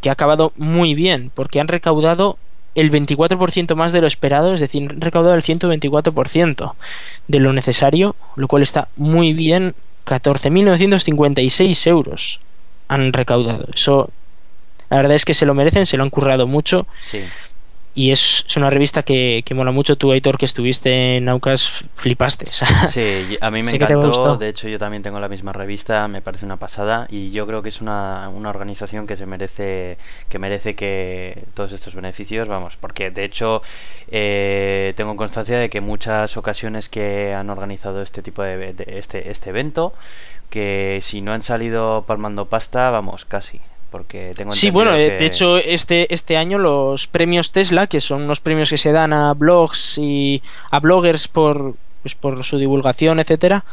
que 0.00 0.08
ha 0.08 0.12
acabado 0.12 0.52
muy 0.56 0.94
bien, 0.94 1.30
porque 1.34 1.60
han 1.60 1.68
recaudado 1.68 2.38
el 2.76 2.92
24% 2.92 3.74
más 3.74 3.92
de 3.92 4.00
lo 4.00 4.06
esperado, 4.06 4.54
es 4.54 4.60
decir, 4.60 4.88
han 4.88 5.00
recaudado 5.00 5.34
el 5.34 5.42
124% 5.42 6.74
de 7.26 7.40
lo 7.40 7.52
necesario, 7.52 8.14
lo 8.36 8.46
cual 8.46 8.62
está 8.62 8.88
muy 8.96 9.32
bien. 9.32 9.74
14.956 10.06 11.86
euros 11.88 12.38
han 12.86 13.12
recaudado. 13.12 13.66
Eso, 13.74 14.10
la 14.88 14.98
verdad 14.98 15.16
es 15.16 15.24
que 15.24 15.34
se 15.34 15.46
lo 15.46 15.54
merecen, 15.54 15.84
se 15.86 15.96
lo 15.96 16.04
han 16.04 16.10
currado 16.10 16.46
mucho 16.46 16.86
Sí. 17.06 17.22
Y 17.96 18.12
es, 18.12 18.44
es 18.46 18.56
una 18.56 18.70
revista 18.70 19.02
que, 19.02 19.42
que 19.44 19.54
mola 19.54 19.72
mucho. 19.72 19.96
Tú, 19.96 20.12
Aitor, 20.12 20.38
que 20.38 20.44
estuviste 20.44 21.16
en 21.16 21.28
Aucas, 21.28 21.84
flipaste. 21.96 22.46
o 22.50 22.52
sea, 22.52 22.68
Sí, 22.88 23.36
a 23.40 23.50
mí 23.50 23.62
me 23.62 23.70
encantó. 23.76 24.36
De 24.36 24.48
hecho, 24.48 24.68
yo 24.68 24.78
también 24.78 25.02
tengo 25.02 25.18
la 25.18 25.28
misma 25.28 25.52
revista, 25.52 26.06
me 26.06 26.22
parece 26.22 26.44
una 26.46 26.58
pasada 26.58 27.08
y 27.10 27.32
yo 27.32 27.46
creo 27.46 27.62
que 27.62 27.70
es 27.70 27.80
una, 27.80 28.28
una 28.28 28.50
organización 28.50 29.06
que 29.08 29.16
se 29.16 29.26
merece 29.26 29.98
que 30.28 30.38
merece 30.38 30.74
que 30.76 31.44
todos 31.54 31.72
estos 31.72 31.94
beneficios, 31.96 32.46
vamos, 32.48 32.76
porque 32.76 33.10
de 33.10 33.24
hecho 33.24 33.62
eh, 34.10 34.92
tengo 34.96 35.16
constancia 35.16 35.58
de 35.58 35.70
que 35.70 35.80
muchas 35.80 36.36
ocasiones 36.36 36.88
que 36.88 37.34
han 37.34 37.50
organizado 37.50 38.02
este 38.02 38.22
tipo 38.22 38.42
de, 38.42 38.72
de- 38.74 38.98
este 38.98 39.30
este 39.30 39.50
evento 39.50 39.92
que 40.50 41.00
si 41.02 41.20
no 41.22 41.32
han 41.32 41.42
salido 41.42 42.04
palmando 42.06 42.46
pasta, 42.46 42.90
vamos, 42.90 43.24
casi, 43.24 43.60
porque 43.96 44.32
tengo 44.36 44.52
Sí, 44.52 44.70
bueno, 44.70 44.94
eh, 44.94 45.08
que- 45.10 45.16
de 45.18 45.26
hecho 45.26 45.56
este, 45.58 46.12
este 46.12 46.36
año 46.36 46.58
los 46.58 47.06
premios 47.06 47.52
Tesla, 47.52 47.86
que 47.86 48.00
son 48.00 48.22
unos 48.22 48.40
premios 48.40 48.68
que 48.70 48.78
se 48.78 48.92
dan 48.92 49.12
a 49.12 49.32
blogs 49.34 49.98
y 49.98 50.42
a 50.70 50.80
bloggers 50.80 51.28
por, 51.28 51.74
pues, 52.02 52.14
por 52.14 52.44
su 52.44 52.58
divulgación, 52.58 53.18
etcétera, 53.20 53.64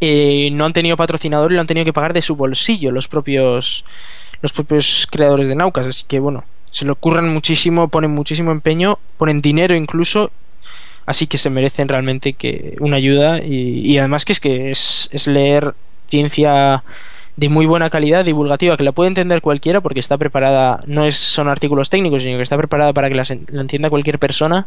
eh, 0.00 0.50
no 0.52 0.64
han 0.64 0.72
tenido 0.72 0.96
patrocinador 0.96 1.52
y 1.52 1.54
lo 1.54 1.60
han 1.60 1.66
tenido 1.66 1.84
que 1.84 1.92
pagar 1.92 2.12
de 2.12 2.22
su 2.22 2.34
bolsillo 2.36 2.90
los 2.90 3.06
propios 3.08 3.84
los 4.40 4.52
propios 4.52 5.06
creadores 5.08 5.46
de 5.46 5.54
Naucas, 5.54 5.86
así 5.86 6.04
que 6.08 6.18
bueno, 6.18 6.44
se 6.70 6.84
lo 6.84 6.96
curran 6.96 7.28
muchísimo, 7.28 7.86
ponen 7.86 8.10
muchísimo 8.10 8.50
empeño, 8.50 8.98
ponen 9.16 9.40
dinero 9.40 9.76
incluso, 9.76 10.32
así 11.06 11.28
que 11.28 11.38
se 11.38 11.48
merecen 11.48 11.86
realmente 11.86 12.32
que 12.32 12.76
una 12.80 12.96
ayuda 12.96 13.38
y, 13.38 13.78
y 13.86 13.98
además 13.98 14.24
que 14.24 14.32
es 14.32 14.40
que 14.40 14.70
es, 14.72 15.08
es 15.12 15.28
leer 15.28 15.74
ciencia 16.08 16.82
de 17.36 17.48
muy 17.48 17.66
buena 17.66 17.90
calidad 17.90 18.24
divulgativa 18.24 18.76
que 18.76 18.84
la 18.84 18.92
puede 18.92 19.08
entender 19.08 19.40
cualquiera 19.40 19.80
porque 19.80 20.00
está 20.00 20.18
preparada 20.18 20.82
no 20.86 21.06
es 21.06 21.16
son 21.16 21.48
artículos 21.48 21.88
técnicos 21.88 22.22
sino 22.22 22.36
que 22.36 22.42
está 22.42 22.56
preparada 22.56 22.92
para 22.92 23.08
que 23.08 23.14
la, 23.14 23.24
entienda 23.28 23.90
cualquier 23.90 24.18
persona 24.18 24.66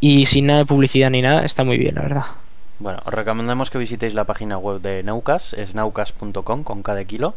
y 0.00 0.26
sin 0.26 0.46
nada 0.46 0.60
de 0.60 0.66
publicidad 0.66 1.10
ni 1.10 1.22
nada 1.22 1.44
está 1.44 1.64
muy 1.64 1.78
bien 1.78 1.94
la 1.94 2.02
verdad. 2.02 2.24
Bueno, 2.78 3.00
os 3.04 3.14
recomendamos 3.14 3.70
que 3.70 3.78
visitéis 3.78 4.12
la 4.12 4.24
página 4.24 4.58
web 4.58 4.80
de 4.80 5.04
Naucas, 5.04 5.52
es 5.54 5.74
naucas.com 5.74 6.64
con 6.64 6.82
cada 6.82 7.04
kilo, 7.04 7.34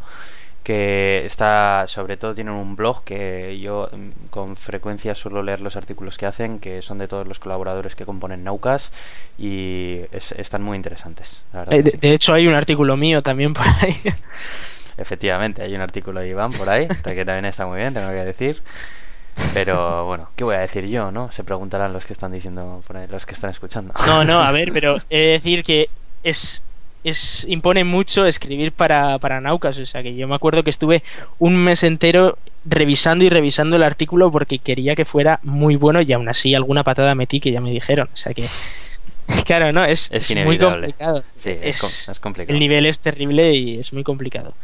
que 0.66 1.22
está, 1.24 1.84
sobre 1.86 2.16
todo 2.16 2.34
tienen 2.34 2.52
un 2.52 2.74
blog 2.74 3.04
que 3.04 3.56
yo 3.60 3.88
mm, 3.92 4.26
con 4.30 4.56
frecuencia 4.56 5.14
suelo 5.14 5.40
leer 5.44 5.60
los 5.60 5.76
artículos 5.76 6.18
que 6.18 6.26
hacen, 6.26 6.58
que 6.58 6.82
son 6.82 6.98
de 6.98 7.06
todos 7.06 7.24
los 7.24 7.38
colaboradores 7.38 7.94
que 7.94 8.04
componen 8.04 8.42
Naucas 8.42 8.90
y 9.38 10.00
es- 10.10 10.32
están 10.32 10.64
muy 10.64 10.76
interesantes. 10.76 11.44
la 11.52 11.60
verdad 11.60 11.74
Eh, 11.76 11.82
de, 11.84 11.90
sí. 11.92 11.96
de 11.98 12.12
hecho 12.14 12.34
hay 12.34 12.48
un 12.48 12.54
artículo 12.54 12.96
mío 12.96 13.22
también 13.22 13.54
por 13.54 13.64
ahí 13.80 13.96
Efectivamente, 14.98 15.62
hay 15.62 15.72
un 15.74 15.82
artículo 15.82 16.18
de 16.18 16.28
Iván 16.30 16.50
por 16.52 16.68
ahí, 16.68 16.88
que 17.04 17.24
también 17.24 17.44
está 17.44 17.64
muy 17.66 17.78
bien, 17.78 17.94
tengo 17.94 18.08
que 18.08 18.14
decir. 18.24 18.60
Pero 19.54 20.06
bueno, 20.06 20.30
¿qué 20.34 20.42
voy 20.42 20.56
a 20.56 20.60
decir 20.60 20.86
yo, 20.86 21.12
no? 21.12 21.30
Se 21.30 21.44
preguntarán 21.44 21.92
los 21.92 22.06
que 22.06 22.12
están 22.14 22.32
diciendo, 22.32 22.82
por 22.86 22.96
ahí, 22.96 23.06
los 23.06 23.24
que 23.26 23.34
están 23.34 23.50
escuchando. 23.50 23.94
no 24.06 24.24
no 24.24 24.40
a 24.40 24.50
ver 24.50 24.72
pero 24.74 24.96
he 25.10 25.20
de 25.20 25.28
decir 25.32 25.62
que 25.62 25.88
es 26.24 26.64
es 27.08 27.46
impone 27.48 27.84
mucho 27.84 28.26
escribir 28.26 28.72
para, 28.72 29.18
para 29.18 29.40
Naucas. 29.40 29.78
O 29.78 29.86
sea 29.86 30.02
que 30.02 30.14
yo 30.14 30.26
me 30.28 30.34
acuerdo 30.34 30.62
que 30.64 30.70
estuve 30.70 31.02
un 31.38 31.56
mes 31.56 31.82
entero 31.82 32.36
revisando 32.64 33.24
y 33.24 33.28
revisando 33.28 33.76
el 33.76 33.82
artículo 33.82 34.30
porque 34.32 34.58
quería 34.58 34.94
que 34.96 35.04
fuera 35.04 35.38
muy 35.42 35.76
bueno 35.76 36.02
y 36.02 36.12
aún 36.12 36.28
así 36.28 36.54
alguna 36.54 36.82
patada 36.82 37.14
metí 37.14 37.40
que 37.40 37.52
ya 37.52 37.60
me 37.60 37.70
dijeron. 37.70 38.08
O 38.12 38.16
sea 38.16 38.34
que, 38.34 38.44
claro, 39.44 39.72
no, 39.72 39.84
es, 39.84 40.10
Es 40.12 40.30
muy 40.30 40.40
inevitable. 40.40 40.88
complicado. 40.88 41.24
Sí, 41.36 41.56
es 41.62 42.12
complicado. 42.20 42.54
El 42.54 42.60
nivel 42.60 42.86
es 42.86 43.00
terrible 43.00 43.54
y 43.54 43.78
es 43.78 43.92
muy 43.92 44.02
complicado. 44.02 44.54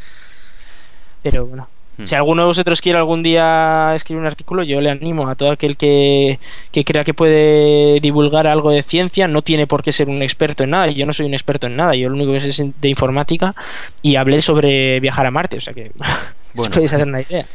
Pero 1.22 1.46
bueno. 1.46 1.68
Hmm. 1.98 2.06
Si 2.06 2.14
alguno 2.14 2.42
de 2.42 2.48
vosotros 2.48 2.80
quiere 2.80 2.98
algún 2.98 3.22
día 3.22 3.92
escribir 3.94 4.20
un 4.20 4.26
artículo, 4.26 4.62
yo 4.62 4.80
le 4.80 4.90
animo 4.90 5.28
a 5.28 5.34
todo 5.34 5.50
aquel 5.50 5.76
que, 5.76 6.38
que 6.70 6.84
crea 6.84 7.04
que 7.04 7.14
puede 7.14 8.00
divulgar 8.00 8.46
algo 8.46 8.70
de 8.70 8.82
ciencia. 8.82 9.28
No 9.28 9.42
tiene 9.42 9.66
por 9.66 9.82
qué 9.82 9.92
ser 9.92 10.08
un 10.08 10.22
experto 10.22 10.64
en 10.64 10.70
nada. 10.70 10.88
y 10.88 10.94
Yo 10.94 11.06
no 11.06 11.12
soy 11.12 11.26
un 11.26 11.34
experto 11.34 11.66
en 11.66 11.76
nada. 11.76 11.94
Yo 11.94 12.08
lo 12.08 12.14
único 12.14 12.32
que 12.32 12.40
sé 12.40 12.48
es 12.48 12.62
de 12.80 12.88
informática 12.88 13.54
y 14.00 14.16
hablé 14.16 14.40
sobre 14.42 15.00
viajar 15.00 15.26
a 15.26 15.30
Marte. 15.30 15.58
O 15.58 15.60
sea 15.60 15.74
que 15.74 15.92
Bueno. 16.54 16.72
podéis 16.72 16.92
hacer 16.92 17.06
una 17.06 17.20
idea. 17.20 17.46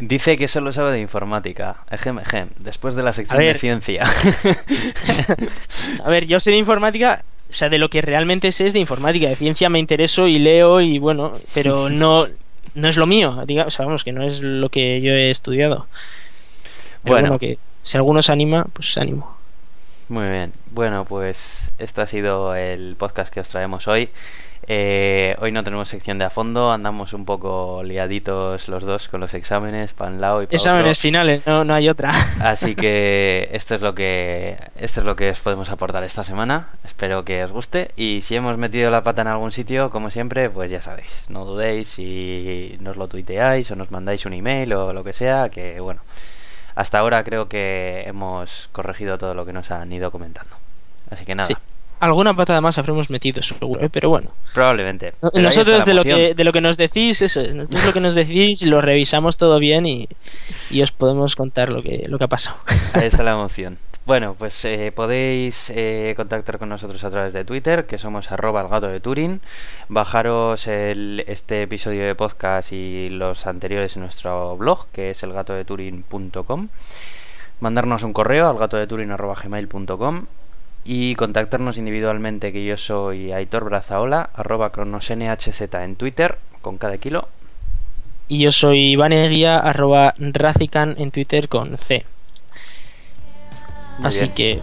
Dice 0.00 0.36
que 0.36 0.48
solo 0.48 0.72
sabe 0.72 0.92
de 0.92 1.00
informática. 1.00 1.76
Ejem, 1.90 2.18
ejem. 2.18 2.48
Después 2.58 2.96
de 2.96 3.02
la 3.02 3.12
sección 3.12 3.38
ver. 3.38 3.54
de 3.54 3.60
ciencia. 3.60 4.04
A 6.04 6.10
ver, 6.10 6.26
yo 6.26 6.40
sé 6.40 6.50
de 6.50 6.58
informática, 6.58 7.22
o 7.48 7.52
sea, 7.52 7.68
de 7.68 7.78
lo 7.78 7.88
que 7.88 8.02
realmente 8.02 8.50
sé 8.52 8.66
es 8.66 8.72
de 8.72 8.80
informática. 8.80 9.28
De 9.28 9.36
ciencia 9.36 9.68
me 9.68 9.78
intereso 9.78 10.26
y 10.26 10.38
leo 10.38 10.80
y 10.80 10.98
bueno, 10.98 11.32
pero 11.52 11.88
no, 11.90 12.26
no 12.74 12.88
es 12.88 12.96
lo 12.96 13.06
mío. 13.06 13.42
Diga, 13.46 13.64
o 13.66 13.70
sea, 13.70 13.84
vamos, 13.86 14.04
que 14.04 14.12
no 14.12 14.22
es 14.22 14.40
lo 14.40 14.68
que 14.68 15.00
yo 15.00 15.12
he 15.12 15.30
estudiado. 15.30 15.86
Pero 17.02 17.14
Bueno. 17.14 17.28
bueno, 17.28 17.38
que 17.38 17.58
si 17.82 17.96
alguno 17.96 18.22
se 18.22 18.32
anima, 18.32 18.66
pues 18.72 18.96
ánimo. 18.98 19.36
Muy 20.08 20.28
bien. 20.28 20.52
Bueno, 20.70 21.04
pues 21.04 21.70
esto 21.78 22.02
ha 22.02 22.06
sido 22.06 22.54
el 22.54 22.96
podcast 22.96 23.32
que 23.32 23.40
os 23.40 23.48
traemos 23.48 23.88
hoy. 23.88 24.10
Eh, 24.66 25.36
hoy 25.40 25.52
no 25.52 25.62
tenemos 25.62 25.88
sección 25.88 26.18
de 26.18 26.24
a 26.24 26.30
fondo, 26.30 26.72
andamos 26.72 27.12
un 27.12 27.24
poco 27.24 27.82
liaditos 27.84 28.68
los 28.68 28.84
dos 28.84 29.08
con 29.08 29.20
los 29.20 29.34
exámenes, 29.34 29.92
para 29.92 30.10
un 30.10 30.20
lado 30.20 30.42
y 30.42 30.46
para 30.46 30.56
Exámenes 30.56 30.98
finales, 30.98 31.46
no, 31.46 31.64
no 31.64 31.74
hay 31.74 31.88
otra. 31.88 32.12
Así 32.40 32.74
que 32.74 33.48
esto 33.52 33.74
es 33.74 33.82
lo 33.82 33.94
que 33.94 34.56
esto 34.76 35.00
es 35.00 35.06
lo 35.06 35.16
que 35.16 35.30
os 35.30 35.40
podemos 35.40 35.70
aportar 35.70 36.02
esta 36.04 36.24
semana. 36.24 36.68
Espero 36.84 37.24
que 37.24 37.44
os 37.44 37.52
guste 37.52 37.90
y 37.96 38.22
si 38.22 38.36
hemos 38.36 38.56
metido 38.56 38.90
la 38.90 39.02
pata 39.02 39.22
en 39.22 39.28
algún 39.28 39.52
sitio, 39.52 39.90
como 39.90 40.10
siempre, 40.10 40.48
pues 40.48 40.70
ya 40.70 40.80
sabéis, 40.80 41.26
no 41.28 41.44
dudéis 41.44 41.88
si 41.88 42.76
nos 42.80 42.96
lo 42.96 43.08
tuiteáis 43.08 43.70
o 43.70 43.76
nos 43.76 43.90
mandáis 43.90 44.24
un 44.26 44.32
email 44.32 44.72
o 44.72 44.92
lo 44.92 45.04
que 45.04 45.12
sea, 45.12 45.50
que 45.50 45.80
bueno, 45.80 46.00
hasta 46.74 46.98
ahora 46.98 47.22
creo 47.22 47.48
que 47.48 48.04
hemos 48.06 48.68
corregido 48.72 49.18
todo 49.18 49.34
lo 49.34 49.44
que 49.44 49.52
nos 49.52 49.70
han 49.70 49.92
ido 49.92 50.10
comentando. 50.10 50.56
Así 51.10 51.24
que 51.24 51.34
nada, 51.34 51.48
Sí. 51.48 51.54
Alguna 52.04 52.34
patada 52.34 52.60
más 52.60 52.76
habremos 52.78 53.08
metido, 53.10 53.42
seguro, 53.42 53.80
¿eh? 53.82 53.88
pero 53.90 54.10
bueno. 54.10 54.30
probablemente. 54.52 55.14
Pero 55.20 55.42
Nosotros 55.42 55.84
de 55.84 55.94
lo, 55.94 56.04
que, 56.04 56.34
de 56.34 56.44
lo 56.44 56.52
que 56.52 56.60
nos 56.60 56.76
decís, 56.76 57.22
eso 57.22 57.40
es. 57.40 57.54
Nosotros 57.54 57.86
lo 57.86 57.92
que 57.92 58.00
nos 58.00 58.14
decís 58.14 58.64
lo 58.66 58.80
revisamos 58.80 59.36
todo 59.38 59.58
bien 59.58 59.86
y, 59.86 60.08
y 60.70 60.82
os 60.82 60.92
podemos 60.92 61.34
contar 61.36 61.72
lo 61.72 61.82
que, 61.82 62.04
lo 62.08 62.18
que 62.18 62.24
ha 62.24 62.28
pasado. 62.28 62.56
Ahí 62.92 63.06
está 63.06 63.22
la 63.22 63.32
emoción. 63.38 63.78
Bueno, 64.06 64.36
pues 64.38 64.62
eh, 64.66 64.92
podéis 64.94 65.70
eh, 65.74 66.12
contactar 66.14 66.58
con 66.58 66.68
nosotros 66.68 67.02
a 67.04 67.10
través 67.10 67.32
de 67.32 67.42
Twitter, 67.46 67.86
que 67.86 67.96
somos 67.96 68.30
arroba 68.30 68.60
el 68.60 68.68
gato 68.68 68.86
de 68.88 69.00
Turing. 69.00 69.40
Bajaros 69.88 70.66
el- 70.66 71.24
este 71.26 71.62
episodio 71.62 72.04
de 72.06 72.14
podcast 72.14 72.70
y 72.72 73.08
los 73.08 73.46
anteriores 73.46 73.96
en 73.96 74.02
nuestro 74.02 74.58
blog, 74.58 74.88
que 74.92 75.08
es 75.10 75.22
elgatodeturing.com. 75.22 76.68
Mandarnos 77.60 78.02
un 78.02 78.12
correo 78.12 78.50
al 78.50 78.58
gatodeturing.gmail.com 78.58 80.26
y 80.84 81.14
contactarnos 81.14 81.78
individualmente, 81.78 82.52
que 82.52 82.64
yo 82.64 82.76
soy 82.76 83.32
Aitor 83.32 83.64
Brazaola, 83.64 84.28
arroba 84.34 84.70
cronosnhz 84.70 85.62
en 85.74 85.96
Twitter, 85.96 86.38
con 86.60 86.76
cada 86.78 86.98
kilo. 86.98 87.28
Y 88.28 88.38
yo 88.38 88.52
soy 88.52 88.92
Iván 88.92 89.12
arroba 89.12 90.14
Racican 90.18 90.94
en 90.98 91.10
Twitter 91.10 91.48
con 91.48 91.78
C. 91.78 92.04
Así 94.02 94.28
que... 94.28 94.60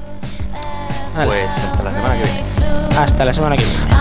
Pues 1.26 1.52
hasta 1.52 1.84
la 1.84 1.92
semana 1.92 2.18
que 2.18 2.24
viene. 2.24 2.40
Hasta 2.98 3.26
la 3.26 3.34
semana 3.34 3.56
que 3.58 3.64
viene. 3.64 3.92